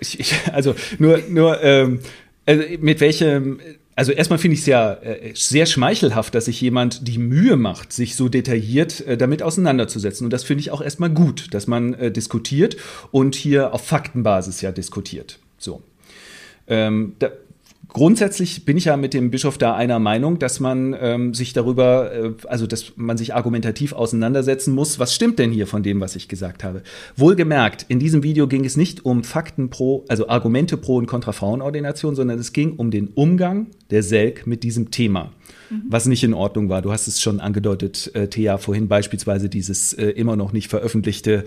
Ich, 0.00 0.34
also 0.52 0.74
nur, 0.98 1.20
nur 1.28 1.62
ähm, 1.62 2.00
also 2.46 2.62
mit 2.80 3.00
welchem, 3.00 3.60
also 3.96 4.12
erstmal 4.12 4.38
finde 4.38 4.54
ich 4.54 4.60
es 4.60 4.66
ja 4.66 4.94
äh, 4.94 5.32
sehr 5.34 5.66
schmeichelhaft, 5.66 6.34
dass 6.34 6.46
sich 6.46 6.60
jemand 6.60 7.06
die 7.06 7.18
Mühe 7.18 7.56
macht, 7.56 7.92
sich 7.92 8.16
so 8.16 8.28
detailliert 8.28 9.00
äh, 9.06 9.16
damit 9.16 9.42
auseinanderzusetzen. 9.42 10.24
Und 10.26 10.32
das 10.32 10.44
finde 10.44 10.60
ich 10.60 10.70
auch 10.70 10.82
erstmal 10.82 11.10
gut, 11.10 11.54
dass 11.54 11.66
man 11.66 11.94
äh, 11.94 12.10
diskutiert 12.10 12.76
und 13.12 13.34
hier 13.34 13.72
auf 13.72 13.86
Faktenbasis 13.86 14.60
ja 14.60 14.72
diskutiert. 14.72 15.38
So. 15.58 15.82
Ähm, 16.66 17.14
da, 17.18 17.30
grundsätzlich 17.94 18.66
bin 18.66 18.76
ich 18.76 18.86
ja 18.86 18.98
mit 18.98 19.14
dem 19.14 19.30
Bischof 19.30 19.56
da 19.56 19.74
einer 19.74 19.98
Meinung, 19.98 20.38
dass 20.38 20.60
man 20.60 20.94
ähm, 21.00 21.32
sich 21.32 21.54
darüber, 21.54 22.12
äh, 22.12 22.32
also 22.46 22.66
dass 22.66 22.92
man 22.96 23.16
sich 23.16 23.34
argumentativ 23.34 23.94
auseinandersetzen 23.94 24.74
muss, 24.74 24.98
was 24.98 25.14
stimmt 25.14 25.38
denn 25.38 25.50
hier 25.50 25.66
von 25.66 25.82
dem, 25.82 26.00
was 26.00 26.14
ich 26.16 26.28
gesagt 26.28 26.62
habe. 26.62 26.82
Wohlgemerkt, 27.16 27.86
in 27.88 27.98
diesem 27.98 28.22
Video 28.22 28.46
ging 28.46 28.66
es 28.66 28.76
nicht 28.76 29.06
um 29.06 29.24
Fakten 29.24 29.70
pro, 29.70 30.04
also 30.08 30.28
Argumente 30.28 30.76
pro 30.76 30.96
und 30.96 31.06
contra 31.06 31.32
Frauenordination, 31.32 32.14
sondern 32.14 32.38
es 32.38 32.52
ging 32.52 32.74
um 32.74 32.90
den 32.90 33.08
Umgang 33.08 33.68
der 33.90 34.02
Selk 34.02 34.46
mit 34.46 34.64
diesem 34.64 34.90
Thema. 34.90 35.32
Was 35.88 36.06
nicht 36.06 36.22
in 36.22 36.34
Ordnung 36.34 36.68
war. 36.68 36.82
Du 36.82 36.92
hast 36.92 37.08
es 37.08 37.20
schon 37.20 37.40
angedeutet, 37.40 38.10
äh, 38.14 38.28
Thea, 38.28 38.58
vorhin 38.58 38.86
beispielsweise 38.86 39.48
dieses 39.48 39.92
äh, 39.94 40.08
immer 40.08 40.36
noch 40.36 40.52
nicht 40.52 40.68
veröffentlichte 40.68 41.44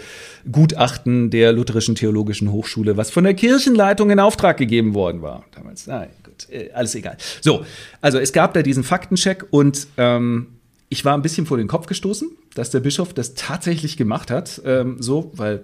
Gutachten 0.51 1.29
der 1.29 1.53
Lutherischen 1.53 1.95
Theologischen 1.95 2.51
Hochschule, 2.51 2.97
was 2.97 3.11
von 3.11 3.23
der 3.23 3.35
Kirchenleitung 3.35 4.09
in 4.09 4.19
Auftrag 4.19 4.57
gegeben 4.57 4.93
worden 4.95 5.21
war. 5.21 5.45
Damals, 5.55 5.87
nein, 5.87 6.09
gut, 6.45 6.49
äh, 6.53 6.71
alles 6.73 6.95
egal. 6.95 7.17
So, 7.41 7.65
also 8.01 8.17
es 8.19 8.33
gab 8.33 8.53
da 8.53 8.61
diesen 8.61 8.83
Faktencheck 8.83 9.45
und 9.51 9.87
ähm, 9.97 10.47
ich 10.89 11.03
war 11.05 11.13
ein 11.15 11.21
bisschen 11.21 11.45
vor 11.45 11.57
den 11.57 11.67
Kopf 11.67 11.87
gestoßen, 11.87 12.29
dass 12.55 12.69
der 12.69 12.79
Bischof 12.79 13.13
das 13.13 13.33
tatsächlich 13.33 13.97
gemacht 13.97 14.31
hat, 14.31 14.61
ähm, 14.65 14.97
so, 15.01 15.31
weil 15.35 15.63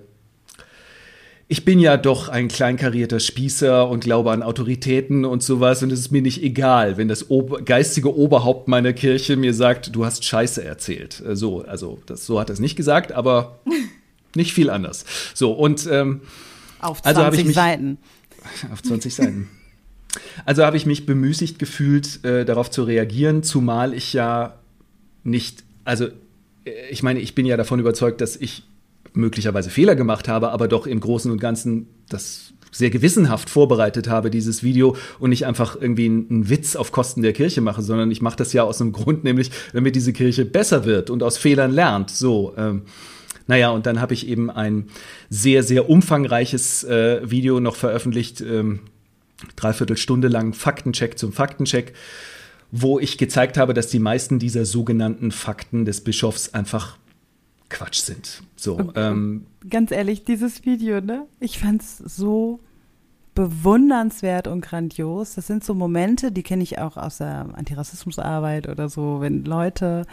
ich 1.49 1.65
bin 1.65 1.77
ja 1.79 1.97
doch 1.97 2.29
ein 2.29 2.47
kleinkarierter 2.47 3.19
Spießer 3.19 3.87
und 3.87 3.99
glaube 4.03 4.31
an 4.31 4.41
Autoritäten 4.41 5.23
und 5.25 5.43
sowas 5.43 5.83
und 5.83 5.91
es 5.91 5.99
ist 5.99 6.11
mir 6.11 6.21
nicht 6.21 6.41
egal, 6.41 6.97
wenn 6.97 7.07
das 7.07 7.29
Ober 7.29 7.61
geistige 7.61 8.15
Oberhaupt 8.15 8.67
meiner 8.67 8.93
Kirche 8.93 9.35
mir 9.35 9.53
sagt, 9.53 9.95
du 9.95 10.05
hast 10.05 10.25
Scheiße 10.25 10.63
erzählt. 10.63 11.21
Äh, 11.25 11.35
So, 11.35 11.61
also 11.63 11.99
das, 12.05 12.25
so 12.25 12.39
hat 12.39 12.49
er 12.49 12.53
es 12.53 12.59
nicht 12.59 12.75
gesagt, 12.75 13.11
aber 13.11 13.59
nicht 14.35 14.53
viel 14.53 14.69
anders. 14.69 15.05
So 15.33 15.51
und 15.51 15.85
ähm, 15.91 16.21
Auf 16.79 17.01
20 17.03 17.23
Also 17.23 17.37
ich 17.39 17.45
mich- 17.45 17.55
Seiten. 17.55 17.97
auf 18.73 18.81
20 18.81 19.13
Seiten. 19.13 19.49
Also 20.45 20.65
habe 20.65 20.77
ich 20.77 20.85
mich 20.85 21.05
bemüßigt 21.05 21.59
gefühlt, 21.59 22.23
äh, 22.23 22.45
darauf 22.45 22.71
zu 22.71 22.83
reagieren, 22.83 23.43
zumal 23.43 23.93
ich 23.93 24.13
ja 24.13 24.55
nicht, 25.23 25.63
also 25.85 26.05
äh, 26.65 26.71
ich 26.89 27.03
meine, 27.03 27.19
ich 27.19 27.35
bin 27.35 27.45
ja 27.45 27.57
davon 27.57 27.79
überzeugt, 27.79 28.21
dass 28.21 28.35
ich 28.35 28.63
möglicherweise 29.13 29.69
Fehler 29.69 29.95
gemacht 29.95 30.27
habe, 30.27 30.51
aber 30.51 30.67
doch 30.67 30.87
im 30.87 30.99
Großen 30.99 31.31
und 31.31 31.39
Ganzen 31.39 31.87
das 32.09 32.53
sehr 32.71 32.89
gewissenhaft 32.89 33.49
vorbereitet 33.49 34.09
habe, 34.09 34.31
dieses 34.31 34.63
Video, 34.63 34.97
und 35.19 35.29
nicht 35.29 35.45
einfach 35.45 35.79
irgendwie 35.79 36.05
einen, 36.05 36.49
Witz 36.49 36.75
auf 36.75 36.91
Kosten 36.91 37.21
der 37.21 37.33
Kirche 37.33 37.61
mache, 37.61 37.81
sondern 37.81 38.09
ich 38.11 38.21
mache 38.21 38.37
das 38.37 38.51
ja 38.51 38.63
aus 38.63 38.81
einem 38.81 38.91
Grund, 38.93 39.23
nämlich 39.23 39.51
damit 39.73 39.95
diese 39.95 40.13
Kirche 40.13 40.45
besser 40.45 40.85
wird 40.85 41.09
und 41.09 41.23
aus 41.23 41.37
Fehlern 41.37 41.71
lernt. 41.71 42.09
So, 42.09 42.53
ähm, 42.57 42.83
naja, 43.47 43.69
und 43.69 43.85
dann 43.85 44.01
habe 44.01 44.13
ich 44.13 44.27
eben 44.27 44.49
ein 44.49 44.87
sehr, 45.29 45.63
sehr 45.63 45.89
umfangreiches 45.89 46.83
äh, 46.83 47.29
Video 47.29 47.59
noch 47.59 47.75
veröffentlicht, 47.75 48.41
ähm, 48.41 48.79
dreiviertel 49.55 49.97
Stunde 49.97 50.27
lang 50.27 50.53
Faktencheck 50.53 51.17
zum 51.17 51.33
Faktencheck, 51.33 51.93
wo 52.71 52.99
ich 52.99 53.17
gezeigt 53.17 53.57
habe, 53.57 53.73
dass 53.73 53.87
die 53.87 53.99
meisten 53.99 54.39
dieser 54.39 54.65
sogenannten 54.65 55.31
Fakten 55.31 55.85
des 55.85 56.01
Bischofs 56.01 56.53
einfach 56.53 56.97
Quatsch 57.69 58.01
sind. 58.01 58.43
So, 58.55 58.91
ähm, 58.95 59.45
Ganz 59.69 59.91
ehrlich, 59.91 60.23
dieses 60.23 60.65
Video, 60.65 61.01
ne? 61.01 61.25
Ich 61.39 61.59
fand's 61.59 61.97
so 61.97 62.59
bewundernswert 63.35 64.47
und 64.47 64.61
grandios. 64.61 65.35
Das 65.35 65.47
sind 65.47 65.63
so 65.63 65.73
Momente, 65.73 66.31
die 66.31 66.43
kenne 66.43 66.63
ich 66.63 66.79
auch 66.79 66.97
aus 66.97 67.17
der 67.17 67.47
Antirassismusarbeit 67.53 68.69
oder 68.69 68.89
so, 68.89 69.21
wenn 69.21 69.43
Leute 69.43 70.05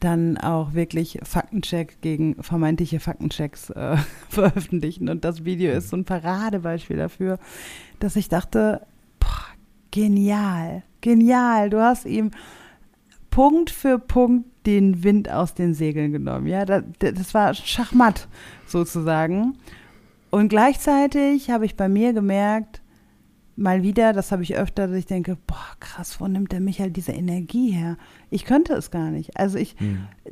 dann 0.00 0.38
auch 0.38 0.72
wirklich 0.72 1.18
Faktencheck 1.22 2.00
gegen 2.00 2.42
vermeintliche 2.42 3.00
Faktenchecks 3.00 3.70
äh, 3.70 3.96
veröffentlichen. 4.28 5.08
Und 5.08 5.24
das 5.24 5.44
Video 5.44 5.72
ist 5.72 5.90
so 5.90 5.96
ein 5.96 6.04
Paradebeispiel 6.04 6.96
dafür, 6.96 7.38
dass 7.98 8.16
ich 8.16 8.28
dachte, 8.28 8.86
boah, 9.20 9.46
genial, 9.90 10.82
genial. 11.00 11.70
Du 11.70 11.80
hast 11.80 12.06
ihm 12.06 12.30
Punkt 13.30 13.70
für 13.70 13.98
Punkt 13.98 14.66
den 14.66 15.04
Wind 15.04 15.30
aus 15.30 15.54
den 15.54 15.74
Segeln 15.74 16.12
genommen. 16.12 16.46
Ja, 16.46 16.64
das, 16.64 16.82
das 16.98 17.34
war 17.34 17.54
Schachmatt 17.54 18.26
sozusagen. 18.66 19.56
Und 20.30 20.48
gleichzeitig 20.48 21.50
habe 21.50 21.64
ich 21.64 21.76
bei 21.76 21.88
mir 21.88 22.12
gemerkt, 22.12 22.79
mal 23.60 23.82
wieder, 23.82 24.12
das 24.12 24.32
habe 24.32 24.42
ich 24.42 24.56
öfter, 24.56 24.88
dass 24.88 24.96
ich 24.96 25.06
denke, 25.06 25.36
boah, 25.46 25.76
krass, 25.78 26.20
wo 26.20 26.26
nimmt 26.26 26.52
der 26.52 26.60
Michael 26.60 26.90
diese 26.90 27.12
Energie 27.12 27.70
her? 27.70 27.96
Ich 28.30 28.44
könnte 28.44 28.72
es 28.72 28.90
gar 28.90 29.10
nicht. 29.10 29.36
Also 29.36 29.58
ich, 29.58 29.76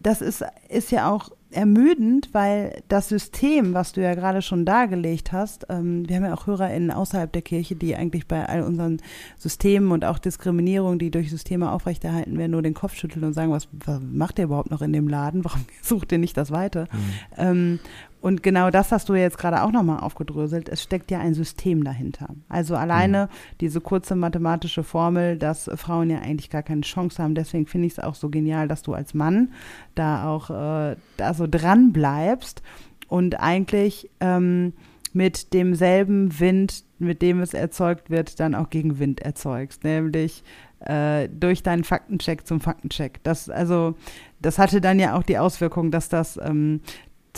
das 0.00 0.20
ist, 0.20 0.44
ist 0.68 0.90
ja 0.90 1.10
auch 1.10 1.30
ermüdend, 1.50 2.28
weil 2.32 2.82
das 2.88 3.08
System, 3.08 3.72
was 3.72 3.92
du 3.92 4.02
ja 4.02 4.14
gerade 4.14 4.42
schon 4.42 4.64
dargelegt 4.64 5.32
hast, 5.32 5.66
ähm, 5.70 6.06
wir 6.08 6.16
haben 6.16 6.24
ja 6.24 6.34
auch 6.34 6.46
HörerInnen 6.46 6.90
außerhalb 6.90 7.32
der 7.32 7.42
Kirche, 7.42 7.74
die 7.74 7.96
eigentlich 7.96 8.26
bei 8.26 8.46
all 8.46 8.62
unseren 8.62 9.00
Systemen 9.38 9.92
und 9.92 10.04
auch 10.04 10.18
Diskriminierung, 10.18 10.98
die 10.98 11.10
durch 11.10 11.30
Systeme 11.30 11.70
aufrechterhalten 11.70 12.36
werden, 12.36 12.50
nur 12.50 12.62
den 12.62 12.74
Kopf 12.74 12.94
schütteln 12.96 13.24
und 13.24 13.32
sagen, 13.32 13.50
was, 13.50 13.68
was 13.72 14.00
macht 14.02 14.38
ihr 14.38 14.44
überhaupt 14.44 14.70
noch 14.70 14.82
in 14.82 14.92
dem 14.92 15.08
Laden? 15.08 15.44
Warum 15.44 15.64
sucht 15.82 16.12
ihr 16.12 16.18
nicht 16.18 16.36
das 16.36 16.50
Weite? 16.50 16.86
Mhm. 16.92 16.98
Ähm, 17.36 17.80
und 18.20 18.42
genau 18.42 18.70
das 18.70 18.90
hast 18.90 19.08
du 19.08 19.14
jetzt 19.14 19.38
gerade 19.38 19.62
auch 19.62 19.70
nochmal 19.70 20.00
aufgedröselt. 20.00 20.68
Es 20.68 20.82
steckt 20.82 21.10
ja 21.10 21.20
ein 21.20 21.34
System 21.34 21.84
dahinter. 21.84 22.28
Also 22.48 22.74
alleine 22.74 23.26
mhm. 23.26 23.56
diese 23.60 23.80
kurze 23.80 24.16
mathematische 24.16 24.82
Formel, 24.82 25.38
dass 25.38 25.70
Frauen 25.76 26.10
ja 26.10 26.18
eigentlich 26.18 26.50
gar 26.50 26.62
keine 26.62 26.80
Chance 26.80 27.22
haben. 27.22 27.34
Deswegen 27.34 27.66
finde 27.66 27.86
ich 27.86 27.94
es 27.94 27.98
auch 28.00 28.14
so 28.14 28.28
genial, 28.28 28.66
dass 28.66 28.82
du 28.82 28.92
als 28.94 29.14
Mann 29.14 29.52
da 29.94 30.28
auch 30.28 30.50
äh, 30.50 30.96
da 31.16 31.34
so 31.34 31.46
dran 31.46 31.92
bleibst 31.92 32.62
und 33.06 33.38
eigentlich 33.40 34.10
ähm, 34.20 34.72
mit 35.12 35.54
demselben 35.54 36.38
Wind, 36.38 36.84
mit 36.98 37.22
dem 37.22 37.40
es 37.40 37.54
erzeugt 37.54 38.10
wird, 38.10 38.40
dann 38.40 38.54
auch 38.54 38.70
Gegenwind 38.70 39.20
erzeugst. 39.20 39.84
Nämlich 39.84 40.42
äh, 40.80 41.28
durch 41.28 41.62
deinen 41.62 41.84
Faktencheck 41.84 42.46
zum 42.46 42.60
Faktencheck. 42.60 43.20
Das, 43.22 43.48
also, 43.48 43.94
das 44.40 44.58
hatte 44.58 44.80
dann 44.80 44.98
ja 44.98 45.16
auch 45.16 45.22
die 45.22 45.38
Auswirkung, 45.38 45.90
dass 45.90 46.08
das 46.08 46.38
ähm, 46.42 46.80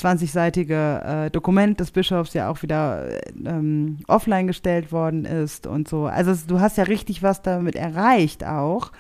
20-seitige 0.05 1.27
äh, 1.27 1.31
Dokument 1.31 1.81
des 1.81 1.91
Bischofs 1.91 2.35
ja 2.35 2.51
auch 2.51 2.63
wieder 2.63 3.09
ähm, 3.45 3.99
offline 4.09 4.47
gestellt 4.47 4.93
worden 4.93 5.25
ist 5.25 5.67
und 5.67 5.89
so. 5.89 6.07
Also 6.07 6.35
du 6.47 6.61
hast 6.61 6.77
ja 6.77 6.85
richtig 6.85 7.23
was 7.23 7.43
damit 7.43 7.77
erreicht 7.77 8.45
auch. 8.45 8.93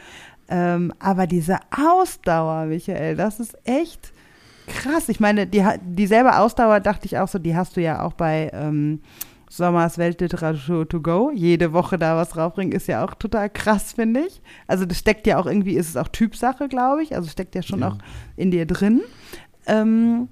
Ähm, 0.48 0.92
aber 0.98 1.26
diese 1.26 1.58
Ausdauer, 1.70 2.66
Michael, 2.66 3.16
das 3.16 3.38
ist 3.38 3.56
echt 3.64 4.12
krass. 4.66 5.08
Ich 5.08 5.20
meine, 5.20 5.46
die, 5.46 5.64
dieselbe 5.82 6.38
Ausdauer 6.38 6.80
dachte 6.80 7.06
ich 7.06 7.18
auch 7.18 7.28
so, 7.28 7.38
die 7.38 7.56
hast 7.56 7.76
du 7.76 7.80
ja 7.80 8.02
auch 8.02 8.14
bei 8.14 8.50
ähm, 8.52 9.00
Sommers 9.48 9.98
Weltliteratur 9.98 10.88
to 10.88 11.00
go. 11.00 11.30
Jede 11.34 11.72
Woche 11.72 11.98
da 11.98 12.16
was 12.16 12.30
draufbringen, 12.30 12.72
ist 12.72 12.86
ja 12.86 13.04
auch 13.04 13.14
total 13.14 13.50
krass, 13.50 13.92
finde 13.92 14.20
ich. 14.20 14.40
Also 14.66 14.86
das 14.86 14.98
steckt 14.98 15.26
ja 15.26 15.38
auch 15.38 15.46
irgendwie, 15.46 15.74
ist 15.74 15.88
es 15.88 15.96
auch 15.96 16.08
Typsache, 16.08 16.68
glaube 16.68 17.02
ich. 17.02 17.14
Also 17.14 17.28
steckt 17.28 17.54
ja 17.54 17.62
schon 17.62 17.80
ja. 17.80 17.88
auch 17.88 17.98
in 18.36 18.50
dir 18.50 18.66
drin. 18.66 19.02
Ähm, 19.66 20.28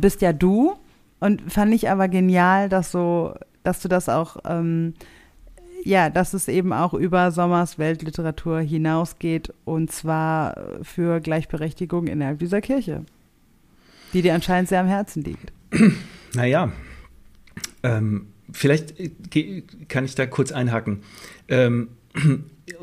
bist 0.00 0.22
ja 0.22 0.32
du. 0.32 0.74
Und 1.20 1.52
fand 1.52 1.72
ich 1.72 1.88
aber 1.88 2.08
genial, 2.08 2.68
dass 2.68 2.90
so, 2.90 3.34
dass 3.62 3.80
du 3.80 3.88
das 3.88 4.08
auch, 4.08 4.38
ähm, 4.44 4.94
ja, 5.84 6.10
dass 6.10 6.34
es 6.34 6.48
eben 6.48 6.72
auch 6.72 6.94
über 6.94 7.30
Sommers 7.30 7.78
Weltliteratur 7.78 8.60
hinausgeht 8.60 9.52
und 9.64 9.92
zwar 9.92 10.56
für 10.82 11.20
Gleichberechtigung 11.20 12.08
innerhalb 12.08 12.40
dieser 12.40 12.60
Kirche, 12.60 13.04
die 14.12 14.22
dir 14.22 14.34
anscheinend 14.34 14.68
sehr 14.68 14.80
am 14.80 14.86
Herzen 14.88 15.22
liegt. 15.22 15.52
Naja, 16.34 16.72
ähm, 17.82 18.28
vielleicht 18.50 18.94
kann 19.90 20.06
ich 20.06 20.14
da 20.14 20.24
kurz 20.24 20.50
einhaken. 20.50 21.02
Ähm, 21.46 21.88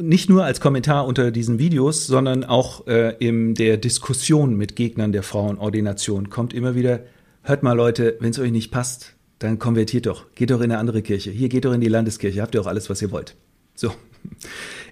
nicht 0.02 0.30
nur 0.30 0.44
als 0.44 0.60
Kommentar 0.60 1.06
unter 1.06 1.32
diesen 1.32 1.60
Videos, 1.60 2.08
sondern 2.08 2.44
auch 2.44 2.88
äh, 2.88 3.16
in 3.20 3.54
der 3.54 3.78
Diskussion 3.78 4.56
mit 4.56 4.76
Gegnern 4.76 5.12
der 5.12 5.24
Frauenordination 5.24 6.30
kommt 6.30 6.54
immer 6.54 6.76
wieder, 6.76 7.02
hört 7.44 7.64
mal 7.64 7.74
Leute, 7.74 8.18
wenn 8.20 8.32
es 8.32 8.40
euch 8.40 8.52
nicht 8.52 8.72
passt, 8.72 9.16
dann 9.40 9.60
konvertiert 9.60 10.06
doch, 10.06 10.26
geht 10.36 10.52
doch 10.52 10.60
in 10.62 10.72
eine 10.72 10.78
andere 10.78 11.02
Kirche. 11.02 11.32
Hier 11.32 11.50
geht 11.50 11.66
doch 11.66 11.74
in 11.74 11.82
die 11.82 11.88
Landeskirche, 11.88 12.42
habt 12.42 12.56
ihr 12.56 12.62
auch 12.62 12.68
alles, 12.68 12.90
was 12.90 13.02
ihr 13.02 13.12
wollt. 13.12 13.36
So. 13.76 13.92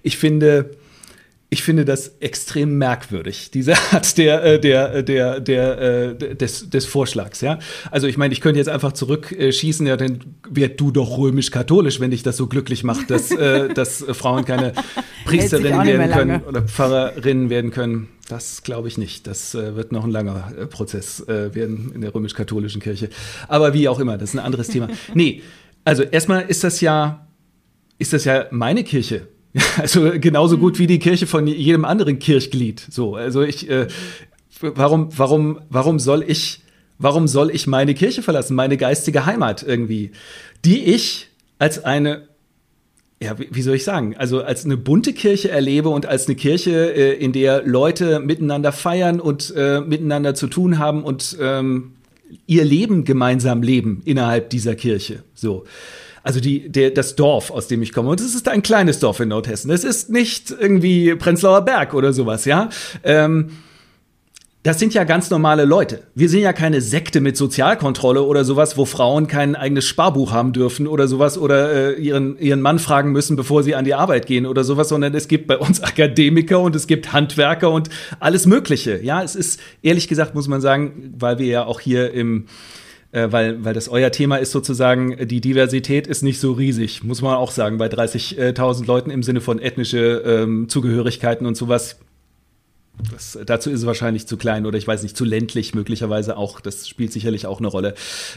Ich 0.03 0.17
finde, 0.17 0.71
ich 1.49 1.63
finde 1.63 1.85
das 1.85 2.17
extrem 2.19 2.77
merkwürdig, 2.77 3.51
diese 3.51 3.73
Art 3.91 4.17
der, 4.17 4.43
äh, 4.43 4.59
der, 4.59 4.95
äh, 4.95 5.03
der, 5.03 5.39
der, 5.39 5.81
äh, 5.81 6.35
des, 6.35 6.69
des 6.69 6.85
Vorschlags, 6.85 7.39
ja. 7.41 7.59
Also 7.89 8.07
ich 8.07 8.17
meine, 8.17 8.33
ich 8.33 8.41
könnte 8.41 8.57
jetzt 8.57 8.67
einfach 8.67 8.91
zurückschießen, 8.91 9.87
ja, 9.87 9.95
dann 9.95 10.19
werd 10.49 10.79
du 10.79 10.91
doch 10.91 11.17
römisch-katholisch, 11.17 11.99
wenn 11.99 12.11
dich 12.11 12.23
das 12.23 12.35
so 12.35 12.47
glücklich 12.47 12.83
macht, 12.83 13.09
dass, 13.09 13.29
dass 13.75 14.05
Frauen 14.11 14.43
keine 14.43 14.73
Priesterinnen 15.25 15.85
werden 15.85 16.11
können 16.11 16.41
oder 16.43 16.61
Pfarrerinnen 16.63 17.49
werden 17.49 17.71
können. 17.71 18.09
Das 18.27 18.63
glaube 18.63 18.89
ich 18.89 18.97
nicht. 18.97 19.25
Das 19.25 19.53
wird 19.53 19.93
noch 19.93 20.03
ein 20.03 20.11
langer 20.11 20.51
Prozess 20.69 21.23
werden 21.27 21.93
in 21.95 22.01
der 22.01 22.13
römisch-katholischen 22.13 22.81
Kirche. 22.81 23.09
Aber 23.47 23.73
wie 23.73 23.87
auch 23.87 23.99
immer, 23.99 24.17
das 24.17 24.31
ist 24.31 24.35
ein 24.35 24.45
anderes 24.45 24.67
Thema. 24.67 24.89
Nee, 25.13 25.43
also 25.85 26.03
erstmal 26.03 26.41
ist 26.41 26.65
das 26.65 26.81
ja, 26.81 27.25
ist 27.99 28.11
das 28.11 28.25
ja 28.25 28.47
meine 28.51 28.83
Kirche 28.83 29.29
Also 29.77 30.11
genauso 30.15 30.57
gut 30.57 30.79
wie 30.79 30.87
die 30.87 30.99
Kirche 30.99 31.27
von 31.27 31.47
jedem 31.47 31.85
anderen 31.85 32.19
Kirchglied. 32.19 32.85
So, 32.89 33.15
also 33.15 33.41
ich, 33.41 33.69
äh, 33.69 33.87
warum, 34.61 35.09
warum, 35.17 35.59
warum 35.69 35.99
soll 35.99 36.23
ich, 36.27 36.61
warum 36.97 37.27
soll 37.27 37.51
ich 37.53 37.67
meine 37.67 37.93
Kirche 37.93 38.21
verlassen, 38.21 38.55
meine 38.55 38.77
geistige 38.77 39.25
Heimat 39.25 39.63
irgendwie, 39.63 40.11
die 40.65 40.85
ich 40.85 41.29
als 41.59 41.83
eine 41.83 42.27
ja, 43.19 43.35
wie 43.39 43.61
soll 43.63 43.75
ich 43.75 43.83
sagen? 43.83 44.15
Also 44.15 44.43
als 44.43 44.63
eine 44.63 44.77
bunte 44.77 45.11
Kirche 45.11 45.49
erlebe 45.49 45.89
und 45.89 46.05
als 46.05 46.27
eine 46.27 46.35
Kirche, 46.35 46.93
äh, 46.93 47.13
in 47.13 47.31
der 47.31 47.63
Leute 47.63 48.19
miteinander 48.19 48.71
feiern 48.71 49.19
und 49.19 49.51
äh, 49.57 49.81
miteinander 49.81 50.35
zu 50.35 50.45
tun 50.45 50.77
haben 50.77 51.03
und 51.03 51.35
ähm, 51.41 51.93
ihr 52.45 52.63
Leben 52.63 53.05
gemeinsam 53.05 53.63
leben 53.63 54.03
innerhalb 54.05 54.51
dieser 54.51 54.75
Kirche. 54.75 55.23
So 55.33 55.65
also 56.27 56.41
die, 56.41 56.67
der, 56.67 56.91
das 56.91 57.15
Dorf, 57.15 57.51
aus 57.51 57.67
dem 57.67 57.81
ich 57.81 57.93
komme. 57.93 58.09
Und 58.09 58.19
es 58.19 58.35
ist 58.35 58.49
ein 58.49 58.61
kleines 58.61 58.99
Dorf 58.99 59.21
in 59.21 59.29
Nordhessen. 59.29 59.71
Es 59.71 59.85
ist 59.85 60.09
nicht 60.09 60.51
irgendwie 60.51 61.15
Prenzlauer 61.15 61.61
Berg 61.61 61.93
oder 61.93 62.11
sowas, 62.11 62.43
ja. 62.43 62.67
Ähm, 63.03 63.51
das 64.61 64.77
sind 64.77 64.93
ja 64.93 65.05
ganz 65.05 65.29
normale 65.29 65.63
Leute. 65.63 66.03
Wir 66.15 66.27
sind 66.27 66.41
ja 66.41 66.51
keine 66.51 66.81
Sekte 66.81 67.21
mit 67.21 67.37
Sozialkontrolle 67.37 68.21
oder 68.23 68.43
sowas, 68.43 68.75
wo 68.75 68.83
Frauen 68.83 69.27
kein 69.27 69.55
eigenes 69.55 69.85
Sparbuch 69.85 70.33
haben 70.33 70.51
dürfen 70.51 70.85
oder 70.85 71.07
sowas 71.07 71.37
oder 71.37 71.97
äh, 71.97 72.01
ihren, 72.01 72.37
ihren 72.39 72.59
Mann 72.59 72.79
fragen 72.79 73.13
müssen, 73.13 73.37
bevor 73.37 73.63
sie 73.63 73.75
an 73.75 73.85
die 73.85 73.93
Arbeit 73.93 74.25
gehen 74.25 74.45
oder 74.45 74.65
sowas, 74.65 74.89
sondern 74.89 75.15
es 75.15 75.29
gibt 75.29 75.47
bei 75.47 75.57
uns 75.57 75.79
Akademiker 75.81 76.59
und 76.59 76.75
es 76.75 76.87
gibt 76.87 77.13
Handwerker 77.13 77.71
und 77.71 77.87
alles 78.19 78.45
Mögliche. 78.45 79.01
Ja, 79.01 79.23
es 79.23 79.37
ist, 79.37 79.61
ehrlich 79.81 80.09
gesagt, 80.09 80.35
muss 80.35 80.49
man 80.49 80.59
sagen, 80.59 81.13
weil 81.17 81.39
wir 81.39 81.47
ja 81.47 81.65
auch 81.65 81.79
hier 81.79 82.11
im 82.11 82.47
äh, 83.11 83.27
weil, 83.31 83.63
weil 83.63 83.73
das 83.73 83.89
euer 83.89 84.11
Thema 84.11 84.37
ist 84.37 84.51
sozusagen, 84.51 85.27
die 85.27 85.41
Diversität 85.41 86.07
ist 86.07 86.23
nicht 86.23 86.39
so 86.39 86.51
riesig, 86.51 87.03
muss 87.03 87.21
man 87.21 87.35
auch 87.35 87.51
sagen, 87.51 87.77
bei 87.77 87.87
30.000 87.87 88.85
Leuten 88.85 89.11
im 89.11 89.23
Sinne 89.23 89.41
von 89.41 89.59
ethnische 89.59 90.23
ähm, 90.25 90.69
Zugehörigkeiten 90.69 91.45
und 91.45 91.55
sowas. 91.55 91.99
Das, 93.11 93.37
dazu 93.45 93.69
ist 93.69 93.81
es 93.81 93.85
wahrscheinlich 93.85 94.27
zu 94.27 94.37
klein 94.37 94.65
oder 94.65 94.77
ich 94.77 94.87
weiß 94.87 95.03
nicht, 95.03 95.15
zu 95.15 95.23
ländlich 95.23 95.75
möglicherweise 95.75 96.35
auch. 96.35 96.59
Das 96.59 96.87
spielt 96.87 97.13
sicherlich 97.13 97.45
auch 97.45 97.59
eine 97.59 97.67
Rolle 97.67 97.93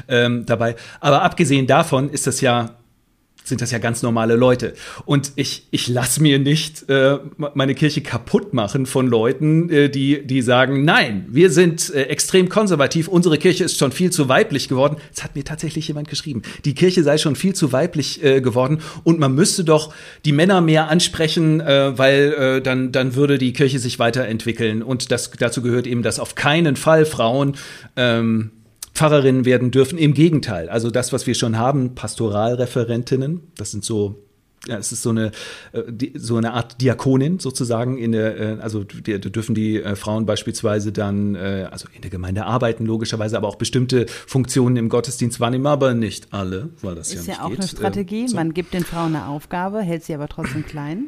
ähm, 0.06 0.44
dabei. 0.44 0.76
Aber 1.00 1.22
abgesehen 1.22 1.66
davon 1.66 2.10
ist 2.10 2.26
das 2.26 2.40
ja 2.42 2.76
sind 3.50 3.60
das 3.60 3.70
ja 3.70 3.78
ganz 3.78 4.02
normale 4.02 4.36
Leute. 4.36 4.72
Und 5.04 5.32
ich, 5.36 5.66
ich 5.70 5.88
lasse 5.88 6.22
mir 6.22 6.38
nicht 6.38 6.88
äh, 6.88 7.18
meine 7.36 7.74
Kirche 7.74 8.00
kaputt 8.00 8.54
machen 8.54 8.86
von 8.86 9.06
Leuten, 9.06 9.68
äh, 9.68 9.90
die, 9.90 10.26
die 10.26 10.40
sagen, 10.40 10.84
nein, 10.84 11.26
wir 11.28 11.50
sind 11.50 11.92
äh, 11.94 12.04
extrem 12.04 12.48
konservativ, 12.48 13.08
unsere 13.08 13.36
Kirche 13.36 13.64
ist 13.64 13.76
schon 13.76 13.92
viel 13.92 14.10
zu 14.10 14.30
weiblich 14.30 14.68
geworden. 14.68 14.96
Es 15.14 15.22
hat 15.22 15.36
mir 15.36 15.44
tatsächlich 15.44 15.86
jemand 15.88 16.08
geschrieben, 16.08 16.40
die 16.64 16.74
Kirche 16.74 17.02
sei 17.02 17.18
schon 17.18 17.36
viel 17.36 17.54
zu 17.54 17.72
weiblich 17.72 18.24
äh, 18.24 18.40
geworden 18.40 18.80
und 19.04 19.18
man 19.18 19.34
müsste 19.34 19.64
doch 19.64 19.92
die 20.24 20.32
Männer 20.32 20.62
mehr 20.62 20.88
ansprechen, 20.88 21.60
äh, 21.60 21.98
weil 21.98 22.32
äh, 22.32 22.62
dann, 22.62 22.92
dann 22.92 23.14
würde 23.14 23.36
die 23.36 23.52
Kirche 23.52 23.78
sich 23.78 23.98
weiterentwickeln. 23.98 24.82
Und 24.82 25.10
das, 25.10 25.30
dazu 25.30 25.60
gehört 25.60 25.86
eben, 25.86 26.02
dass 26.02 26.18
auf 26.18 26.34
keinen 26.34 26.76
Fall 26.76 27.04
Frauen 27.04 27.56
ähm, 27.96 28.52
Pfarrerinnen 29.00 29.46
werden 29.46 29.70
dürfen. 29.70 29.96
Im 29.96 30.12
Gegenteil, 30.12 30.68
also 30.68 30.90
das, 30.90 31.10
was 31.10 31.26
wir 31.26 31.34
schon 31.34 31.56
haben, 31.56 31.94
Pastoralreferentinnen, 31.94 33.40
das 33.56 33.70
sind 33.70 33.82
so 33.82 34.26
ja, 34.66 34.76
es 34.76 34.92
ist 34.92 35.02
so 35.02 35.08
eine 35.08 35.30
äh, 35.72 36.10
so 36.16 36.36
eine 36.36 36.52
Art 36.52 36.82
Diakonin 36.82 37.38
sozusagen 37.38 37.96
in 37.96 38.12
der 38.12 38.38
äh, 38.38 38.60
also 38.60 38.84
die, 38.84 39.18
dürfen 39.18 39.54
die 39.54 39.82
äh, 39.82 39.96
Frauen 39.96 40.26
beispielsweise 40.26 40.92
dann 40.92 41.34
also 41.34 41.88
in 41.94 42.02
der 42.02 42.10
Gemeinde 42.10 42.44
arbeiten 42.44 42.84
logischerweise 42.84 43.38
aber 43.38 43.48
auch 43.48 43.54
bestimmte 43.54 44.04
Funktionen 44.06 44.76
im 44.76 44.90
Gottesdienst 44.90 45.40
wahrnehmen 45.40 45.66
aber 45.66 45.94
nicht 45.94 46.34
alle 46.34 46.68
weil 46.82 46.94
das 46.94 47.14
ist 47.14 47.26
ja, 47.26 47.36
ja 47.36 47.44
auch 47.44 47.48
geht. 47.48 47.60
eine 47.60 47.68
Strategie 47.68 48.28
so. 48.28 48.36
man 48.36 48.52
gibt 48.52 48.74
den 48.74 48.84
Frauen 48.84 49.16
eine 49.16 49.28
Aufgabe 49.28 49.80
hält 49.80 50.04
sie 50.04 50.12
aber 50.12 50.28
trotzdem 50.28 50.66
klein 50.66 51.06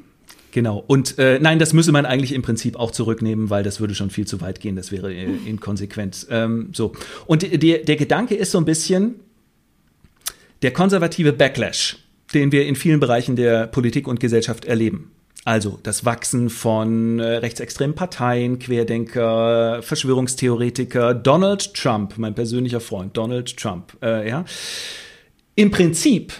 Genau. 0.53 0.85
Und 0.87 1.19
äh, 1.19 1.39
nein, 1.41 1.59
das 1.59 1.73
müsse 1.73 1.93
man 1.93 2.07
eigentlich 2.07 2.33
im 2.33 2.43
Prinzip 2.43 2.77
auch 2.77 2.91
zurücknehmen, 2.91 3.51
weil 3.51 3.63
das 3.63 3.81
würde 3.81 3.95
schon 3.95 4.11
viel 4.11 4.27
zu 4.27 4.41
weit 4.43 4.61
gehen. 4.61 4.77
Das 4.77 4.93
wäre 4.93 5.13
äh, 5.13 5.25
inkonsequent. 5.47 6.27
Ähm, 6.31 6.69
so. 6.73 6.93
Und 7.27 7.43
der, 7.43 7.79
der 7.79 7.97
Gedanke 7.97 8.35
ist 8.35 8.53
so 8.53 8.59
ein 8.59 8.67
bisschen 8.67 9.17
der 10.61 10.73
konservative 10.73 11.33
Backlash, 11.33 11.97
den 12.35 12.53
wir 12.53 12.67
in 12.67 12.77
vielen 12.77 13.01
Bereichen 13.01 13.35
der 13.35 13.67
Politik 13.67 14.07
und 14.07 14.21
Gesellschaft 14.21 14.67
erleben. 14.67 15.11
Also 15.45 15.81
das 15.83 16.05
Wachsen 16.05 16.51
von 16.51 17.19
äh, 17.19 17.25
rechtsextremen 17.39 17.97
Parteien, 17.97 18.59
Querdenker, 18.59 19.83
Verschwörungstheoretiker, 19.83 21.15
Donald 21.15 21.75
Trump, 21.75 22.17
mein 22.19 22.35
persönlicher 22.35 22.81
Freund, 22.81 23.17
Donald 23.17 23.57
Trump, 23.57 23.97
äh, 24.03 24.29
ja. 24.29 24.45
Im 25.55 25.71
Prinzip 25.71 26.33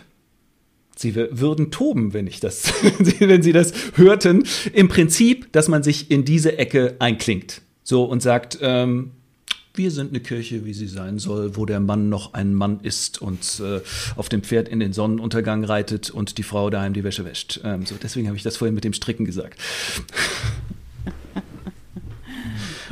Sie 1.03 1.15
würden 1.17 1.71
toben, 1.71 2.15
wenn 2.15 2.27
ich 2.27 2.41
das, 2.41 2.73
wenn 3.19 3.43
Sie 3.43 3.53
das 3.53 3.73
hörten. 3.97 4.45
Im 4.73 4.89
Prinzip, 4.89 5.53
dass 5.53 5.69
man 5.69 5.83
sich 5.83 6.11
in 6.11 6.25
diese 6.25 6.59
Ecke 6.59 6.97
einklingt. 7.01 7.61
So 7.83 8.05
und 8.05 8.23
sagt, 8.23 8.59
ähm, 8.63 9.11
Wir 9.75 9.91
sind 9.91 10.11
eine 10.11 10.21
Kirche, 10.21 10.67
wie 10.67 10.75
sie 10.75 10.87
sein 10.87 11.19
soll, 11.19 11.57
wo 11.57 11.65
der 11.65 11.81
Mann 11.81 12.11
noch 12.11 12.35
ein 12.35 12.53
Mann 12.53 12.81
ist 12.83 13.23
und 13.23 13.61
äh, 13.65 13.81
auf 14.17 14.29
dem 14.29 14.43
Pferd 14.43 14.69
in 14.69 14.81
den 14.81 14.93
Sonnenuntergang 14.93 15.65
reitet 15.65 16.11
und 16.11 16.37
die 16.37 16.43
Frau 16.43 16.69
daheim 16.69 16.93
die 16.93 17.05
Wäsche 17.05 17.25
wäscht. 17.25 17.61
Ähm, 17.65 17.87
so, 17.87 17.95
deswegen 18.01 18.27
habe 18.27 18.37
ich 18.37 18.43
das 18.43 18.59
vorhin 18.59 18.75
mit 18.75 18.85
dem 18.85 18.93
Stricken 18.93 19.25
gesagt. 19.25 19.59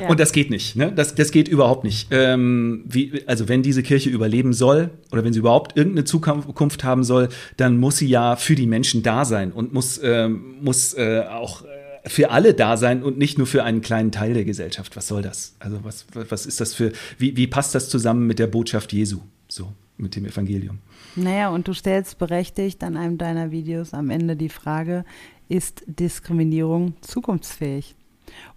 Ja. 0.00 0.08
Und 0.08 0.20
das 0.20 0.32
geht 0.32 0.50
nicht. 0.50 0.76
Ne? 0.76 0.92
Das, 0.92 1.14
das 1.14 1.30
geht 1.30 1.48
überhaupt 1.48 1.84
nicht. 1.84 2.08
Ähm, 2.10 2.84
wie, 2.86 3.22
also 3.26 3.48
wenn 3.48 3.62
diese 3.62 3.82
Kirche 3.82 4.10
überleben 4.10 4.52
soll 4.52 4.90
oder 5.12 5.24
wenn 5.24 5.32
sie 5.32 5.38
überhaupt 5.38 5.76
irgendeine 5.76 6.04
Zukunft 6.04 6.84
haben 6.84 7.04
soll, 7.04 7.28
dann 7.56 7.78
muss 7.78 7.98
sie 7.98 8.08
ja 8.08 8.36
für 8.36 8.54
die 8.54 8.66
Menschen 8.66 9.02
da 9.02 9.24
sein 9.24 9.52
und 9.52 9.72
muss, 9.72 10.00
ähm, 10.02 10.56
muss 10.60 10.94
äh, 10.94 11.24
auch 11.28 11.64
äh, 11.64 12.08
für 12.08 12.30
alle 12.30 12.54
da 12.54 12.76
sein 12.76 13.02
und 13.02 13.18
nicht 13.18 13.38
nur 13.38 13.46
für 13.46 13.64
einen 13.64 13.80
kleinen 13.80 14.12
Teil 14.12 14.34
der 14.34 14.44
Gesellschaft. 14.44 14.96
Was 14.96 15.08
soll 15.08 15.22
das? 15.22 15.54
Also 15.58 15.80
was, 15.82 16.06
was 16.14 16.46
ist 16.46 16.60
das 16.60 16.74
für, 16.74 16.92
wie, 17.18 17.36
wie 17.36 17.46
passt 17.46 17.74
das 17.74 17.88
zusammen 17.88 18.26
mit 18.26 18.38
der 18.38 18.46
Botschaft 18.46 18.92
Jesu? 18.92 19.20
So, 19.48 19.72
mit 19.96 20.16
dem 20.16 20.26
Evangelium. 20.26 20.78
Naja, 21.16 21.50
und 21.50 21.66
du 21.66 21.74
stellst 21.74 22.18
berechtigt 22.18 22.82
an 22.84 22.96
einem 22.96 23.18
deiner 23.18 23.50
Videos 23.50 23.94
am 23.94 24.10
Ende 24.10 24.36
die 24.36 24.48
Frage, 24.48 25.04
ist 25.48 25.82
Diskriminierung 25.86 26.94
zukunftsfähig? 27.00 27.96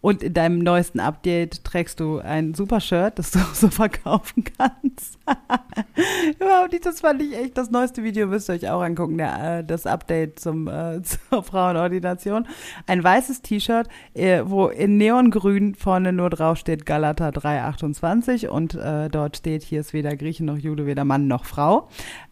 Und 0.02 0.22
in 0.22 0.34
deinem 0.34 0.60
neuesten 0.60 1.00
Update 1.00 1.64
trägst 1.64 2.00
du 2.00 2.20
ein 2.20 2.54
super 2.54 2.82
Shirt, 2.82 3.20
das 3.20 3.32
du 3.32 3.40
so 3.54 3.70
verkaufen 3.70 4.44
kannst. 4.44 5.18
Überhaupt 6.40 6.74
nicht, 6.74 6.86
das 6.86 7.02
fand 7.02 7.22
ich 7.22 7.36
echt. 7.38 7.58
Das 7.58 7.72
neueste 7.72 8.04
Video 8.04 8.28
müsst 8.28 8.50
ihr 8.50 8.56
euch 8.56 8.70
auch 8.70 8.82
angucken, 8.82 9.18
der, 9.18 9.60
äh, 9.60 9.64
das 9.64 9.86
Update 9.86 10.40
zum, 10.40 10.68
äh, 10.68 11.02
zur 11.30 11.44
Frauenordination. 11.44 12.48
Ein 12.88 13.04
weißes 13.04 13.42
T-Shirt, 13.42 13.88
äh, 14.14 14.44
wo 14.46 14.68
in 14.68 14.98
Neongrün 14.98 15.76
vorne 15.76 16.14
nur 16.14 16.30
drauf 16.30 16.58
steht 16.58 16.86
Galata 16.86 17.32
328 17.32 18.50
und 18.50 18.76
äh, 18.76 19.10
dort 19.10 19.38
steht, 19.38 19.64
hier 19.64 19.80
ist 19.80 19.94
weder 19.94 20.16
Grieche 20.16 20.44
noch 20.44 20.58
Jude, 20.58 20.86
weder 20.86 21.06
Mann 21.06 21.28
noch 21.28 21.46
Frau. 21.46 21.88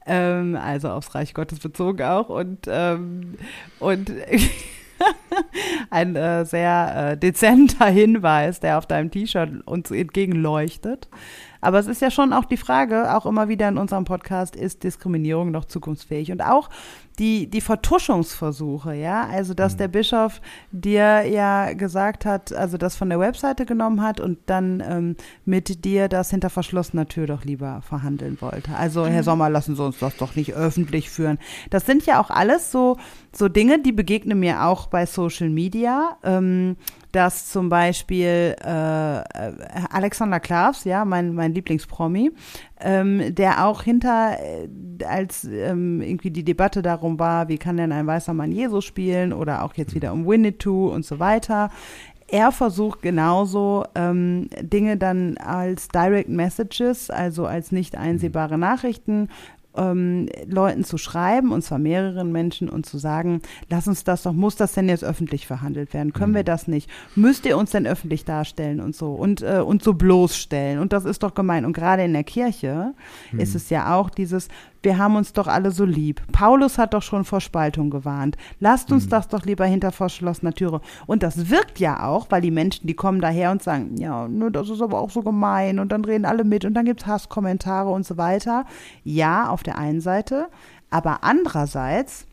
Ähm, 0.06 0.58
also 0.62 0.90
aufs 0.90 1.16
Reich 1.16 1.34
Gottes 1.34 1.60
bezogen 1.60 2.04
auch. 2.04 2.30
Und, 2.30 2.68
ähm, 2.68 3.36
und 3.80 4.12
ein 5.90 6.16
äh, 6.16 6.46
sehr 6.46 7.12
äh, 7.12 7.18
dezenter 7.18 7.88
Hinweis, 7.88 8.60
der 8.60 8.78
auf 8.78 8.86
deinem 8.86 9.12
T-Shirt 9.12 9.66
uns 9.66 9.92
entgegenleuchtet. 9.92 11.08
Aber 11.62 11.80
es 11.80 11.88
ist 11.88 12.02
ja 12.02 12.10
schon 12.10 12.34
auch 12.34 12.46
die 12.46 12.58
Frage, 12.58 13.16
auch 13.16 13.26
immer 13.26 13.48
wieder 13.48 13.70
in 13.70 13.78
unserem 13.78 14.04
Podcast, 14.04 14.56
ist 14.56 14.84
Diskriminierung 14.84 15.52
noch 15.52 15.66
zukunftsfähig? 15.66 16.32
Und 16.32 16.42
auch 16.42 16.70
die, 17.20 17.48
die 17.48 17.62
Vertuschungsversuche, 17.62 18.94
ja, 18.94 19.28
also 19.28 19.54
dass 19.54 19.74
mhm. 19.74 19.78
der 19.78 19.88
Bischof 19.90 20.42
dir 20.72 21.24
ja 21.24 21.74
gesagt 21.74 22.26
hat, 22.26 22.54
also 22.54 22.78
das 22.78 22.96
von 22.96 23.10
der 23.10 23.20
Webseite 23.20 23.66
genommen 23.66 24.02
hat 24.02 24.20
und 24.20 24.40
dann 24.46 24.82
ähm, 24.86 25.16
mit 25.46 25.86
dir 25.86 26.08
das 26.08 26.30
hinter 26.30 26.50
verschlossener 26.50 27.08
Tür 27.08 27.28
doch 27.28 27.44
lieber 27.44 27.82
verhandeln 27.82 28.38
wollte. 28.42 28.76
Also 28.76 29.06
Herr 29.06 29.22
mhm. 29.22 29.26
Sommer, 29.26 29.50
lassen 29.50 29.76
Sie 29.76 29.84
uns 29.84 30.00
das 30.00 30.16
doch 30.18 30.36
nicht 30.36 30.54
öffentlich 30.54 31.10
führen. 31.10 31.38
Das 31.70 31.86
sind 31.86 32.06
ja 32.06 32.22
auch 32.22 32.30
alles 32.30 32.72
so, 32.72 32.98
so 33.34 33.48
Dinge, 33.50 33.80
die 33.80 33.92
begegnen 33.92 34.40
mir 34.40 34.66
auch 34.66 34.88
bei 34.88 35.06
Social 35.06 35.50
Media. 35.50 36.18
Ähm, 36.24 36.78
dass 37.12 37.50
zum 37.50 37.70
Beispiel 37.70 38.56
äh, 38.60 39.24
Alexander 39.92 40.40
Klavs, 40.40 40.84
ja, 40.84 41.06
mein, 41.06 41.34
mein 41.34 41.54
Lieblingspromi, 41.54 42.32
ähm, 42.80 43.36
der 43.36 43.66
auch 43.66 43.84
hinter, 43.84 44.38
äh, 44.40 44.68
als 45.06 45.44
ähm, 45.44 46.02
irgendwie 46.02 46.32
die 46.32 46.44
Debatte 46.44 46.82
darum 46.82 47.20
war, 47.20 47.48
wie 47.48 47.58
kann 47.58 47.78
denn 47.78 47.92
ein 47.92 48.08
weißer 48.08 48.34
Mann 48.34 48.52
Jesus 48.52 48.86
spielen 48.86 49.34
oder 49.34 49.64
auch 49.64 49.74
jetzt 49.76 49.96
wieder 49.96 50.14
um 50.14 50.26
Winnetou 50.26 50.90
und 50.90 51.06
so 51.06 51.20
weiter, 51.20 51.70
er 52.32 52.54
versucht 52.54 53.02
genauso 53.02 53.84
ähm, 53.94 54.48
Dinge 54.62 54.96
dann 54.96 55.38
als 55.38 55.90
Direct 55.90 56.30
Messages, 56.30 57.10
also 57.10 57.46
als 57.46 57.74
nicht 57.74 57.98
einsehbare 57.98 58.58
Nachrichten 58.58 59.28
ähm, 59.76 60.28
Leuten 60.46 60.84
zu 60.84 60.98
schreiben, 60.98 61.52
und 61.52 61.62
zwar 61.62 61.80
mehreren 61.80 62.32
Menschen, 62.32 62.70
und 62.70 62.86
zu 62.86 62.98
sagen, 62.98 63.42
lass 63.70 63.88
uns 63.88 64.04
das 64.04 64.24
doch, 64.24 64.34
muss 64.34 64.56
das 64.56 64.74
denn 64.74 64.90
jetzt 64.90 65.04
öffentlich 65.04 65.48
verhandelt 65.48 65.94
werden? 65.94 66.14
Können 66.14 66.32
mhm. 66.32 66.38
wir 66.38 66.44
das 66.44 66.68
nicht? 66.68 66.90
Müsst 67.16 67.46
ihr 67.46 67.58
uns 67.58 67.72
denn 67.72 67.88
öffentlich 67.88 68.26
darstellen 68.26 68.80
und 68.80 68.96
so 68.96 69.14
und, 69.14 69.42
äh, 69.42 69.60
und 69.60 69.84
so 69.84 69.94
bloßstellen? 69.94 70.80
Und 70.80 70.94
das 70.94 71.06
ist 71.06 71.24
doch 71.24 71.34
gemein. 71.34 71.66
Und 71.66 71.74
gerade 71.74 72.04
in 72.04 72.14
der 72.14 72.24
Kirche 72.24 72.94
mhm. 73.32 73.40
ist 73.40 73.56
es 73.56 73.70
ja 73.70 73.96
auch 73.96 74.10
dieses, 74.10 74.48
wir 74.84 74.98
haben 74.98 75.16
uns 75.16 75.34
doch 75.34 75.48
alle 75.48 75.72
so 75.72 75.86
lieb. 75.86 76.22
Paulus 76.32 76.78
hat 76.78 76.94
doch 76.94 77.04
schon 77.04 77.24
vor 77.24 77.42
Spaltung 77.42 77.90
gewarnt. 77.90 78.38
Lasst 78.60 78.92
uns 78.92 79.06
mhm. 79.06 79.10
das 79.10 79.28
doch 79.28 79.46
lieber 79.46 79.66
hinter 79.66 79.92
verschlossener 79.92 80.54
Türe. 80.54 80.82
Und 81.06 81.24
das 81.24 81.50
wirkt 81.50 81.80
ja 81.80 82.04
auch, 82.06 82.28
weil 82.30 82.42
die 82.42 82.52
Menschen, 82.52 82.88
die 82.88 82.94
kommen 82.94 83.22
daher 83.22 83.52
und 83.52 83.62
sagen, 83.62 83.98
ja, 83.98 84.28
nur 84.28 84.52
das 84.52 84.70
ist 84.70 84.82
aber 84.82 85.00
auch 85.00 85.12
so 85.12 85.22
gemein 85.22 85.80
und 85.80 85.92
dann 85.92 86.06
reden 86.06 86.26
alle 86.26 86.44
mit 86.44 86.66
und 86.66 86.74
dann 86.74 86.86
gibt 86.86 87.02
es 87.02 87.08
Hasskommentare 87.08 87.90
und 87.90 88.06
so 88.06 88.18
weiter. 88.18 88.66
Ja, 89.04 89.50
auf 89.50 89.64
der 89.64 89.78
einen 89.78 90.02
Seite, 90.02 90.48
aber 90.90 91.24
andererseits 91.24 92.26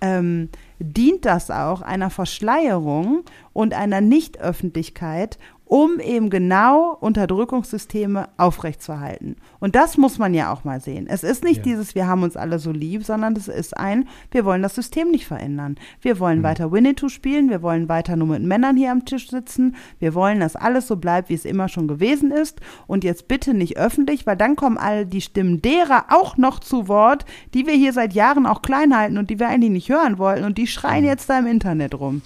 ähm, 0.00 0.48
dient 0.78 1.24
das 1.24 1.50
auch 1.50 1.82
einer 1.82 2.10
Verschleierung 2.10 3.24
und 3.52 3.74
einer 3.74 4.00
Nichtöffentlichkeit 4.00 5.38
um 5.68 6.00
eben 6.00 6.30
genau 6.30 6.96
Unterdrückungssysteme 6.98 8.30
aufrechtzuerhalten. 8.38 9.36
Und 9.60 9.76
das 9.76 9.98
muss 9.98 10.18
man 10.18 10.32
ja 10.32 10.50
auch 10.50 10.64
mal 10.64 10.80
sehen. 10.80 11.06
Es 11.06 11.22
ist 11.22 11.44
nicht 11.44 11.58
ja. 11.58 11.62
dieses, 11.62 11.94
wir 11.94 12.06
haben 12.06 12.22
uns 12.22 12.38
alle 12.38 12.58
so 12.58 12.72
lieb, 12.72 13.04
sondern 13.04 13.36
es 13.36 13.48
ist 13.48 13.76
ein, 13.76 14.08
wir 14.30 14.46
wollen 14.46 14.62
das 14.62 14.74
System 14.74 15.10
nicht 15.10 15.26
verändern. 15.26 15.76
Wir 16.00 16.18
wollen 16.18 16.38
mhm. 16.38 16.44
weiter 16.44 16.72
Winnetou 16.72 17.10
spielen, 17.10 17.50
wir 17.50 17.60
wollen 17.60 17.86
weiter 17.90 18.16
nur 18.16 18.28
mit 18.28 18.42
Männern 18.42 18.78
hier 18.78 18.90
am 18.90 19.04
Tisch 19.04 19.28
sitzen, 19.28 19.76
wir 19.98 20.14
wollen, 20.14 20.40
dass 20.40 20.56
alles 20.56 20.86
so 20.86 20.96
bleibt, 20.96 21.28
wie 21.28 21.34
es 21.34 21.44
immer 21.44 21.68
schon 21.68 21.86
gewesen 21.86 22.30
ist. 22.30 22.62
Und 22.86 23.04
jetzt 23.04 23.28
bitte 23.28 23.52
nicht 23.52 23.76
öffentlich, 23.76 24.26
weil 24.26 24.38
dann 24.38 24.56
kommen 24.56 24.78
all 24.78 25.04
die 25.04 25.20
Stimmen 25.20 25.60
derer 25.60 26.06
auch 26.08 26.38
noch 26.38 26.60
zu 26.60 26.88
Wort, 26.88 27.26
die 27.52 27.66
wir 27.66 27.74
hier 27.74 27.92
seit 27.92 28.14
Jahren 28.14 28.46
auch 28.46 28.62
klein 28.62 28.96
halten 28.96 29.18
und 29.18 29.28
die 29.28 29.38
wir 29.38 29.48
eigentlich 29.48 29.72
nicht 29.72 29.90
hören 29.90 30.16
wollten. 30.16 30.44
Und 30.44 30.56
die 30.56 30.66
schreien 30.66 31.02
mhm. 31.02 31.10
jetzt 31.10 31.28
da 31.28 31.38
im 31.38 31.46
Internet 31.46 31.94
rum. 31.94 32.22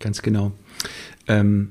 Ganz 0.00 0.20
genau. 0.20 0.50
Ähm 1.28 1.70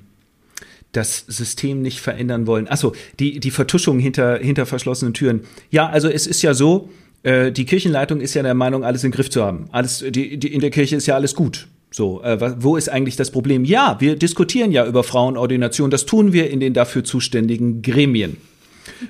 das 0.98 1.24
System 1.28 1.82
nicht 1.82 2.02
verändern 2.02 2.48
wollen. 2.48 2.68
Achso, 2.68 2.94
die, 3.20 3.40
die 3.40 3.52
Vertuschung 3.52 4.00
hinter, 4.00 4.38
hinter 4.40 4.66
verschlossenen 4.66 5.14
Türen. 5.14 5.42
Ja, 5.70 5.88
also 5.88 6.10
es 6.10 6.28
ist 6.28 6.42
ja 6.42 6.54
so, 6.54 6.90
äh, 7.24 7.52
die 7.52 7.66
Kirchenleitung 7.66 8.20
ist 8.20 8.34
ja 8.34 8.44
der 8.44 8.54
Meinung, 8.54 8.84
alles 8.84 9.04
im 9.04 9.12
Griff 9.12 9.30
zu 9.30 9.44
haben. 9.44 9.68
Alles, 9.72 10.04
die, 10.10 10.38
die, 10.38 10.54
in 10.54 10.60
der 10.60 10.72
Kirche 10.72 10.96
ist 10.96 11.06
ja 11.06 11.16
alles 11.16 11.36
gut. 11.36 11.68
So, 11.92 12.22
äh, 12.22 12.62
wo 12.62 12.76
ist 12.76 12.90
eigentlich 12.90 13.16
das 13.16 13.32
Problem? 13.32 13.64
Ja, 13.64 13.98
wir 14.00 14.18
diskutieren 14.18 14.72
ja 14.72 14.86
über 14.86 15.04
Frauenordination. 15.04 15.90
Das 15.90 16.06
tun 16.06 16.34
wir 16.34 16.50
in 16.50 16.60
den 16.60 16.74
dafür 16.74 17.04
zuständigen 17.04 17.82
Gremien. 17.82 18.38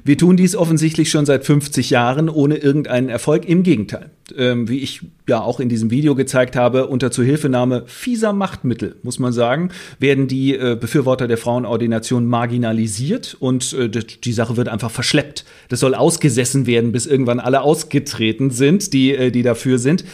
Wir 0.03 0.17
tun 0.17 0.37
dies 0.37 0.55
offensichtlich 0.55 1.09
schon 1.09 1.25
seit 1.25 1.45
50 1.45 1.89
Jahren 1.89 2.29
ohne 2.29 2.57
irgendeinen 2.57 3.09
Erfolg. 3.09 3.47
Im 3.47 3.63
Gegenteil, 3.63 4.11
ähm, 4.35 4.69
wie 4.69 4.79
ich 4.79 5.01
ja 5.27 5.41
auch 5.41 5.59
in 5.59 5.69
diesem 5.69 5.91
Video 5.91 6.15
gezeigt 6.15 6.55
habe, 6.55 6.87
unter 6.87 7.11
Zuhilfenahme 7.11 7.83
fieser 7.85 8.33
Machtmittel, 8.33 8.95
muss 9.03 9.19
man 9.19 9.33
sagen, 9.33 9.71
werden 9.99 10.27
die 10.27 10.55
äh, 10.55 10.77
Befürworter 10.79 11.27
der 11.27 11.37
Frauenordination 11.37 12.25
marginalisiert 12.25 13.35
und 13.39 13.73
äh, 13.73 13.89
die 13.89 14.33
Sache 14.33 14.57
wird 14.57 14.69
einfach 14.69 14.91
verschleppt. 14.91 15.45
Das 15.69 15.79
soll 15.79 15.95
ausgesessen 15.95 16.67
werden, 16.67 16.91
bis 16.91 17.05
irgendwann 17.05 17.39
alle 17.39 17.61
ausgetreten 17.61 18.51
sind, 18.51 18.93
die, 18.93 19.15
äh, 19.15 19.31
die 19.31 19.43
dafür 19.43 19.79
sind. 19.79 20.05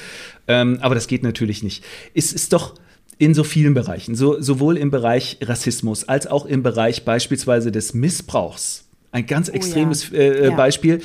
Ähm, 0.47 0.79
aber 0.81 0.95
das 0.95 1.07
geht 1.07 1.23
natürlich 1.23 1.63
nicht. 1.63 1.83
Es 2.13 2.33
ist 2.33 2.53
doch 2.53 2.75
in 3.17 3.33
so 3.33 3.43
vielen 3.43 3.73
Bereichen, 3.73 4.15
so, 4.15 4.41
sowohl 4.41 4.77
im 4.77 4.91
Bereich 4.91 5.37
Rassismus 5.41 6.07
als 6.07 6.27
auch 6.27 6.45
im 6.45 6.63
Bereich 6.63 7.05
beispielsweise 7.05 7.71
des 7.71 7.93
Missbrauchs 7.93 8.85
ein 9.13 9.25
ganz 9.25 9.49
oh, 9.49 9.53
extremes 9.53 10.09
ja. 10.09 10.17
Äh, 10.17 10.43
ja. 10.49 10.55
Beispiel. 10.55 11.01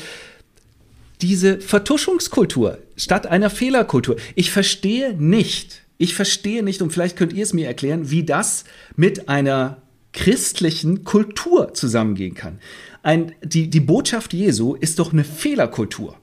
Diese 1.20 1.60
Vertuschungskultur 1.60 2.78
statt 2.96 3.26
einer 3.26 3.50
Fehlerkultur. 3.50 4.16
Ich 4.34 4.50
verstehe 4.50 5.14
nicht, 5.14 5.82
ich 5.98 6.14
verstehe 6.14 6.62
nicht, 6.62 6.82
und 6.82 6.92
vielleicht 6.92 7.16
könnt 7.16 7.32
ihr 7.32 7.42
es 7.42 7.52
mir 7.52 7.66
erklären, 7.66 8.10
wie 8.10 8.24
das 8.24 8.64
mit 8.96 9.28
einer 9.28 9.82
christlichen 10.12 11.04
Kultur 11.04 11.74
zusammengehen 11.74 12.34
kann. 12.34 12.58
Ein, 13.02 13.32
die, 13.42 13.68
die 13.68 13.80
Botschaft 13.80 14.32
Jesu 14.32 14.74
ist 14.74 14.98
doch 14.98 15.12
eine 15.12 15.24
Fehlerkultur. 15.24 16.16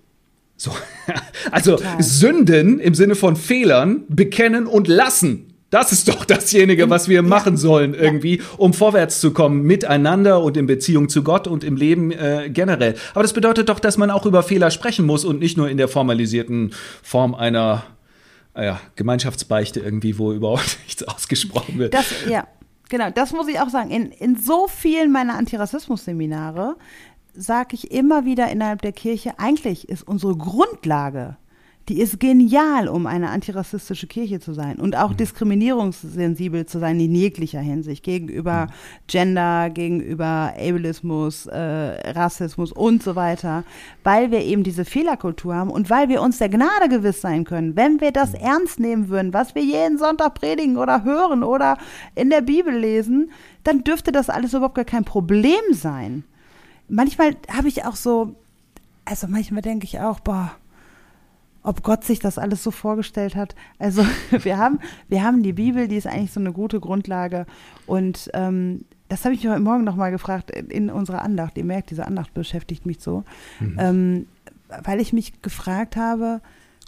So. 0.57 0.71
Also 1.51 1.75
Total. 1.75 2.01
Sünden 2.01 2.79
im 2.79 2.95
Sinne 2.95 3.13
von 3.13 3.35
Fehlern 3.35 4.03
bekennen 4.07 4.65
und 4.65 4.87
lassen. 4.87 5.53
Das 5.75 5.91
ist 5.91 6.07
doch 6.07 6.23
dasjenige, 6.23 6.89
was 6.89 7.09
wir 7.09 7.21
machen 7.21 7.57
sollen 7.57 7.95
irgendwie, 7.95 8.41
um 8.55 8.73
vorwärts 8.73 9.19
zu 9.19 9.33
kommen, 9.33 9.63
miteinander 9.63 10.41
und 10.41 10.55
in 10.55 10.67
Beziehung 10.67 11.09
zu 11.09 11.21
Gott 11.21 11.49
und 11.49 11.65
im 11.65 11.75
Leben 11.75 12.13
äh, 12.13 12.49
generell. 12.49 12.95
Aber 13.13 13.23
das 13.23 13.33
bedeutet 13.33 13.67
doch, 13.67 13.81
dass 13.81 13.97
man 13.97 14.09
auch 14.09 14.25
über 14.25 14.41
Fehler 14.41 14.71
sprechen 14.71 15.05
muss 15.05 15.25
und 15.25 15.41
nicht 15.41 15.57
nur 15.57 15.67
in 15.67 15.75
der 15.75 15.89
formalisierten 15.89 16.71
Form 17.03 17.35
einer 17.35 17.83
ja, 18.55 18.79
Gemeinschaftsbeichte 18.95 19.81
irgendwie, 19.81 20.17
wo 20.17 20.31
überhaupt 20.31 20.77
nichts 20.85 21.03
ausgesprochen 21.03 21.77
wird. 21.77 21.93
Das, 21.93 22.05
ja, 22.29 22.47
genau, 22.87 23.09
das 23.09 23.33
muss 23.33 23.49
ich 23.49 23.59
auch 23.59 23.69
sagen. 23.69 23.91
In, 23.91 24.11
in 24.11 24.37
so 24.37 24.69
vielen 24.69 25.11
meiner 25.11 25.35
Antirassismus-Seminare 25.35 26.77
sage 27.33 27.75
ich 27.75 27.91
immer 27.91 28.23
wieder 28.23 28.49
innerhalb 28.49 28.81
der 28.81 28.93
Kirche, 28.93 29.39
eigentlich 29.39 29.89
ist 29.89 30.07
unsere 30.07 30.37
Grundlage 30.37 31.35
die 31.87 31.99
ist 31.99 32.19
genial, 32.19 32.87
um 32.87 33.05
eine 33.05 33.29
antirassistische 33.29 34.07
Kirche 34.07 34.39
zu 34.39 34.53
sein 34.53 34.77
und 34.77 34.95
auch 34.95 35.11
mhm. 35.11 35.17
diskriminierungssensibel 35.17 36.65
zu 36.65 36.79
sein 36.79 36.99
in 36.99 37.13
jeglicher 37.13 37.59
Hinsicht 37.59 38.03
gegenüber 38.03 38.65
mhm. 38.65 38.71
Gender, 39.07 39.69
gegenüber 39.69 40.53
Ableismus, 40.57 41.45
äh, 41.45 41.59
Rassismus 41.59 42.71
und 42.71 43.03
so 43.03 43.15
weiter, 43.15 43.63
weil 44.03 44.31
wir 44.31 44.41
eben 44.41 44.63
diese 44.63 44.83
Fehlerkultur 44.83 45.53
haben 45.53 45.69
und 45.69 45.91
weil 45.91 46.09
wir 46.09 46.23
uns 46.23 46.39
der 46.39 46.49
Gnade 46.49 46.89
gewiss 46.89 47.21
sein 47.21 47.43
können. 47.43 47.75
Wenn 47.75 48.01
wir 48.01 48.11
das 48.11 48.31
mhm. 48.31 48.39
ernst 48.39 48.79
nehmen 48.79 49.09
würden, 49.09 49.33
was 49.33 49.53
wir 49.53 49.63
jeden 49.63 49.99
Sonntag 49.99 50.33
predigen 50.33 50.77
oder 50.77 51.03
hören 51.03 51.43
oder 51.43 51.77
in 52.15 52.31
der 52.31 52.41
Bibel 52.41 52.75
lesen, 52.75 53.29
dann 53.63 53.83
dürfte 53.83 54.11
das 54.11 54.29
alles 54.29 54.53
überhaupt 54.53 54.75
gar 54.75 54.85
kein 54.85 55.05
Problem 55.05 55.61
sein. 55.71 56.23
Manchmal 56.87 57.35
habe 57.55 57.67
ich 57.67 57.85
auch 57.85 57.95
so, 57.95 58.35
also 59.05 59.27
manchmal 59.27 59.61
denke 59.61 59.85
ich 59.85 59.99
auch, 59.99 60.19
boah, 60.19 60.51
ob 61.65 61.83
Gott 61.83 62.03
sich 62.03 62.19
das 62.19 62.37
alles 62.37 62.63
so 62.63 62.71
vorgestellt 62.71 63.35
hat. 63.35 63.55
Also 63.79 64.05
wir 64.31 64.57
haben, 64.57 64.79
wir 65.09 65.23
haben 65.23 65.43
die 65.43 65.53
Bibel, 65.53 65.87
die 65.87 65.97
ist 65.97 66.07
eigentlich 66.07 66.31
so 66.31 66.39
eine 66.39 66.53
gute 66.53 66.79
Grundlage. 66.79 67.45
Und 67.87 68.29
ähm, 68.33 68.85
das 69.09 69.25
habe 69.25 69.35
ich 69.35 69.47
heute 69.47 69.59
Morgen 69.59 69.83
nochmal 69.83 70.11
gefragt 70.11 70.51
in 70.51 70.89
unserer 70.89 71.21
Andacht. 71.21 71.57
Ihr 71.57 71.65
merkt, 71.65 71.89
diese 71.89 72.05
Andacht 72.05 72.33
beschäftigt 72.33 72.85
mich 72.85 72.99
so. 72.99 73.23
Mhm. 73.59 73.77
Ähm, 73.79 74.27
weil 74.83 74.99
ich 74.99 75.13
mich 75.13 75.41
gefragt 75.41 75.95
habe, 75.95 76.41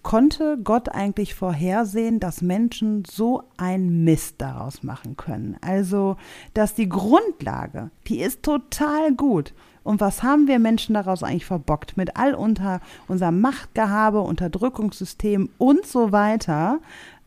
konnte 0.03 0.57
Gott 0.63 0.89
eigentlich 0.89 1.36
vorhersehen, 1.36 2.19
dass 2.19 2.41
Menschen 2.41 3.03
so 3.05 3.43
ein 3.57 4.03
Mist 4.03 4.36
daraus 4.38 4.84
machen 4.84 5.17
können? 5.17 5.57
Also, 5.61 6.17
dass 6.53 6.75
die 6.75 6.89
Grundlage, 6.89 7.91
die 8.07 8.19
ist 8.19 8.43
total 8.43 9.13
gut. 9.13 9.53
Und 9.88 10.01
was 10.01 10.21
haben 10.21 10.47
wir 10.47 10.59
Menschen 10.59 10.95
daraus 10.95 11.23
eigentlich 11.23 11.45
verbockt? 11.45 11.95
Mit 11.95 12.17
all 12.17 12.35
unter 12.35 12.81
unserem 13.07 13.39
Machtgehabe, 13.39 14.19
Unterdrückungssystem 14.19 15.49
und 15.57 15.85
so 15.85 16.11
weiter. 16.11 16.79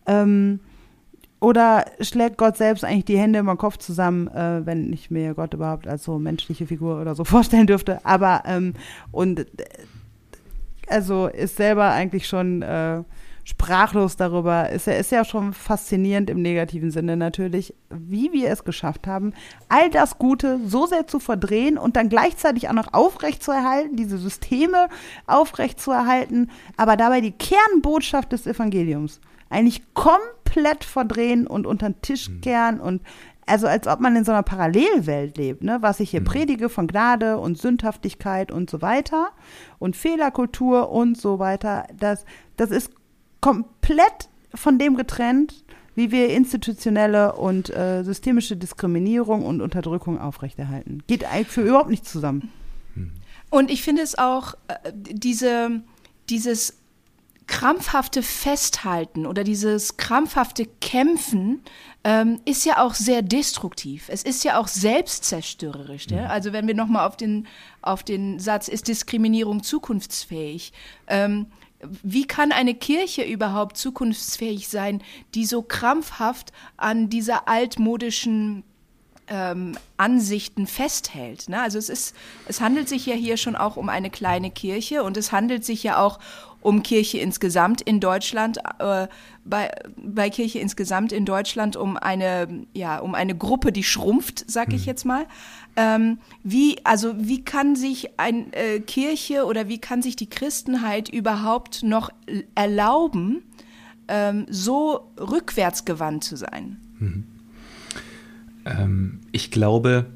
Ähm, 0.05 0.61
oder 1.41 1.87
schlägt 2.01 2.37
Gott 2.37 2.59
selbst 2.59 2.85
eigentlich 2.85 3.07
die 3.07 3.19
Hände 3.19 3.43
den 3.43 3.57
Kopf 3.57 3.79
zusammen, 3.79 4.29
äh, 4.29 4.67
wenn 4.67 4.93
ich 4.93 5.11
mir 5.11 5.33
Gott 5.33 5.55
überhaupt 5.55 5.89
als 5.89 6.05
so 6.05 6.19
menschliche 6.19 6.67
Figur 6.67 7.01
oder 7.01 7.15
so 7.15 7.25
vorstellen 7.25 7.67
dürfte. 7.67 8.05
Aber 8.05 8.43
ähm, 8.45 8.75
und 9.11 9.41
äh, 9.41 9.47
also 10.87 11.29
ist 11.29 11.57
selber 11.57 11.91
eigentlich 11.93 12.29
schon 12.29 12.61
äh, 12.61 13.03
sprachlos 13.45 14.17
darüber. 14.17 14.71
Ist 14.71 14.87
ja, 14.87 14.95
ist 14.95 15.13
ja 15.13 15.25
schon 15.25 15.53
faszinierend 15.53 16.31
im 16.31 16.43
negativen 16.43 16.91
Sinne 16.91 17.17
natürlich, 17.17 17.75
wie 17.91 18.33
wir 18.33 18.51
es 18.51 18.65
geschafft 18.65 19.07
haben, 19.07 19.33
all 19.69 19.91
das 19.91 20.19
Gute 20.19 20.61
so 20.67 20.87
sehr 20.87 21.07
zu 21.07 21.19
verdrehen 21.19 21.79
und 21.79 21.97
dann 21.97 22.09
gleichzeitig 22.09 22.69
auch 22.69 22.75
noch 22.75 22.93
aufrechtzuerhalten, 22.93 23.97
diese 23.97 24.19
Systeme 24.19 24.89
aufrechtzuerhalten, 25.27 26.51
aber 26.77 26.97
dabei 26.97 27.21
die 27.21 27.33
Kernbotschaft 27.33 28.33
des 28.33 28.47
Evangeliums 28.47 29.21
eigentlich 29.49 29.83
komplett 29.95 30.85
verdrehen 30.85 31.47
und 31.47 31.67
unter 31.67 31.91
den 31.91 32.01
Tisch 32.03 32.29
mhm. 32.29 32.41
kehren 32.41 32.81
und 32.81 33.03
also 33.47 33.67
als 33.67 33.89
ob 33.89 33.99
man 33.99 34.15
in 34.15 34.25
so 34.25 34.31
einer 34.31 34.45
Parallelwelt 34.45 35.37
lebt, 35.37 35.65
ne? 35.65 35.79
was 35.81 35.99
ich 35.99 36.11
hier 36.11 36.21
mhm. 36.21 36.27
predige 36.27 36.69
von 36.69 36.87
Gnade 36.87 37.39
und 37.39 37.59
Sündhaftigkeit 37.59 38.53
und 38.53 38.71
so 38.71 38.81
weiter 38.81 39.31
und 39.81 39.97
Fehlerkultur 39.97 40.91
und 40.91 41.17
so 41.21 41.41
weiter, 41.41 41.87
das, 41.99 42.25
das 42.57 42.71
ist 42.71 42.93
komplett 43.41 44.29
von 44.55 44.79
dem 44.79 44.97
getrennt, 44.97 45.65
wie 45.95 46.11
wir 46.11 46.31
institutionelle 46.31 47.35
und 47.35 47.71
äh, 47.71 48.03
systemische 48.05 48.57
Diskriminierung 48.57 49.45
und 49.45 49.61
Unterdrückung 49.61 50.19
aufrechterhalten. 50.19 51.03
Geht 51.07 51.25
eigentlich 51.25 51.49
für 51.49 51.63
überhaupt 51.63 51.91
nicht 51.91 52.07
zusammen. 52.07 52.51
Und 53.51 53.71
ich 53.71 53.83
finde 53.83 54.03
es 54.03 54.17
auch, 54.17 54.55
äh, 54.69 54.93
diese, 54.95 55.83
dieses 56.31 56.77
krampfhafte 57.49 58.23
Festhalten 58.23 59.27
oder 59.27 59.43
dieses 59.43 59.97
krampfhafte 59.97 60.67
Kämpfen 60.81 61.63
ähm, 62.05 62.41
ist 62.45 62.65
ja 62.65 62.83
auch 62.83 62.95
sehr 62.95 63.23
destruktiv. 63.23 64.09
Es 64.09 64.23
ist 64.23 64.45
ja 64.45 64.59
auch 64.59 64.69
selbstzerstörerisch. 64.69 66.07
Ja? 66.11 66.27
Also 66.27 66.53
wenn 66.53 66.69
wir 66.69 66.75
nochmal 66.75 67.09
auf 67.09 67.17
den, 67.17 67.49
auf 67.83 68.05
den 68.05 68.39
Satz, 68.39 68.69
ist 68.69 68.87
Diskriminierung 68.87 69.65
zukunftsfähig? 69.65 70.73
Ähm, 71.09 71.47
wie 72.03 72.27
kann 72.27 72.53
eine 72.53 72.75
Kirche 72.75 73.23
überhaupt 73.23 73.77
zukunftsfähig 73.77 74.69
sein, 74.69 75.03
die 75.35 75.47
so 75.47 75.63
krampfhaft 75.63 76.53
an 76.77 77.09
dieser 77.09 77.49
altmodischen 77.49 78.65
ähm, 79.29 79.79
Ansichten 79.97 80.67
festhält. 80.67 81.49
Ne? 81.49 81.61
Also 81.61 81.79
es 81.79 81.89
ist, 81.89 82.15
es 82.47 82.61
handelt 82.61 82.89
sich 82.89 83.07
ja 83.07 83.15
hier 83.15 83.37
schon 83.37 83.57
auch 83.57 83.77
um 83.77 83.89
eine 83.89 84.11
kleine 84.11 84.51
Kirche 84.51 85.05
und 85.05 85.17
es 85.17 85.33
handelt 85.33 85.65
sich 85.65 85.83
ja 85.83 86.03
auch 86.03 86.19
um 86.61 86.83
Kirche 86.83 87.19
insgesamt 87.19 87.81
in 87.81 88.01
Deutschland, 88.01 88.59
äh, 88.79 89.09
bei, 89.45 89.71
bei 89.97 90.31
Kirche 90.31 90.59
insgesamt 90.59 91.13
in 91.13 91.25
Deutschland 91.25 91.77
um 91.77 91.97
eine, 91.97 92.67
ja, 92.75 92.99
um 92.99 93.15
eine 93.15 93.37
Gruppe, 93.37 93.73
die 93.73 93.83
schrumpft, 93.83 94.45
sag 94.47 94.73
ich 94.73 94.83
mhm. 94.83 94.87
jetzt 94.87 95.05
mal. 95.05 95.27
Ähm, 95.77 96.19
wie, 96.43 96.77
also 96.85 97.15
wie 97.17 97.43
kann 97.43 97.77
sich 97.77 98.19
eine 98.19 98.53
äh, 98.53 98.81
Kirche 98.81 99.45
oder 99.47 99.69
wie 99.69 99.79
kann 99.79 100.03
sich 100.03 100.17
die 100.17 100.29
Christenheit 100.29 101.09
überhaupt 101.09 101.83
noch 101.83 102.11
erlauben, 102.55 103.43
ähm, 104.09 104.47
so 104.51 105.11
rückwärtsgewandt 105.19 106.25
zu 106.25 106.37
sein? 106.37 106.77
Mhm. 106.99 107.25
Ähm, 108.67 109.21
ich 109.33 109.51
glaube, 109.51 110.07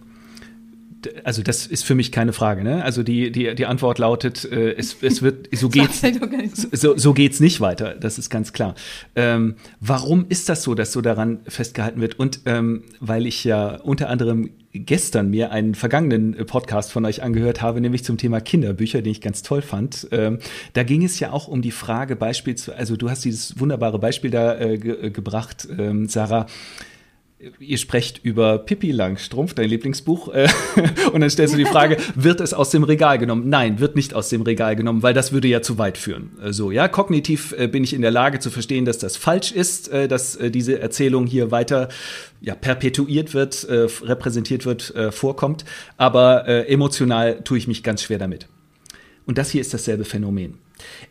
also 1.24 1.42
das 1.42 1.66
ist 1.66 1.84
für 1.84 1.94
mich 1.94 2.12
keine 2.12 2.32
Frage. 2.32 2.62
Ne? 2.62 2.84
Also 2.84 3.02
die, 3.02 3.30
die, 3.30 3.54
die 3.54 3.66
Antwort 3.66 3.98
lautet, 3.98 4.44
äh, 4.44 4.72
es, 4.72 4.96
es 5.02 5.22
wird, 5.22 5.48
so 5.54 5.68
geht's, 5.70 6.02
so, 6.72 6.96
so 6.96 7.14
geht's 7.14 7.40
nicht 7.40 7.60
weiter. 7.60 7.94
Das 7.94 8.18
ist 8.18 8.30
ganz 8.30 8.52
klar. 8.52 8.74
Ähm, 9.16 9.56
warum 9.80 10.26
ist 10.28 10.48
das 10.48 10.62
so, 10.62 10.74
dass 10.74 10.92
so 10.92 11.00
daran 11.00 11.40
festgehalten 11.46 12.00
wird? 12.00 12.18
Und 12.18 12.40
ähm, 12.46 12.84
weil 13.00 13.26
ich 13.26 13.44
ja 13.44 13.76
unter 13.80 14.08
anderem 14.08 14.50
gestern 14.74 15.30
mir 15.30 15.52
einen 15.52 15.76
vergangenen 15.76 16.34
Podcast 16.46 16.90
von 16.90 17.04
euch 17.04 17.22
angehört 17.22 17.62
habe, 17.62 17.80
nämlich 17.80 18.02
zum 18.04 18.18
Thema 18.18 18.40
Kinderbücher, 18.40 19.02
den 19.02 19.12
ich 19.12 19.20
ganz 19.20 19.42
toll 19.42 19.62
fand. 19.62 20.08
Ähm, 20.10 20.40
da 20.72 20.82
ging 20.82 21.04
es 21.04 21.20
ja 21.20 21.30
auch 21.30 21.46
um 21.46 21.62
die 21.62 21.70
Frage 21.70 22.16
beispielsweise, 22.16 22.76
also 22.76 22.96
du 22.96 23.08
hast 23.08 23.24
dieses 23.24 23.60
wunderbare 23.60 24.00
Beispiel 24.00 24.30
da 24.30 24.58
äh, 24.58 24.78
ge 24.78 25.10
gebracht, 25.10 25.68
ähm, 25.78 26.08
Sarah 26.08 26.46
ihr 27.58 27.78
sprecht 27.78 28.20
über 28.22 28.58
Pippi 28.58 28.90
Langstrumpf, 28.90 29.54
dein 29.54 29.68
Lieblingsbuch, 29.68 30.32
äh, 30.32 30.48
und 31.12 31.20
dann 31.20 31.30
stellst 31.30 31.54
du 31.54 31.58
die 31.58 31.64
Frage, 31.64 31.96
wird 32.14 32.40
es 32.40 32.54
aus 32.54 32.70
dem 32.70 32.84
Regal 32.84 33.18
genommen? 33.18 33.48
Nein, 33.48 33.80
wird 33.80 33.96
nicht 33.96 34.14
aus 34.14 34.28
dem 34.28 34.42
Regal 34.42 34.76
genommen, 34.76 35.02
weil 35.02 35.14
das 35.14 35.32
würde 35.32 35.48
ja 35.48 35.62
zu 35.62 35.78
weit 35.78 35.98
führen. 35.98 36.32
Äh, 36.42 36.52
so, 36.52 36.70
ja, 36.70 36.88
kognitiv 36.88 37.54
äh, 37.58 37.68
bin 37.68 37.84
ich 37.84 37.94
in 37.94 38.02
der 38.02 38.10
Lage 38.10 38.38
zu 38.38 38.50
verstehen, 38.50 38.84
dass 38.84 38.98
das 38.98 39.16
falsch 39.16 39.52
ist, 39.52 39.88
äh, 39.88 40.08
dass 40.08 40.38
diese 40.38 40.78
Erzählung 40.78 41.26
hier 41.26 41.50
weiter 41.50 41.88
ja, 42.40 42.54
perpetuiert 42.54 43.34
wird, 43.34 43.66
repräsentiert 43.68 44.66
wird, 44.66 44.92
vorkommt, 45.10 45.64
aber 45.96 46.46
emotional 46.68 47.42
tue 47.42 47.58
ich 47.58 47.68
mich 47.68 47.82
ganz 47.82 48.02
schwer 48.02 48.18
damit. 48.18 48.48
Und 49.26 49.38
das 49.38 49.50
hier 49.50 49.60
ist 49.60 49.72
dasselbe 49.72 50.04
Phänomen. 50.04 50.58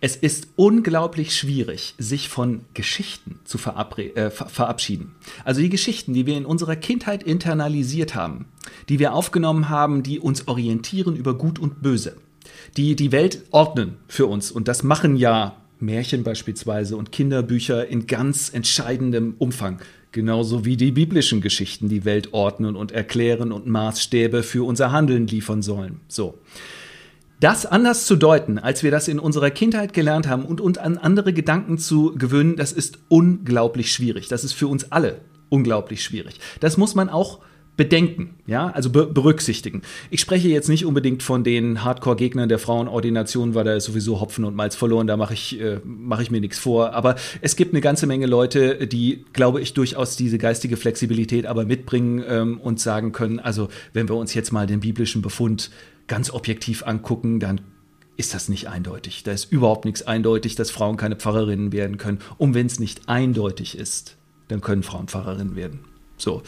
Es 0.01 0.15
ist 0.15 0.47
unglaublich 0.55 1.35
schwierig, 1.35 1.95
sich 1.97 2.29
von 2.29 2.61
Geschichten 2.73 3.39
zu 3.45 3.57
äh, 3.57 4.29
verabschieden. 4.29 5.15
Also 5.45 5.61
die 5.61 5.69
Geschichten, 5.69 6.13
die 6.13 6.25
wir 6.25 6.37
in 6.37 6.45
unserer 6.45 6.75
Kindheit 6.75 7.23
internalisiert 7.23 8.15
haben, 8.15 8.45
die 8.89 8.99
wir 8.99 9.13
aufgenommen 9.13 9.69
haben, 9.69 10.03
die 10.03 10.19
uns 10.19 10.47
orientieren 10.47 11.15
über 11.15 11.37
Gut 11.37 11.59
und 11.59 11.81
Böse, 11.81 12.17
die 12.77 12.95
die 12.95 13.11
Welt 13.11 13.43
ordnen 13.51 13.97
für 14.07 14.27
uns. 14.27 14.51
Und 14.51 14.67
das 14.67 14.83
machen 14.83 15.15
ja 15.15 15.55
Märchen 15.79 16.23
beispielsweise 16.23 16.97
und 16.97 17.11
Kinderbücher 17.11 17.87
in 17.87 18.07
ganz 18.07 18.51
entscheidendem 18.53 19.35
Umfang. 19.37 19.81
Genauso 20.11 20.63
wie 20.63 20.77
die 20.77 20.91
biblischen 20.91 21.41
Geschichten 21.41 21.89
die 21.89 22.05
Welt 22.05 22.33
ordnen 22.33 22.75
und 22.75 22.91
erklären 22.91 23.51
und 23.51 23.65
Maßstäbe 23.65 24.43
für 24.43 24.65
unser 24.65 24.91
Handeln 24.91 25.27
liefern 25.27 25.61
sollen. 25.61 26.01
So. 26.07 26.37
Das 27.43 27.65
anders 27.65 28.05
zu 28.05 28.15
deuten, 28.15 28.57
als 28.57 28.83
wir 28.83 28.91
das 28.91 29.09
in 29.09 29.19
unserer 29.19 29.51
Kindheit 29.51 29.91
gelernt 29.91 30.29
haben 30.29 30.45
und, 30.45 30.61
und 30.61 30.77
an 30.77 30.97
andere 30.97 31.33
Gedanken 31.33 31.77
zu 31.77 32.15
gewöhnen, 32.15 32.55
das 32.55 32.71
ist 32.71 32.99
unglaublich 33.09 33.91
schwierig. 33.91 34.29
Das 34.29 34.45
ist 34.45 34.53
für 34.53 34.67
uns 34.67 34.93
alle 34.93 35.19
unglaublich 35.49 36.01
schwierig. 36.05 36.39
Das 36.61 36.77
muss 36.77 36.95
man 36.95 37.09
auch 37.09 37.39
bedenken, 37.75 38.35
ja, 38.45 38.67
also 38.67 38.91
be 38.91 39.07
berücksichtigen. 39.07 39.81
Ich 40.09 40.21
spreche 40.21 40.47
jetzt 40.47 40.69
nicht 40.69 40.85
unbedingt 40.85 41.21
von 41.21 41.43
den 41.43 41.83
Hardcore-Gegnern 41.83 42.47
der 42.47 42.59
Frauenordination, 42.59 43.55
weil 43.55 43.65
da 43.65 43.75
ist 43.75 43.85
sowieso 43.85 44.21
Hopfen 44.21 44.45
und 44.45 44.55
Malz 44.55 44.75
verloren, 44.75 45.07
da 45.07 45.17
mache 45.17 45.33
ich, 45.33 45.59
äh, 45.59 45.81
mach 45.83 46.21
ich 46.21 46.31
mir 46.31 46.39
nichts 46.39 46.59
vor. 46.59 46.93
Aber 46.93 47.15
es 47.41 47.57
gibt 47.57 47.73
eine 47.73 47.81
ganze 47.81 48.07
Menge 48.07 48.27
Leute, 48.27 48.87
die, 48.87 49.25
glaube 49.33 49.59
ich, 49.59 49.73
durchaus 49.73 50.15
diese 50.15 50.37
geistige 50.37 50.77
Flexibilität 50.77 51.45
aber 51.45 51.65
mitbringen 51.65 52.23
ähm, 52.25 52.61
und 52.61 52.79
sagen 52.79 53.11
können, 53.11 53.39
also 53.39 53.67
wenn 53.91 54.07
wir 54.07 54.15
uns 54.15 54.33
jetzt 54.33 54.53
mal 54.53 54.65
den 54.65 54.79
biblischen 54.79 55.21
Befund 55.21 55.71
ganz 56.07 56.31
objektiv 56.31 56.83
angucken, 56.85 57.39
dann 57.39 57.61
ist 58.15 58.33
das 58.33 58.49
nicht 58.49 58.67
eindeutig. 58.67 59.23
Da 59.23 59.31
ist 59.31 59.51
überhaupt 59.51 59.85
nichts 59.85 60.03
eindeutig, 60.03 60.55
dass 60.55 60.69
Frauen 60.69 60.97
keine 60.97 61.15
Pfarrerinnen 61.15 61.71
werden 61.71 61.97
können. 61.97 62.19
Und 62.37 62.53
wenn 62.53 62.67
es 62.67 62.79
nicht 62.79 63.09
eindeutig 63.09 63.77
ist, 63.77 64.17
dann 64.47 64.61
können 64.61 64.83
Frauen 64.83 65.07
Pfarrerinnen 65.07 65.55
werden. 65.55 65.79
so 66.17 66.43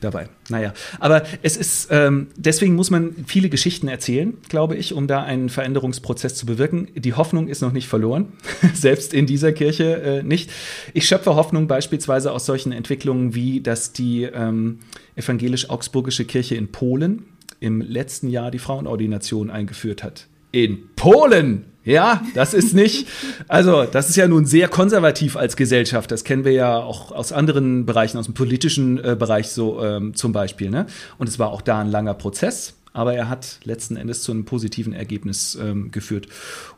dabei. 0.00 0.28
Naja, 0.48 0.74
aber 0.98 1.22
es 1.42 1.56
ist, 1.56 1.88
ähm, 1.90 2.26
deswegen 2.36 2.74
muss 2.74 2.90
man 2.90 3.14
viele 3.26 3.48
Geschichten 3.48 3.88
erzählen, 3.88 4.36
glaube 4.48 4.76
ich, 4.76 4.92
um 4.92 5.06
da 5.06 5.22
einen 5.22 5.48
Veränderungsprozess 5.48 6.34
zu 6.34 6.44
bewirken. 6.44 6.88
Die 6.94 7.14
Hoffnung 7.14 7.46
ist 7.48 7.62
noch 7.62 7.72
nicht 7.72 7.86
verloren, 7.86 8.32
selbst 8.74 9.14
in 9.14 9.26
dieser 9.26 9.52
Kirche 9.52 10.02
äh, 10.02 10.22
nicht. 10.22 10.50
Ich 10.92 11.06
schöpfe 11.06 11.36
Hoffnung 11.36 11.68
beispielsweise 11.68 12.32
aus 12.32 12.46
solchen 12.46 12.72
Entwicklungen 12.72 13.34
wie, 13.34 13.60
dass 13.60 13.92
die 13.92 14.24
ähm, 14.24 14.80
evangelisch-augsburgische 15.14 16.24
Kirche 16.24 16.56
in 16.56 16.72
Polen 16.72 17.22
im 17.66 17.80
letzten 17.80 18.28
Jahr 18.28 18.50
die 18.50 18.60
Frauenordination 18.60 19.50
eingeführt 19.50 20.02
hat. 20.02 20.28
In 20.52 20.88
Polen! 20.94 21.64
Ja, 21.84 22.24
das 22.34 22.52
ist 22.52 22.74
nicht, 22.74 23.06
also 23.46 23.84
das 23.84 24.08
ist 24.08 24.16
ja 24.16 24.26
nun 24.26 24.44
sehr 24.44 24.66
konservativ 24.66 25.36
als 25.36 25.56
Gesellschaft. 25.56 26.10
Das 26.10 26.24
kennen 26.24 26.44
wir 26.44 26.50
ja 26.50 26.78
auch 26.78 27.12
aus 27.12 27.30
anderen 27.30 27.86
Bereichen, 27.86 28.18
aus 28.18 28.24
dem 28.24 28.34
politischen 28.34 28.98
äh, 28.98 29.14
Bereich 29.16 29.50
so 29.50 29.80
ähm, 29.80 30.14
zum 30.14 30.32
Beispiel. 30.32 30.68
Ne? 30.70 30.86
Und 31.18 31.28
es 31.28 31.38
war 31.38 31.52
auch 31.52 31.60
da 31.60 31.80
ein 31.80 31.88
langer 31.88 32.14
Prozess, 32.14 32.74
aber 32.92 33.14
er 33.14 33.28
hat 33.28 33.60
letzten 33.62 33.96
Endes 33.96 34.22
zu 34.22 34.32
einem 34.32 34.44
positiven 34.44 34.94
Ergebnis 34.94 35.56
ähm, 35.60 35.92
geführt. 35.92 36.26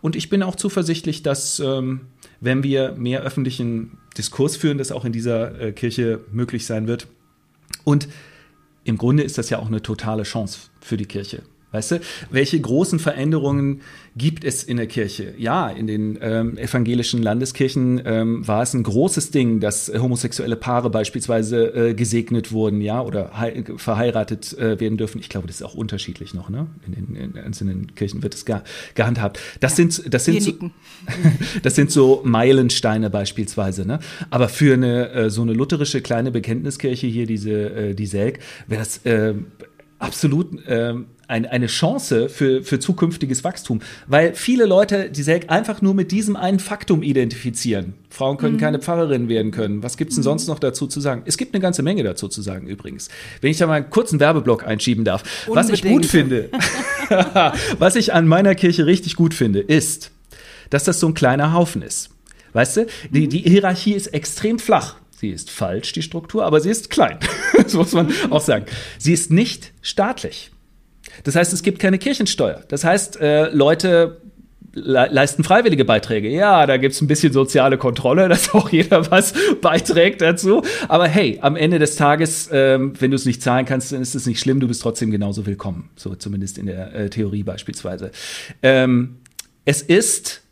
Und 0.03 0.14
ich 0.14 0.28
bin 0.28 0.43
auch 0.43 0.57
zuversichtlich, 0.57 1.22
dass 1.22 1.59
ähm, 1.59 2.03
wenn 2.41 2.62
wir 2.62 2.93
mehr 2.93 3.22
öffentlichen 3.22 3.97
Diskurs 4.18 4.57
führen, 4.57 4.76
das 4.76 4.93
auch 4.93 5.07
in 5.07 5.12
dieser 5.12 5.59
äh, 5.59 5.72
Kirche 5.72 6.20
möglich 6.32 6.66
sein 6.66 6.86
wird. 6.86 7.07
Und 7.84 8.09
im 8.84 8.99
Grunde 8.99 9.22
ist 9.22 9.39
das 9.39 9.49
ja 9.51 9.59
auch 9.59 9.68
eine 9.68 9.82
totale 9.82 10.22
Chance 10.22 10.61
für 10.89 10.97
die 10.97 11.07
Kirche. 11.07 11.43
Weißt 11.70 11.91
du, 11.91 12.01
welche 12.30 12.59
großen 12.59 12.99
Veränderungen 12.99 13.82
gibt 14.16 14.43
es 14.43 14.64
in 14.64 14.78
der 14.78 14.86
Kirche? 14.86 15.34
Ja, 15.36 15.68
in 15.68 15.86
den 15.86 16.18
ähm, 16.22 16.57
evangelischen 16.57 17.22
Landeskirchen 17.22 18.01
ähm, 18.07 18.49
war 18.49 18.62
es 18.62 18.72
ein 18.72 18.82
großes 18.82 19.32
Ding, 19.32 19.61
dass 19.61 19.93
homosexuelle 19.95 20.57
Paare 20.57 20.89
beispielsweise 20.89 21.91
äh, 21.91 21.95
gesegnet 21.95 22.53
wurden, 22.53 22.80
ja, 22.80 23.03
oder 23.03 23.32
verheiratet 23.76 24.57
äh, 24.57 24.80
werden 24.80 24.97
dürfen. 24.97 25.20
Ich 25.20 25.28
glaube, 25.28 25.47
das 25.47 25.57
ist 25.57 25.62
auch 25.62 25.74
unterschiedlich 25.74 26.32
noch, 26.32 26.49
ne? 26.49 26.68
In 26.86 26.93
den 26.93 27.14
in 27.14 27.39
einzelnen 27.39 27.95
Kirchen 27.95 28.22
wird 28.22 28.32
es 28.32 28.47
ge 28.47 28.61
gehandhabt. 28.95 29.39
Das 29.61 29.72
ja, 29.72 29.76
sind, 29.76 30.14
das 30.14 30.24
sind, 30.24 30.43
so, 30.43 30.53
das 31.62 31.74
sind 31.74 31.91
so 31.91 32.22
Meilensteine 32.24 33.11
beispielsweise, 33.11 33.86
ne? 33.86 33.99
Aber 34.30 34.49
für 34.49 34.72
eine 34.72 35.11
äh, 35.11 35.30
so 35.30 35.43
eine 35.43 35.53
lutherische 35.53 36.01
kleine 36.01 36.30
Bekenntniskirche 36.30 37.07
hier, 37.07 37.26
diese 37.26 37.51
äh, 37.51 37.95
die 37.95 38.07
Selk, 38.07 38.39
wäre 38.66 38.80
das 38.80 39.05
äh, 39.05 39.34
absolut 39.99 40.64
äh, 40.66 40.94
ein, 41.28 41.44
eine 41.44 41.66
Chance 41.66 42.28
für, 42.28 42.62
für 42.62 42.80
zukünftiges 42.80 43.44
Wachstum, 43.44 43.80
weil 44.07 44.34
viele 44.34 44.64
Leute 44.64 45.11
die 45.11 45.22
Selk 45.22 45.51
einfach 45.51 45.82
nur 45.82 45.94
mit 45.94 46.11
diesem 46.11 46.36
einen 46.36 46.59
Faktum 46.59 47.03
identifizieren. 47.03 47.94
Frauen 48.09 48.38
können 48.38 48.55
mhm. 48.55 48.61
keine 48.61 48.78
Pfarrerin 48.78 49.28
werden 49.28 49.51
können. 49.51 49.82
Was 49.82 49.96
gibt's 49.96 50.14
denn 50.14 50.22
mhm. 50.22 50.38
sonst 50.38 50.49
noch 50.49 50.59
dazu 50.59 50.86
zu 50.86 51.01
sagen? 51.01 51.22
Es 51.26 51.36
gibt 51.36 51.55
eine 51.55 51.61
ganze 51.61 51.82
Menge 51.82 52.03
dazu 52.03 52.28
zu 52.28 52.40
sagen 52.40 52.66
übrigens. 52.66 53.09
Wenn 53.42 53.51
ich 53.51 53.59
da 53.59 53.66
mal 53.66 53.74
einen 53.74 53.90
kurzen 53.90 54.20
Werbeblock 54.20 54.66
einschieben 54.66 55.05
darf. 55.05 55.22
Unbedingt. 55.46 55.72
Was 55.72 55.78
ich 55.78 55.82
gut 55.82 56.07
finde, 56.07 56.49
was 57.78 57.96
ich 57.96 58.14
an 58.14 58.26
meiner 58.26 58.55
Kirche 58.55 58.86
richtig 58.86 59.14
gut 59.14 59.34
finde, 59.34 59.61
ist, 59.61 60.11
dass 60.70 60.84
das 60.84 60.99
so 61.01 61.09
ein 61.09 61.14
kleiner 61.14 61.53
Haufen 61.53 61.82
ist. 61.82 62.11
Weißt 62.55 62.78
du, 62.78 62.86
die, 63.11 63.26
mhm. 63.26 63.28
die 63.30 63.38
Hierarchie 63.40 63.92
ist 63.92 64.09
extrem 64.09 64.59
flach. 64.59 64.96
Sie 65.18 65.30
ist 65.30 65.50
falsch, 65.50 65.92
die 65.94 66.02
Struktur, 66.02 66.44
aber 66.44 66.60
sie 66.60 66.70
ist 66.70 66.90
klein. 66.90 67.18
das 67.56 67.74
muss 67.74 67.92
man 67.92 68.12
auch 68.30 68.40
sagen. 68.40 68.66
Sie 68.98 69.12
ist 69.12 69.32
nicht 69.32 69.72
staatlich. 69.82 70.52
Das 71.24 71.34
heißt, 71.34 71.52
es 71.52 71.64
gibt 71.64 71.80
keine 71.80 71.98
Kirchensteuer. 71.98 72.62
Das 72.68 72.84
heißt, 72.84 73.20
äh, 73.20 73.50
Leute 73.50 74.20
le 74.74 75.08
leisten 75.10 75.42
freiwillige 75.42 75.84
Beiträge. 75.84 76.28
Ja, 76.28 76.66
da 76.66 76.76
gibt 76.76 76.94
es 76.94 77.00
ein 77.00 77.08
bisschen 77.08 77.32
soziale 77.32 77.78
Kontrolle, 77.78 78.28
dass 78.28 78.54
auch 78.54 78.70
jeder 78.70 79.10
was 79.10 79.34
beiträgt 79.60 80.20
dazu. 80.20 80.62
Aber 80.86 81.08
hey, 81.08 81.40
am 81.42 81.56
Ende 81.56 81.80
des 81.80 81.96
Tages, 81.96 82.48
ähm, 82.52 82.92
wenn 83.00 83.10
du 83.10 83.16
es 83.16 83.24
nicht 83.24 83.42
zahlen 83.42 83.66
kannst, 83.66 83.90
dann 83.90 84.00
ist 84.00 84.14
es 84.14 84.24
nicht 84.24 84.38
schlimm, 84.38 84.60
du 84.60 84.68
bist 84.68 84.82
trotzdem 84.82 85.10
genauso 85.10 85.46
willkommen. 85.46 85.90
So 85.96 86.14
zumindest 86.14 86.58
in 86.58 86.66
der 86.66 86.94
äh, 86.94 87.10
Theorie 87.10 87.42
beispielsweise. 87.42 88.12
Ähm, 88.62 89.16
es 89.64 89.82
ist, 89.82 90.42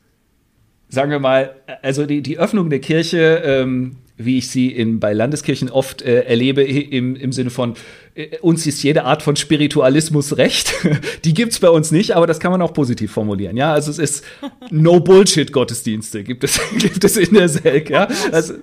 sagen 0.89 1.13
wir 1.13 1.21
mal, 1.21 1.55
also 1.83 2.05
die, 2.05 2.21
die 2.21 2.37
Öffnung 2.37 2.69
der 2.69 2.81
Kirche 2.81 3.43
ähm, 3.45 3.99
wie 4.19 4.39
ich 4.39 4.49
sie 4.49 4.69
in, 4.69 4.99
bei 4.99 5.13
Landeskirchen 5.13 5.71
oft 5.71 6.03
äh, 6.03 6.23
erlebe, 6.23 6.63
im, 6.63 7.17
im 7.17 7.33
Sinne 7.33 7.51
von, 7.51 7.75
äh, 8.15 8.39
uns 8.39 8.67
ist 8.67 8.83
jede 8.83 9.05
Art 9.05 9.23
von 9.23 9.37
Spiritualismus 9.37 10.39
recht. 10.39 10.73
Die 11.25 11.35
gibt's 11.35 11.59
bei 11.59 11.69
uns 11.69 11.91
nicht, 11.91 12.17
aber 12.17 12.27
das 12.27 12.41
kann 12.41 12.51
man 12.51 12.63
auch 12.63 12.73
positiv 12.73 13.13
formulieren. 13.13 13.57
Ja, 13.57 13.73
also 13.73 13.91
es 13.91 13.99
ist 13.99 14.25
No-Bullshit-Gottesdienste, 14.71 16.25
gibt 16.25 16.45
es, 16.45 16.59
gibt 16.79 17.05
es 17.05 17.17
in 17.17 17.35
der 17.35 17.49
Selk. 17.49 17.91
Ja? 17.91 18.09
Also, 18.33 18.55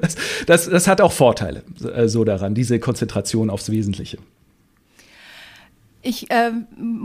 das, 0.00 0.16
das, 0.46 0.68
das 0.68 0.86
hat 0.86 1.00
auch 1.00 1.12
Vorteile 1.12 1.62
äh, 1.94 2.06
so 2.06 2.24
daran, 2.24 2.54
diese 2.54 2.78
Konzentration 2.78 3.48
aufs 3.48 3.70
Wesentliche. 3.70 4.18
Ich 6.02 6.30
äh, 6.30 6.52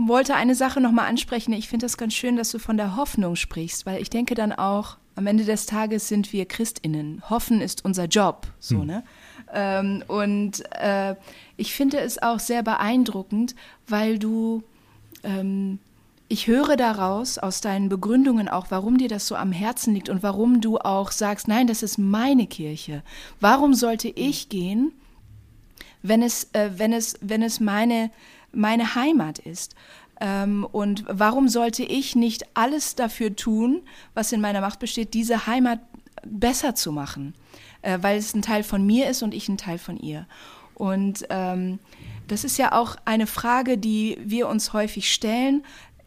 wollte 0.06 0.34
eine 0.34 0.54
Sache 0.54 0.80
nochmal 0.80 1.08
ansprechen. 1.08 1.52
Ich 1.52 1.68
finde 1.68 1.84
das 1.84 1.98
ganz 1.98 2.14
schön, 2.14 2.36
dass 2.36 2.50
du 2.50 2.58
von 2.58 2.76
der 2.76 2.96
Hoffnung 2.96 3.36
sprichst, 3.36 3.84
weil 3.84 4.00
ich 4.00 4.08
denke 4.08 4.34
dann 4.34 4.52
auch, 4.52 4.96
am 5.16 5.26
Ende 5.26 5.44
des 5.44 5.66
Tages 5.66 6.08
sind 6.08 6.32
wir 6.32 6.46
Christinnen. 6.46 7.22
Hoffen 7.28 7.60
ist 7.60 7.84
unser 7.84 8.04
Job, 8.04 8.46
so, 8.60 8.80
hm. 8.80 8.86
ne? 8.86 9.04
Ähm, 9.52 10.04
und 10.08 10.62
äh, 10.72 11.14
ich 11.56 11.74
finde 11.74 11.98
es 11.98 12.20
auch 12.22 12.38
sehr 12.38 12.62
beeindruckend, 12.62 13.54
weil 13.88 14.18
du, 14.18 14.62
ähm, 15.22 15.78
ich 16.28 16.46
höre 16.46 16.76
daraus, 16.76 17.38
aus 17.38 17.60
deinen 17.60 17.88
Begründungen 17.88 18.48
auch, 18.48 18.66
warum 18.70 18.98
dir 18.98 19.08
das 19.08 19.26
so 19.26 19.36
am 19.36 19.52
Herzen 19.52 19.94
liegt 19.94 20.08
und 20.08 20.22
warum 20.22 20.60
du 20.60 20.78
auch 20.78 21.12
sagst, 21.12 21.48
nein, 21.48 21.66
das 21.66 21.82
ist 21.82 21.96
meine 21.96 22.46
Kirche. 22.46 23.02
Warum 23.40 23.72
sollte 23.74 24.08
ich 24.08 24.48
gehen, 24.48 24.92
wenn 26.02 26.22
es, 26.22 26.48
äh, 26.52 26.70
wenn 26.76 26.92
es, 26.92 27.16
wenn 27.20 27.42
es 27.42 27.60
meine, 27.60 28.10
meine 28.52 28.94
Heimat 28.96 29.38
ist? 29.38 29.74
Ähm, 30.20 30.66
und 30.70 31.04
warum 31.08 31.48
sollte 31.48 31.84
ich 31.84 32.16
nicht 32.16 32.44
alles 32.54 32.94
dafür 32.94 33.36
tun, 33.36 33.82
was 34.14 34.32
in 34.32 34.40
meiner 34.40 34.60
Macht 34.60 34.78
besteht, 34.78 35.14
diese 35.14 35.46
Heimat 35.46 35.80
besser 36.24 36.74
zu 36.74 36.92
machen? 36.92 37.34
Äh, 37.82 37.98
weil 38.00 38.18
es 38.18 38.34
ein 38.34 38.42
Teil 38.42 38.62
von 38.62 38.84
mir 38.84 39.08
ist 39.08 39.22
und 39.22 39.34
ich 39.34 39.48
ein 39.48 39.58
Teil 39.58 39.78
von 39.78 39.96
ihr. 39.96 40.26
Und 40.74 41.26
ähm, 41.30 41.78
das 42.28 42.44
ist 42.44 42.58
ja 42.58 42.72
auch 42.72 42.96
eine 43.04 43.26
Frage, 43.26 43.78
die 43.78 44.18
wir 44.20 44.48
uns 44.48 44.72
häufig 44.72 45.12
stellen 45.12 45.64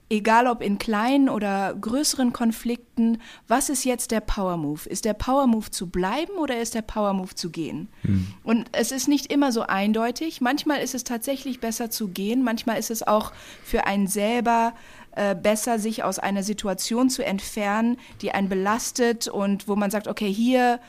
egal 0.10 0.48
ob 0.48 0.62
in 0.62 0.78
kleinen 0.80 1.30
oder 1.30 1.76
größeren 1.80 2.34
Konflikten, 2.34 3.22
was 3.48 3.70
ist 3.70 3.86
jetzt 3.86 4.12
der 4.12 4.22
Power 4.22 4.58
Move? 4.58 4.90
Ist 4.90 5.06
der 5.06 5.14
Power 5.14 5.48
Move 5.48 5.70
zu 5.70 5.88
bleiben 5.88 6.34
oder 6.34 6.60
ist 6.60 6.74
der 6.74 6.82
Power 6.82 7.14
Move 7.14 7.36
zu 7.36 7.52
gehen? 7.52 7.90
Mhm. 8.04 8.28
Und 8.44 8.70
es 8.72 8.92
ist 8.92 9.08
nicht 9.08 9.32
immer 9.32 9.52
so 9.52 9.62
eindeutig. 9.62 10.42
Manchmal 10.42 10.80
ist 10.80 10.96
es 10.96 11.04
tatsächlich 11.04 11.60
besser 11.60 11.92
zu 11.92 12.08
gehen, 12.08 12.44
manchmal 12.44 12.80
ist 12.80 12.90
es 12.90 13.06
auch 13.06 13.32
für 13.64 13.86
einen 13.86 14.08
selber 14.08 14.74
äh, 15.12 15.36
besser, 15.36 15.80
sich 15.80 16.04
aus 16.04 16.18
einer 16.18 16.44
Situation 16.44 17.10
zu 17.10 17.24
entfernen, 17.24 17.98
die 18.22 18.32
einen 18.32 18.50
belastet 18.50 19.28
und 19.28 19.68
wo 19.68 19.76
man 19.76 19.92
sagt, 19.92 20.08
okay, 20.08 20.32
hier 20.32 20.80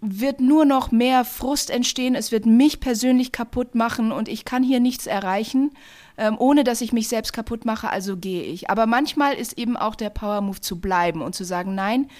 wird 0.00 0.40
nur 0.40 0.64
noch 0.64 0.90
mehr 0.90 1.24
Frust 1.24 1.70
entstehen, 1.70 2.14
es 2.14 2.32
wird 2.32 2.46
mich 2.46 2.80
persönlich 2.80 3.32
kaputt 3.32 3.74
machen 3.74 4.12
und 4.12 4.28
ich 4.28 4.44
kann 4.44 4.62
hier 4.62 4.80
nichts 4.80 5.06
erreichen 5.06 5.72
ähm, 6.20 6.36
ohne 6.38 6.64
dass 6.64 6.82
ich 6.82 6.92
mich 6.92 7.08
selbst 7.08 7.32
kaputt 7.32 7.64
mache, 7.64 7.88
also 7.88 8.16
gehe 8.16 8.42
ich. 8.42 8.68
Aber 8.68 8.86
manchmal 8.86 9.34
ist 9.34 9.58
eben 9.58 9.76
auch 9.78 9.94
der 9.94 10.10
Power 10.10 10.42
Move 10.42 10.60
zu 10.60 10.78
bleiben 10.78 11.22
und 11.22 11.34
zu 11.34 11.44
sagen, 11.44 11.74
nein, 11.74 12.10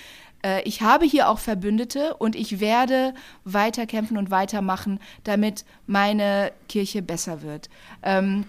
äh, 0.43 0.63
ich 0.63 0.81
habe 0.81 1.05
hier 1.05 1.29
auch 1.29 1.39
Verbündete 1.39 2.15
und 2.15 2.35
ich 2.35 2.61
werde 2.61 3.13
weiterkämpfen 3.45 4.17
und 4.17 4.31
weitermachen, 4.31 5.01
damit 5.25 5.67
meine 5.87 6.51
Kirche 6.67 7.03
besser 7.03 7.43
wird. 7.43 7.69
Ähm, 8.03 8.47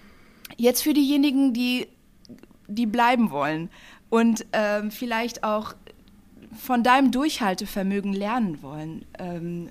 jetzt 0.56 0.82
für 0.82 0.94
diejenigen, 0.94 1.52
die, 1.52 1.86
die 2.66 2.86
bleiben 2.86 3.30
wollen 3.30 3.68
und 4.08 4.46
ähm, 4.54 4.90
vielleicht 4.90 5.44
auch 5.44 5.74
von 6.56 6.82
deinem 6.82 7.10
Durchhaltevermögen 7.10 8.12
lernen 8.12 8.62
wollen. 8.62 9.04
Ähm, 9.18 9.70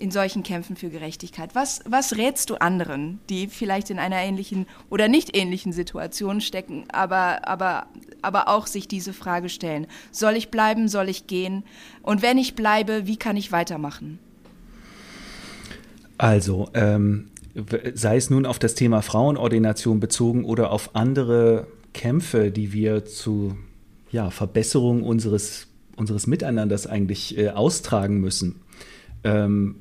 in 0.00 0.10
solchen 0.10 0.42
Kämpfen 0.42 0.76
für 0.76 0.88
Gerechtigkeit? 0.88 1.54
Was, 1.54 1.80
was 1.84 2.16
rätst 2.16 2.48
du 2.48 2.54
anderen, 2.54 3.20
die 3.28 3.48
vielleicht 3.48 3.90
in 3.90 3.98
einer 3.98 4.16
ähnlichen 4.16 4.66
oder 4.88 5.08
nicht 5.08 5.36
ähnlichen 5.36 5.74
Situation 5.74 6.40
stecken, 6.40 6.84
aber, 6.90 7.46
aber, 7.46 7.86
aber 8.22 8.48
auch 8.48 8.66
sich 8.66 8.88
diese 8.88 9.12
Frage 9.12 9.50
stellen? 9.50 9.86
Soll 10.10 10.36
ich 10.36 10.50
bleiben, 10.50 10.88
soll 10.88 11.10
ich 11.10 11.26
gehen? 11.26 11.64
Und 12.02 12.22
wenn 12.22 12.38
ich 12.38 12.54
bleibe, 12.54 13.06
wie 13.06 13.18
kann 13.18 13.36
ich 13.36 13.52
weitermachen? 13.52 14.18
Also, 16.16 16.70
ähm, 16.72 17.28
sei 17.94 18.16
es 18.16 18.30
nun 18.30 18.46
auf 18.46 18.58
das 18.58 18.74
Thema 18.74 19.02
Frauenordination 19.02 20.00
bezogen 20.00 20.44
oder 20.44 20.70
auf 20.70 20.94
andere 20.94 21.66
Kämpfe, 21.92 22.50
die 22.50 22.72
wir 22.72 23.04
zu 23.04 23.56
ja, 24.12 24.30
Verbesserung 24.30 25.02
unseres, 25.02 25.66
unseres 26.00 26.26
Miteinanders 26.26 26.86
eigentlich 26.86 27.38
äh, 27.38 27.50
austragen 27.50 28.18
müssen. 28.18 28.56
Ähm, 29.22 29.76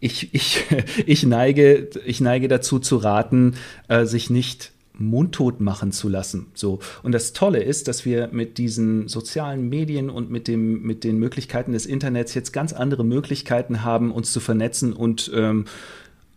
ich, 0.00 0.32
ich, 0.32 0.64
ich, 1.06 1.24
neige, 1.24 1.88
ich 2.04 2.20
neige 2.20 2.46
dazu 2.46 2.78
zu 2.78 2.98
raten, 2.98 3.54
äh, 3.88 4.04
sich 4.04 4.30
nicht 4.30 4.72
mundtot 5.00 5.60
machen 5.60 5.92
zu 5.92 6.08
lassen. 6.08 6.46
So. 6.54 6.80
Und 7.02 7.12
das 7.12 7.32
Tolle 7.32 7.62
ist, 7.62 7.88
dass 7.88 8.04
wir 8.04 8.28
mit 8.32 8.58
diesen 8.58 9.06
sozialen 9.06 9.68
Medien 9.68 10.10
und 10.10 10.28
mit, 10.28 10.48
dem, 10.48 10.82
mit 10.82 11.04
den 11.04 11.18
Möglichkeiten 11.18 11.72
des 11.72 11.86
Internets 11.86 12.34
jetzt 12.34 12.52
ganz 12.52 12.72
andere 12.72 13.04
Möglichkeiten 13.04 13.84
haben, 13.84 14.10
uns 14.10 14.32
zu 14.32 14.40
vernetzen 14.40 14.92
und 14.92 15.30
ähm, 15.34 15.66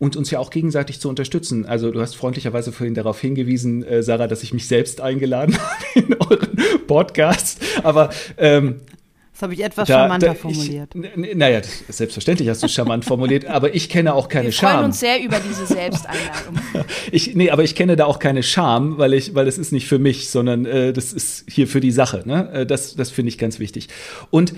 und 0.02 0.16
uns 0.16 0.32
ja 0.32 0.40
auch 0.40 0.50
gegenseitig 0.50 1.00
zu 1.00 1.10
unterstützen. 1.10 1.68
Also 1.68 1.92
du 1.92 2.02
hast 2.02 2.16
freundlicherweise 2.16 2.72
vorhin 2.72 2.96
darauf 2.96 3.22
hingewiesen, 3.22 3.84
äh, 3.84 4.02
Sarah, 4.02 4.26
dass 4.26 4.42
ich 4.42 4.52
mich 4.52 4.68
selbst 4.68 5.00
eingeladen 5.00 5.56
habe 5.60 6.08
in 6.08 6.16
euren 6.20 6.88
Podcast. 6.88 7.62
Aber 7.84 8.10
ähm, 8.38 8.82
das 9.32 9.44
habe 9.44 9.54
ich 9.54 9.64
etwas 9.64 9.88
da, 9.88 10.00
charmanter 10.00 10.30
da, 10.30 10.34
formuliert. 10.34 10.96
Ich, 10.96 11.36
naja, 11.36 11.62
selbstverständlich 11.88 12.50
hast 12.50 12.64
du 12.64 12.68
charmant 12.68 13.06
formuliert, 13.06 13.46
aber 13.46 13.76
ich 13.76 13.90
kenne 13.90 14.16
auch 14.16 14.28
keine 14.28 14.52
Scham. 14.52 14.70
Wir 14.70 14.74
freuen 14.74 14.86
uns 14.86 15.00
sehr 15.00 15.24
über 15.24 15.38
diese 15.40 15.68
Selbsteinladung. 15.68 16.60
ich, 17.12 17.36
nee, 17.36 17.52
aber 17.52 17.64
ich 17.64 17.76
kenne 17.76 17.96
da 17.96 18.06
auch 18.06 18.18
keine 18.18 18.42
Scham, 18.42 18.98
weil 18.98 19.14
ich, 19.14 19.36
weil 19.36 19.46
das 19.46 19.60
ist 19.60 19.72
nicht 19.72 19.88
für 19.88 20.00
mich, 20.00 20.32
sondern 20.32 20.66
äh, 20.66 20.94
das 20.94 21.14
ist 21.14 21.46
hier 21.48 21.68
für 21.68 21.80
die 21.80 21.92
Sache. 21.92 22.24
Ne? 22.26 22.52
Äh, 22.52 22.66
das, 22.66 22.96
das 22.96 23.12
finde 23.12 23.30
ich 23.30 23.38
ganz 23.38 23.60
wichtig. 23.60 23.88
Und 24.32 24.56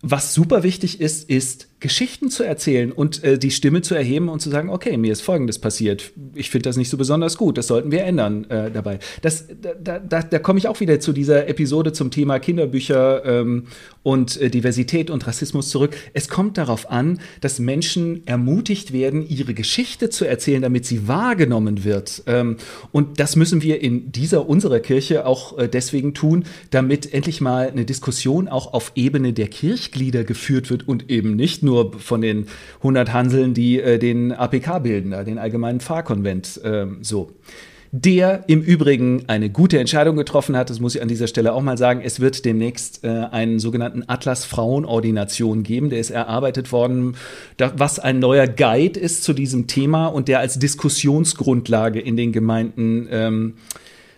was 0.00 0.32
super 0.32 0.62
wichtig 0.62 1.02
ist, 1.02 1.28
ist 1.28 1.65
Geschichten 1.78 2.30
zu 2.30 2.42
erzählen 2.42 2.90
und 2.90 3.22
äh, 3.22 3.38
die 3.38 3.50
Stimme 3.50 3.82
zu 3.82 3.94
erheben 3.94 4.30
und 4.30 4.40
zu 4.40 4.48
sagen, 4.48 4.70
okay, 4.70 4.96
mir 4.96 5.12
ist 5.12 5.20
Folgendes 5.20 5.58
passiert. 5.58 6.12
Ich 6.34 6.48
finde 6.48 6.68
das 6.68 6.78
nicht 6.78 6.88
so 6.88 6.96
besonders 6.96 7.36
gut. 7.36 7.58
Das 7.58 7.66
sollten 7.66 7.90
wir 7.90 8.02
ändern 8.04 8.44
äh, 8.48 8.70
dabei. 8.70 8.98
Das, 9.20 9.46
da 9.82 9.98
da, 9.98 10.22
da 10.22 10.38
komme 10.38 10.58
ich 10.58 10.68
auch 10.68 10.80
wieder 10.80 11.00
zu 11.00 11.12
dieser 11.12 11.48
Episode 11.48 11.92
zum 11.92 12.10
Thema 12.10 12.38
Kinderbücher 12.38 13.24
ähm, 13.24 13.66
und 14.02 14.40
äh, 14.40 14.48
Diversität 14.48 15.10
und 15.10 15.26
Rassismus 15.26 15.68
zurück. 15.68 15.94
Es 16.14 16.28
kommt 16.28 16.56
darauf 16.56 16.90
an, 16.90 17.20
dass 17.40 17.58
Menschen 17.58 18.26
ermutigt 18.26 18.92
werden, 18.92 19.28
ihre 19.28 19.52
Geschichte 19.52 20.08
zu 20.08 20.24
erzählen, 20.24 20.62
damit 20.62 20.86
sie 20.86 21.08
wahrgenommen 21.08 21.84
wird. 21.84 22.22
Ähm, 22.26 22.56
und 22.90 23.20
das 23.20 23.36
müssen 23.36 23.62
wir 23.62 23.82
in 23.82 24.12
dieser 24.12 24.48
unserer 24.48 24.80
Kirche 24.80 25.26
auch 25.26 25.58
äh, 25.58 25.68
deswegen 25.68 26.14
tun, 26.14 26.44
damit 26.70 27.12
endlich 27.12 27.42
mal 27.42 27.68
eine 27.68 27.84
Diskussion 27.84 28.48
auch 28.48 28.72
auf 28.72 28.92
Ebene 28.94 29.34
der 29.34 29.48
Kirchglieder 29.48 30.24
geführt 30.24 30.70
wird 30.70 30.88
und 30.88 31.10
eben 31.10 31.36
nicht 31.36 31.65
nur 31.66 31.92
von 31.98 32.22
den 32.22 32.46
100 32.78 33.12
Hanseln, 33.12 33.52
die 33.52 33.80
äh, 33.80 33.98
den 33.98 34.32
APK 34.32 34.78
bilden, 34.82 35.10
den 35.26 35.38
Allgemeinen 35.38 35.80
Pfarrkonvent, 35.80 36.60
äh, 36.64 36.86
so 37.02 37.32
der 37.92 38.44
im 38.46 38.62
Übrigen 38.62 39.24
eine 39.28 39.50
gute 39.50 39.78
Entscheidung 39.78 40.16
getroffen 40.16 40.56
hat. 40.56 40.70
Das 40.70 40.80
muss 40.80 40.94
ich 40.94 41.02
an 41.02 41.08
dieser 41.08 41.26
Stelle 41.26 41.52
auch 41.52 41.62
mal 41.62 41.78
sagen. 41.78 42.00
Es 42.04 42.20
wird 42.20 42.44
demnächst 42.44 43.04
äh, 43.04 43.08
einen 43.08 43.58
sogenannten 43.58 44.04
Atlas 44.06 44.44
Frauenordination 44.44 45.62
geben. 45.62 45.90
Der 45.90 46.00
ist 46.00 46.10
erarbeitet 46.10 46.72
worden, 46.72 47.16
da, 47.56 47.72
was 47.76 47.98
ein 47.98 48.18
neuer 48.18 48.46
Guide 48.46 48.98
ist 48.98 49.24
zu 49.24 49.32
diesem 49.32 49.66
Thema 49.66 50.06
und 50.06 50.28
der 50.28 50.40
als 50.40 50.58
Diskussionsgrundlage 50.58 52.00
in 52.00 52.16
den 52.16 52.32
Gemeinden 52.32 53.08
ähm, 53.10 53.54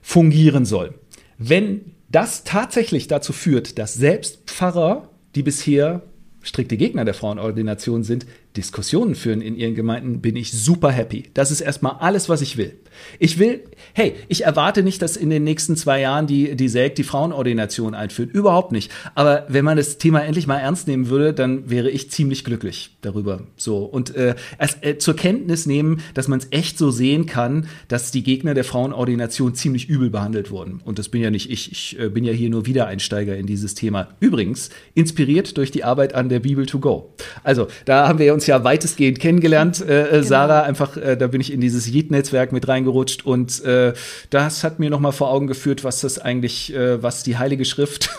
fungieren 0.03 0.64
soll. 0.64 0.94
Wenn 1.38 1.92
das 2.11 2.44
tatsächlich 2.44 3.07
dazu 3.07 3.32
führt, 3.32 3.78
dass 3.78 3.94
selbst 3.94 4.40
Pfarrer, 4.46 5.11
die 5.34 5.42
bisher 5.42 6.03
strikte 6.49 6.76
Gegner 6.76 7.05
der 7.05 7.14
Frauenordination 7.14 8.03
sind, 8.03 8.26
Diskussionen 8.57 9.14
führen 9.14 9.40
in 9.40 9.55
ihren 9.55 9.74
Gemeinden, 9.74 10.20
bin 10.20 10.36
ich 10.36 10.53
super 10.53 10.90
happy. 10.90 11.24
Das 11.34 11.51
ist 11.51 11.61
erstmal 11.61 11.96
alles, 12.01 12.28
was 12.28 12.40
ich 12.40 12.57
will. 12.57 12.78
Ich 13.18 13.38
will, 13.38 13.62
hey, 13.92 14.14
ich 14.28 14.44
erwarte 14.44 14.82
nicht, 14.82 15.03
dass 15.03 15.16
in 15.16 15.30
den 15.30 15.44
nächsten 15.44 15.76
zwei 15.76 16.01
Jahren 16.01 16.26
die, 16.26 16.57
die 16.57 16.68
SEG 16.68 16.94
die 16.94 17.05
Frauenordination 17.05 17.94
einführt. 17.94 18.32
Überhaupt 18.32 18.72
nicht. 18.72 18.90
Aber 19.14 19.46
wenn 19.49 19.64
man 19.64 19.76
das 19.76 19.99
Thema 19.99 20.20
endlich 20.20 20.46
mal 20.46 20.59
ernst 20.59 20.88
nehmen 20.88 21.09
würde, 21.09 21.32
dann 21.32 21.70
wäre 21.70 21.90
ich 21.90 22.11
ziemlich 22.11 22.44
glücklich 22.44 22.96
darüber. 23.01 23.42
So. 23.57 23.78
Und 23.78 24.14
äh, 24.16 24.34
erst, 24.59 24.84
äh, 24.84 24.99
zur 24.99 25.14
Kenntnis 25.14 25.66
nehmen, 25.66 26.01
dass 26.14 26.28
man 26.28 26.40
es 26.40 26.49
echt 26.51 26.78
so 26.78 26.90
sehen 26.90 27.26
kann, 27.26 27.68
dass 27.88 28.11
die 28.11 28.22
Gegner 28.22 28.55
der 28.55 28.64
Frauenordination 28.64 29.55
ziemlich 29.55 29.88
übel 29.88 30.11
behandelt 30.11 30.51
wurden. 30.51 30.80
Und 30.84 30.99
das 30.99 31.09
bin 31.09 31.22
ja 31.22 31.30
nicht 31.30 31.51
ich. 31.51 31.70
Ich 31.70 31.99
äh, 31.99 32.09
bin 32.09 32.24
ja 32.24 32.32
hier 32.32 32.51
nur 32.51 32.66
Wiedereinsteiger 32.66 33.36
in 33.36 33.46
dieses 33.46 33.74
Thema. 33.74 34.09
Übrigens, 34.20 34.70
inspiriert 34.94 35.57
durch 35.57 35.70
die 35.70 35.84
Arbeit 35.84 36.14
an 36.14 36.28
der 36.28 36.40
Bibel 36.40 36.66
to 36.66 36.78
go. 36.78 37.14
Also, 37.44 37.68
da 37.84 38.09
haben 38.09 38.18
wir 38.18 38.26
uns 38.39 38.47
ja 38.47 38.62
weitestgehend 38.62 39.18
kennengelernt, 39.18 39.80
äh, 39.80 40.03
äh, 40.03 40.11
genau. 40.11 40.22
Sarah. 40.22 40.62
Einfach, 40.62 40.97
äh, 40.97 41.16
da 41.16 41.26
bin 41.26 41.41
ich 41.41 41.53
in 41.53 41.61
dieses 41.61 41.89
Yeet-Netzwerk 41.89 42.53
mit 42.53 42.68
reingerutscht 42.68 43.26
und 43.26 43.64
äh, 43.64 43.95
das 44.30 44.62
hat 44.62 44.78
mir 44.78 44.91
noch 44.91 45.01
mal 45.01 45.11
vor 45.11 45.32
Augen 45.32 45.49
geführt, 45.49 45.82
was 45.82 46.03
das 46.03 46.20
eigentlich, 46.20 46.72
äh, 46.72 47.03
was 47.03 47.24
die 47.24 47.36
Heilige 47.36 47.64
Schrift 47.64 48.11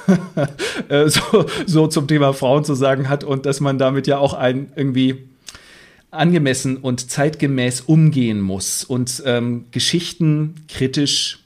äh, 0.90 1.08
so, 1.08 1.46
so 1.66 1.88
zum 1.88 2.08
Thema 2.10 2.34
Frauen 2.34 2.66
zu 2.66 2.76
sagen 2.76 3.08
hat 3.08 3.24
und 3.24 3.46
dass 3.46 3.62
man 3.62 3.78
damit 3.78 4.08
ja 4.08 4.18
auch 4.18 4.34
ein 4.34 4.74
irgendwie 4.76 5.30
angemessen 6.12 6.76
und 6.76 7.10
zeitgemäß 7.10 7.82
umgehen 7.82 8.42
muss 8.42 8.84
und 8.84 9.24
ähm, 9.26 9.66
Geschichten 9.72 10.56
kritisch 10.68 11.40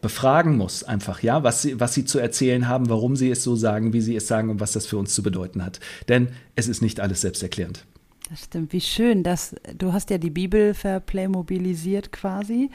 befragen 0.00 0.56
muss, 0.56 0.82
einfach, 0.82 1.22
ja, 1.22 1.42
was 1.42 1.62
sie, 1.62 1.78
was 1.80 1.94
sie 1.94 2.04
zu 2.04 2.18
erzählen 2.18 2.68
haben, 2.68 2.88
warum 2.88 3.16
sie 3.16 3.30
es 3.30 3.42
so 3.42 3.56
sagen, 3.56 3.92
wie 3.92 4.00
sie 4.00 4.16
es 4.16 4.26
sagen 4.26 4.50
und 4.50 4.60
was 4.60 4.72
das 4.72 4.86
für 4.86 4.96
uns 4.96 5.14
zu 5.14 5.22
bedeuten 5.22 5.64
hat. 5.64 5.80
Denn 6.08 6.28
es 6.56 6.68
ist 6.68 6.82
nicht 6.82 7.00
alles 7.00 7.20
selbsterklärend. 7.20 7.84
Das 8.30 8.44
stimmt, 8.44 8.72
wie 8.72 8.80
schön. 8.80 9.24
dass 9.24 9.56
du 9.76 9.92
hast 9.92 10.08
ja 10.10 10.18
die 10.18 10.30
Bibel 10.30 10.72
verplaymobilisiert 10.72 12.12
quasi. 12.12 12.70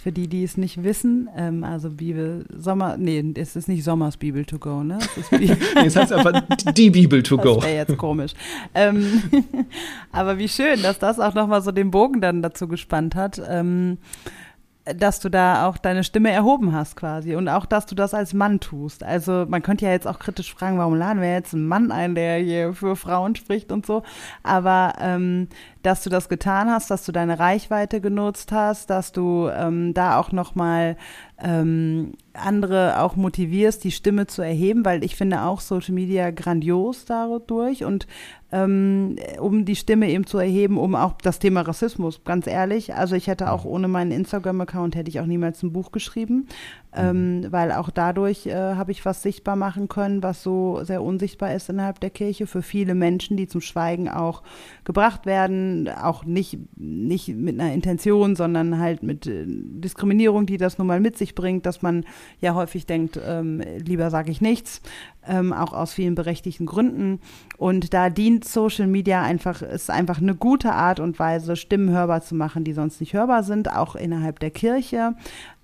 Für 0.00 0.12
die, 0.12 0.28
die 0.28 0.44
es 0.44 0.56
nicht 0.56 0.82
wissen, 0.82 1.28
ähm, 1.36 1.62
also 1.62 1.90
Bibel, 1.90 2.46
Sommer, 2.56 2.96
nee, 2.96 3.22
es 3.34 3.54
ist 3.54 3.68
nicht 3.68 3.84
Sommers 3.84 4.16
Bibel 4.16 4.46
to 4.46 4.58
go, 4.58 4.82
ne? 4.82 4.98
Es, 4.98 5.16
ist 5.18 5.32
nee, 5.32 5.56
es 5.84 5.94
heißt 5.94 6.10
einfach 6.12 6.42
die 6.72 6.88
Bibel 6.88 7.22
to 7.22 7.36
go. 7.36 7.56
Das 7.56 7.64
wäre 7.64 7.76
jetzt 7.76 7.98
komisch. 7.98 8.32
ähm, 8.74 9.22
aber 10.12 10.38
wie 10.38 10.48
schön, 10.48 10.80
dass 10.80 10.98
das 10.98 11.20
auch 11.20 11.34
nochmal 11.34 11.60
so 11.60 11.70
den 11.70 11.90
Bogen 11.90 12.22
dann 12.22 12.40
dazu 12.40 12.66
gespannt 12.66 13.14
hat. 13.14 13.42
Ähm, 13.46 13.98
dass 14.96 15.20
du 15.20 15.28
da 15.28 15.66
auch 15.66 15.78
deine 15.78 16.04
Stimme 16.04 16.30
erhoben 16.30 16.72
hast 16.72 16.96
quasi 16.96 17.34
und 17.36 17.48
auch, 17.48 17.66
dass 17.66 17.86
du 17.86 17.94
das 17.94 18.14
als 18.14 18.34
Mann 18.34 18.60
tust. 18.60 19.04
Also 19.04 19.46
man 19.48 19.62
könnte 19.62 19.84
ja 19.84 19.92
jetzt 19.92 20.06
auch 20.06 20.18
kritisch 20.18 20.54
fragen, 20.54 20.78
warum 20.78 20.94
laden 20.94 21.20
wir 21.20 21.32
jetzt 21.32 21.54
einen 21.54 21.66
Mann 21.66 21.90
ein, 21.90 22.14
der 22.14 22.38
hier 22.38 22.74
für 22.74 22.96
Frauen 22.96 23.34
spricht 23.36 23.72
und 23.72 23.86
so. 23.86 24.02
Aber 24.42 24.94
ähm, 25.00 25.48
dass 25.82 26.02
du 26.02 26.10
das 26.10 26.28
getan 26.28 26.70
hast, 26.70 26.90
dass 26.90 27.04
du 27.04 27.12
deine 27.12 27.38
Reichweite 27.38 28.00
genutzt 28.00 28.52
hast, 28.52 28.90
dass 28.90 29.12
du 29.12 29.48
ähm, 29.48 29.94
da 29.94 30.18
auch 30.18 30.32
noch 30.32 30.54
mal 30.54 30.96
ähm, 31.42 32.12
andere 32.34 33.00
auch 33.00 33.16
motivierst, 33.16 33.82
die 33.82 33.90
Stimme 33.90 34.26
zu 34.26 34.42
erheben, 34.42 34.84
weil 34.84 35.04
ich 35.04 35.16
finde 35.16 35.42
auch 35.42 35.60
Social 35.60 35.94
Media 35.94 36.30
grandios 36.30 37.04
dadurch 37.06 37.84
und 37.84 38.06
ähm, 38.52 39.16
um 39.38 39.64
die 39.64 39.76
Stimme 39.76 40.10
eben 40.10 40.26
zu 40.26 40.38
erheben, 40.38 40.78
um 40.78 40.94
auch 40.94 41.12
das 41.22 41.38
Thema 41.38 41.62
Rassismus, 41.62 42.24
ganz 42.24 42.46
ehrlich. 42.46 42.94
Also 42.94 43.14
ich 43.16 43.26
hätte 43.26 43.50
auch 43.52 43.64
ohne 43.64 43.88
meinen 43.88 44.10
Instagram-Account 44.10 44.96
hätte 44.96 45.10
ich 45.10 45.20
auch 45.20 45.26
niemals 45.26 45.62
ein 45.62 45.72
Buch 45.72 45.92
geschrieben, 45.92 46.48
ähm, 46.94 47.40
mhm. 47.40 47.52
weil 47.52 47.72
auch 47.72 47.90
dadurch 47.90 48.46
äh, 48.46 48.54
habe 48.54 48.90
ich 48.90 49.04
was 49.04 49.22
sichtbar 49.22 49.56
machen 49.56 49.88
können, 49.88 50.22
was 50.22 50.42
so 50.42 50.80
sehr 50.82 51.02
unsichtbar 51.02 51.54
ist 51.54 51.68
innerhalb 51.68 52.00
der 52.00 52.10
Kirche 52.10 52.46
für 52.46 52.62
viele 52.62 52.94
Menschen, 52.94 53.36
die 53.36 53.46
zum 53.46 53.60
Schweigen 53.60 54.08
auch 54.08 54.42
gebracht 54.84 55.24
werden, 55.24 55.88
auch 55.88 56.24
nicht, 56.24 56.58
nicht 56.76 57.28
mit 57.28 57.60
einer 57.60 57.72
Intention, 57.72 58.34
sondern 58.34 58.78
halt 58.78 59.02
mit 59.02 59.26
äh, 59.26 59.44
Diskriminierung, 59.46 60.46
die 60.46 60.56
das 60.56 60.78
nun 60.78 60.86
mal 60.86 61.00
mit 61.00 61.16
sich 61.16 61.34
bringt, 61.34 61.64
dass 61.64 61.82
man 61.82 62.04
ja 62.40 62.54
häufig 62.54 62.86
denkt, 62.86 63.20
ähm, 63.24 63.62
lieber 63.78 64.10
sage 64.10 64.32
ich 64.32 64.40
nichts, 64.40 64.82
ähm, 65.28 65.52
auch 65.52 65.72
aus 65.72 65.92
vielen 65.92 66.14
berechtigten 66.16 66.66
Gründen. 66.66 67.20
Und 67.56 67.94
da 67.94 68.10
dient 68.10 68.44
Social 68.44 68.86
Media 68.86 69.22
einfach, 69.22 69.62
ist 69.62 69.90
einfach 69.90 70.18
eine 70.18 70.34
gute 70.34 70.72
Art 70.72 70.98
und 70.98 71.18
Weise, 71.18 71.54
Stimmen 71.56 71.90
hörbar 71.90 72.22
zu 72.22 72.34
machen, 72.34 72.64
die 72.64 72.72
sonst 72.72 73.00
nicht 73.00 73.14
hörbar 73.14 73.44
sind, 73.44 73.70
auch 73.70 73.94
innerhalb 73.94 74.40
der 74.40 74.50
Kirche. 74.50 75.14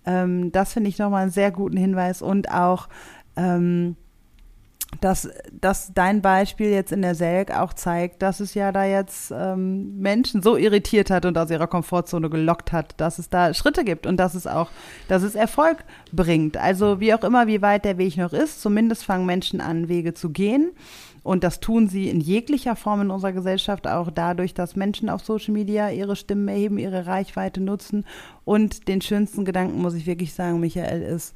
Ähm, 0.06 0.52
das 0.52 0.72
finde 0.72 0.88
ich 0.88 0.98
nochmal 0.98 1.22
einen 1.22 1.30
sehr 1.30 1.50
guten 1.50 1.76
Hinweis 1.76 2.22
und 2.22 2.50
auch, 2.50 2.88
ähm, 3.36 3.96
dass, 5.00 5.28
dass 5.60 5.92
dein 5.92 6.22
Beispiel 6.22 6.70
jetzt 6.70 6.92
in 6.92 7.02
der 7.02 7.14
Selk 7.14 7.50
auch 7.50 7.74
zeigt, 7.74 8.22
dass 8.22 8.40
es 8.40 8.54
ja 8.54 8.72
da 8.72 8.84
jetzt 8.84 9.32
ähm, 9.36 9.98
Menschen 9.98 10.42
so 10.42 10.56
irritiert 10.56 11.10
hat 11.10 11.26
und 11.26 11.36
aus 11.36 11.50
ihrer 11.50 11.66
Komfortzone 11.66 12.30
gelockt 12.30 12.72
hat, 12.72 12.94
dass 12.98 13.18
es 13.18 13.28
da 13.28 13.52
Schritte 13.52 13.84
gibt 13.84 14.06
und 14.06 14.16
dass 14.16 14.34
es 14.34 14.46
auch, 14.46 14.70
dass 15.08 15.22
es 15.22 15.34
Erfolg 15.34 15.84
bringt. 16.12 16.56
Also 16.56 17.00
wie 17.00 17.12
auch 17.12 17.24
immer, 17.24 17.46
wie 17.46 17.62
weit 17.62 17.84
der 17.84 17.98
Weg 17.98 18.16
noch 18.16 18.32
ist, 18.32 18.62
zumindest 18.62 19.04
fangen 19.04 19.26
Menschen 19.26 19.60
an, 19.60 19.88
Wege 19.88 20.14
zu 20.14 20.30
gehen. 20.30 20.70
Und 21.26 21.42
das 21.42 21.58
tun 21.58 21.88
sie 21.88 22.08
in 22.08 22.20
jeglicher 22.20 22.76
Form 22.76 23.00
in 23.00 23.10
unserer 23.10 23.32
Gesellschaft, 23.32 23.88
auch 23.88 24.12
dadurch, 24.12 24.54
dass 24.54 24.76
Menschen 24.76 25.08
auf 25.08 25.24
Social 25.24 25.52
Media 25.52 25.90
ihre 25.90 26.14
Stimmen 26.14 26.46
erheben, 26.46 26.78
ihre 26.78 27.06
Reichweite 27.06 27.60
nutzen. 27.60 28.04
Und 28.44 28.86
den 28.86 29.00
schönsten 29.00 29.44
Gedanken, 29.44 29.82
muss 29.82 29.94
ich 29.94 30.06
wirklich 30.06 30.32
sagen, 30.34 30.60
Michael, 30.60 31.02
ist, 31.02 31.34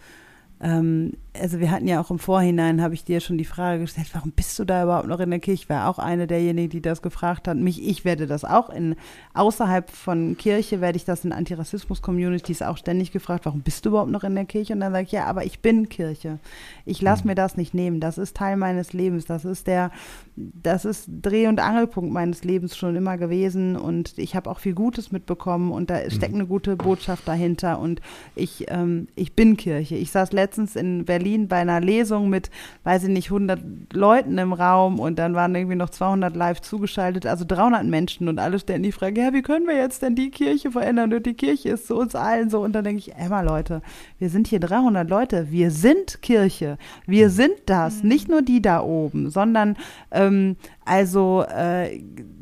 ähm, 0.61 1.15
also 1.39 1.61
wir 1.61 1.71
hatten 1.71 1.87
ja 1.87 2.01
auch 2.01 2.11
im 2.11 2.19
Vorhinein, 2.19 2.83
habe 2.83 2.95
ich 2.95 3.05
dir 3.05 3.21
schon 3.21 3.39
die 3.39 3.45
Frage 3.45 3.83
gestellt, 3.83 4.09
warum 4.13 4.33
bist 4.33 4.59
du 4.59 4.65
da 4.65 4.83
überhaupt 4.83 5.07
noch 5.07 5.21
in 5.21 5.31
der 5.31 5.39
Kirche? 5.39 5.63
Ich 5.65 5.69
war 5.69 5.89
auch 5.89 5.99
eine 5.99 6.27
derjenigen, 6.27 6.71
die 6.71 6.83
das 6.83 7.03
gefragt 7.03 7.47
hat. 7.47 7.57
Mich, 7.57 7.87
ich 7.87 8.05
werde 8.05 8.27
das 8.27 8.45
auch 8.45 8.69
in, 8.69 8.97
außerhalb 9.35 9.91
von 9.91 10.37
Kirche 10.37 10.81
werde 10.81 10.97
ich 10.97 11.05
das 11.05 11.25
in 11.25 11.33
Antirassismus-Communities 11.33 12.63
auch 12.63 12.77
ständig 12.77 13.13
gefragt, 13.13 13.47
warum 13.47 13.61
bist 13.61 13.85
du 13.85 13.91
überhaupt 13.91 14.11
noch 14.11 14.25
in 14.25 14.35
der 14.35 14.45
Kirche? 14.45 14.73
Und 14.73 14.81
dann 14.81 14.93
sage 14.93 15.05
ich, 15.05 15.13
ja, 15.13 15.27
aber 15.27 15.45
ich 15.45 15.61
bin 15.61 15.89
Kirche. 15.89 16.39
Ich 16.85 17.01
lasse 17.01 17.27
mir 17.27 17.37
das 17.37 17.57
nicht 17.57 17.75
nehmen. 17.75 18.01
Das 18.01 18.19
ist 18.19 18.37
Teil 18.37 18.57
meines 18.57 18.93
Lebens. 18.93 19.25
Das 19.25 19.45
ist 19.45 19.69
der, 19.69 19.93
das 20.37 20.85
ist 20.85 21.09
Dreh- 21.23 21.47
und 21.47 21.61
Angelpunkt 21.61 22.13
meines 22.13 22.43
Lebens 22.43 22.77
schon 22.77 22.97
immer 22.97 23.19
gewesen. 23.19 23.77
Und 23.77 24.19
ich 24.19 24.35
habe 24.35 24.51
auch 24.51 24.59
viel 24.59 24.75
Gutes 24.75 25.13
mitbekommen 25.13 25.71
und 25.71 25.91
da 25.91 26.11
steckt 26.11 26.35
eine 26.35 26.47
gute 26.47 26.77
Botschaft 26.77 27.29
dahinter. 27.29 27.79
Und 27.79 28.01
ich, 28.35 28.67
ähm, 28.69 29.07
ich 29.15 29.35
bin 29.35 29.57
Kirche. 29.57 29.95
Ich 29.95 30.11
saß 30.11 30.33
letztens 30.33 30.75
in 30.75 31.05
Berlin 31.05 31.20
Berlin 31.21 31.49
bei 31.49 31.57
einer 31.57 31.81
Lesung 31.81 32.31
mit, 32.31 32.51
weiß 32.85 33.05
ich 33.05 33.11
nicht, 33.11 33.27
100 33.27 33.61
Leuten 33.93 34.39
im 34.39 34.55
Raum 34.55 34.99
und 34.99 35.19
dann 35.19 35.35
waren 35.35 35.55
irgendwie 35.55 35.77
noch 35.77 35.91
200 35.91 36.35
live 36.35 36.63
zugeschaltet, 36.63 37.27
also 37.27 37.45
300 37.47 37.85
Menschen 37.85 38.27
und 38.29 38.39
alle 38.39 38.59
stellen 38.59 38.83
die 38.83 38.93
Frage, 38.93 39.21
ja, 39.21 39.33
wie 39.35 39.43
können 39.43 39.67
wir 39.67 39.77
jetzt 39.77 40.01
denn 40.01 40.15
die 40.15 40.31
Kirche 40.31 40.71
verändern 40.71 41.13
und 41.13 41.27
die 41.27 41.35
Kirche 41.35 41.71
ist 41.71 41.87
zu 41.87 41.97
uns 41.97 42.15
allen 42.15 42.49
so 42.49 42.61
und 42.61 42.73
dann 42.73 42.85
denke 42.85 43.01
ich, 43.01 43.15
Emma 43.15 43.43
Leute, 43.43 43.83
wir 44.19 44.31
sind 44.31 44.47
hier 44.47 44.61
300 44.61 45.11
Leute, 45.11 45.51
wir 45.51 45.71
sind 45.71 46.23
Kirche, 46.23 46.79
wir 47.07 47.27
mhm. 47.27 47.33
sind 47.33 47.55
das, 47.67 48.03
mhm. 48.03 48.09
nicht 48.09 48.29
nur 48.29 48.41
die 48.41 48.63
da 48.63 48.81
oben, 48.81 49.29
sondern 49.29 49.77
ähm, 50.11 50.57
also 50.87 51.45
äh, 51.55 52.01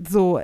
so 0.09 0.39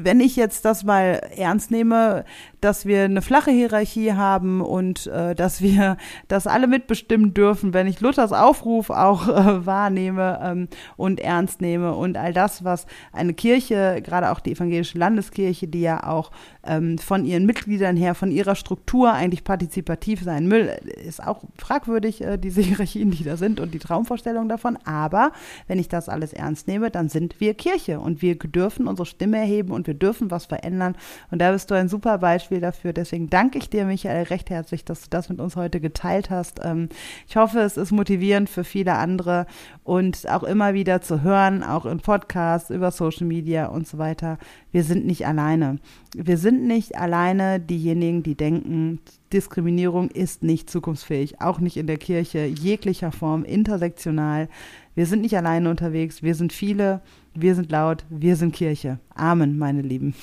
wenn 0.00 0.20
ich 0.20 0.36
jetzt 0.36 0.64
das 0.64 0.84
mal 0.84 1.20
ernst 1.36 1.70
nehme, 1.70 2.24
dass 2.64 2.86
wir 2.86 3.02
eine 3.02 3.20
flache 3.20 3.50
Hierarchie 3.50 4.14
haben 4.14 4.62
und 4.62 5.06
äh, 5.08 5.34
dass 5.34 5.60
wir 5.60 5.98
das 6.28 6.46
alle 6.46 6.66
mitbestimmen 6.66 7.34
dürfen, 7.34 7.74
wenn 7.74 7.86
ich 7.86 8.00
Luthers 8.00 8.32
Aufruf 8.32 8.88
auch 8.88 9.28
äh, 9.28 9.66
wahrnehme 9.66 10.40
ähm, 10.42 10.68
und 10.96 11.20
ernst 11.20 11.60
nehme 11.60 11.92
und 11.94 12.16
all 12.16 12.32
das, 12.32 12.64
was 12.64 12.86
eine 13.12 13.34
Kirche, 13.34 14.00
gerade 14.02 14.30
auch 14.30 14.40
die 14.40 14.52
evangelische 14.52 14.96
Landeskirche, 14.96 15.68
die 15.68 15.82
ja 15.82 16.08
auch 16.08 16.30
ähm, 16.66 16.96
von 16.96 17.26
ihren 17.26 17.44
Mitgliedern 17.44 17.96
her, 17.96 18.14
von 18.14 18.30
ihrer 18.30 18.54
Struktur 18.54 19.12
eigentlich 19.12 19.44
partizipativ 19.44 20.22
sein 20.22 20.50
will, 20.50 20.68
ist 21.06 21.22
auch 21.22 21.42
fragwürdig, 21.58 22.22
äh, 22.22 22.38
diese 22.38 22.60
Hierarchien, 22.62 23.10
die 23.10 23.24
da 23.24 23.36
sind 23.36 23.60
und 23.60 23.74
die 23.74 23.78
Traumvorstellung 23.78 24.48
davon. 24.48 24.78
Aber 24.84 25.32
wenn 25.66 25.78
ich 25.78 25.88
das 25.88 26.08
alles 26.08 26.32
ernst 26.32 26.66
nehme, 26.66 26.90
dann 26.90 27.10
sind 27.10 27.40
wir 27.40 27.52
Kirche 27.52 28.00
und 28.00 28.22
wir 28.22 28.36
dürfen 28.36 28.86
unsere 28.86 29.04
Stimme 29.04 29.36
erheben 29.36 29.70
und 29.72 29.86
wir 29.86 29.94
dürfen 29.94 30.30
was 30.30 30.46
verändern. 30.46 30.96
Und 31.30 31.40
da 31.40 31.52
bist 31.52 31.70
du 31.70 31.74
ein 31.74 31.88
super 31.88 32.16
Beispiel 32.16 32.53
Beispiel 32.54 32.60
dafür. 32.60 32.92
Deswegen 32.92 33.30
danke 33.30 33.58
ich 33.58 33.68
dir, 33.68 33.84
Michael, 33.84 34.24
recht 34.24 34.50
herzlich, 34.50 34.84
dass 34.84 35.02
du 35.02 35.10
das 35.10 35.28
mit 35.28 35.40
uns 35.40 35.56
heute 35.56 35.80
geteilt 35.80 36.30
hast. 36.30 36.60
Ähm, 36.62 36.88
ich 37.28 37.36
hoffe, 37.36 37.60
es 37.60 37.76
ist 37.76 37.90
motivierend 37.90 38.48
für 38.48 38.64
viele 38.64 38.94
andere 38.94 39.46
und 39.82 40.28
auch 40.28 40.44
immer 40.44 40.74
wieder 40.74 41.00
zu 41.00 41.22
hören, 41.22 41.62
auch 41.62 41.86
in 41.86 41.98
Podcasts, 41.98 42.70
über 42.70 42.90
Social 42.90 43.26
Media 43.26 43.66
und 43.66 43.88
so 43.88 43.98
weiter. 43.98 44.38
Wir 44.72 44.84
sind 44.84 45.06
nicht 45.06 45.26
alleine. 45.26 45.78
Wir 46.14 46.38
sind 46.38 46.66
nicht 46.66 46.96
alleine 46.96 47.58
diejenigen, 47.58 48.22
die 48.22 48.36
denken, 48.36 49.00
Diskriminierung 49.32 50.10
ist 50.10 50.44
nicht 50.44 50.70
zukunftsfähig, 50.70 51.40
auch 51.40 51.58
nicht 51.58 51.76
in 51.76 51.88
der 51.88 51.98
Kirche, 51.98 52.44
jeglicher 52.44 53.10
Form, 53.10 53.44
intersektional. 53.44 54.48
Wir 54.94 55.06
sind 55.06 55.22
nicht 55.22 55.36
alleine 55.36 55.70
unterwegs, 55.70 56.22
wir 56.22 56.36
sind 56.36 56.52
viele, 56.52 57.00
wir 57.34 57.56
sind 57.56 57.72
laut, 57.72 58.04
wir 58.10 58.36
sind 58.36 58.54
Kirche. 58.54 59.00
Amen, 59.14 59.58
meine 59.58 59.82
Lieben. 59.82 60.14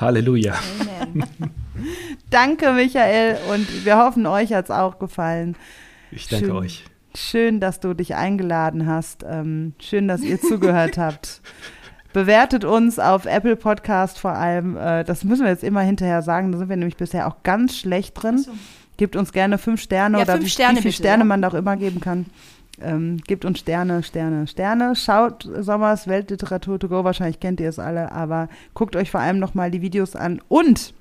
Halleluja. 0.00 0.54
Amen. 0.80 1.24
danke, 2.30 2.72
Michael, 2.72 3.36
und 3.52 3.84
wir 3.84 3.98
hoffen, 3.98 4.26
euch 4.26 4.52
hat 4.52 4.66
es 4.66 4.70
auch 4.70 4.98
gefallen. 4.98 5.56
Ich 6.10 6.28
danke 6.28 6.46
schön, 6.46 6.56
euch. 6.56 6.84
Schön, 7.16 7.60
dass 7.60 7.80
du 7.80 7.94
dich 7.94 8.14
eingeladen 8.14 8.86
hast. 8.86 9.24
Ähm, 9.28 9.74
schön, 9.80 10.08
dass 10.08 10.22
ihr 10.22 10.40
zugehört 10.40 10.98
habt. 10.98 11.40
Bewertet 12.12 12.64
uns 12.64 12.98
auf 12.98 13.26
Apple 13.26 13.56
Podcast 13.56 14.18
vor 14.18 14.32
allem. 14.32 14.76
Äh, 14.76 15.04
das 15.04 15.24
müssen 15.24 15.42
wir 15.42 15.50
jetzt 15.50 15.64
immer 15.64 15.80
hinterher 15.80 16.22
sagen. 16.22 16.52
Da 16.52 16.58
sind 16.58 16.68
wir 16.68 16.76
nämlich 16.76 16.96
bisher 16.96 17.26
auch 17.26 17.42
ganz 17.42 17.76
schlecht 17.76 18.22
drin. 18.22 18.38
So. 18.38 18.52
Gebt 18.96 19.16
uns 19.16 19.32
gerne 19.32 19.58
fünf 19.58 19.80
Sterne 19.80 20.18
ja, 20.18 20.24
oder 20.24 20.34
fünf 20.34 20.46
wie, 20.46 20.50
Sterne 20.50 20.78
wie 20.78 20.82
viele 20.82 20.92
bitte, 20.92 21.02
Sterne 21.02 21.22
ja. 21.22 21.24
man 21.26 21.42
da 21.42 21.48
auch 21.48 21.54
immer 21.54 21.76
geben 21.76 22.00
kann. 22.00 22.26
Ähm, 22.82 23.18
gebt 23.26 23.44
uns 23.44 23.58
Sterne, 23.60 24.02
Sterne, 24.02 24.46
Sterne. 24.46 24.94
Schaut 24.96 25.48
Sommers 25.58 26.06
Weltliteratur 26.06 26.78
to 26.78 26.88
go, 26.88 27.04
wahrscheinlich 27.04 27.40
kennt 27.40 27.60
ihr 27.60 27.68
es 27.68 27.78
alle, 27.78 28.12
aber 28.12 28.48
guckt 28.74 28.96
euch 28.96 29.10
vor 29.10 29.20
allem 29.20 29.38
nochmal 29.38 29.70
die 29.70 29.82
Videos 29.82 30.16
an 30.16 30.40
und 30.48 30.94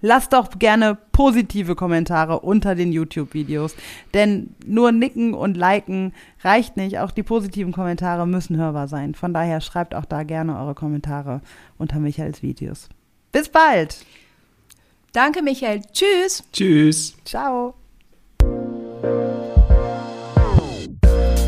lasst 0.00 0.32
doch 0.32 0.58
gerne 0.58 0.98
positive 1.12 1.74
Kommentare 1.74 2.40
unter 2.40 2.74
den 2.74 2.92
YouTube-Videos, 2.92 3.74
denn 4.14 4.54
nur 4.66 4.92
nicken 4.92 5.34
und 5.34 5.56
liken 5.56 6.12
reicht 6.42 6.76
nicht, 6.76 6.98
auch 6.98 7.10
die 7.12 7.22
positiven 7.22 7.72
Kommentare 7.72 8.26
müssen 8.26 8.56
hörbar 8.56 8.88
sein. 8.88 9.14
Von 9.14 9.32
daher 9.32 9.60
schreibt 9.60 9.94
auch 9.94 10.04
da 10.04 10.24
gerne 10.24 10.58
eure 10.58 10.74
Kommentare 10.74 11.40
unter 11.78 12.00
Michaels 12.00 12.42
Videos. 12.42 12.88
Bis 13.30 13.48
bald! 13.48 14.04
Danke, 15.12 15.42
Michael. 15.42 15.82
Tschüss. 15.92 16.42
Tschüss. 16.52 17.16
Ciao. 17.24 17.81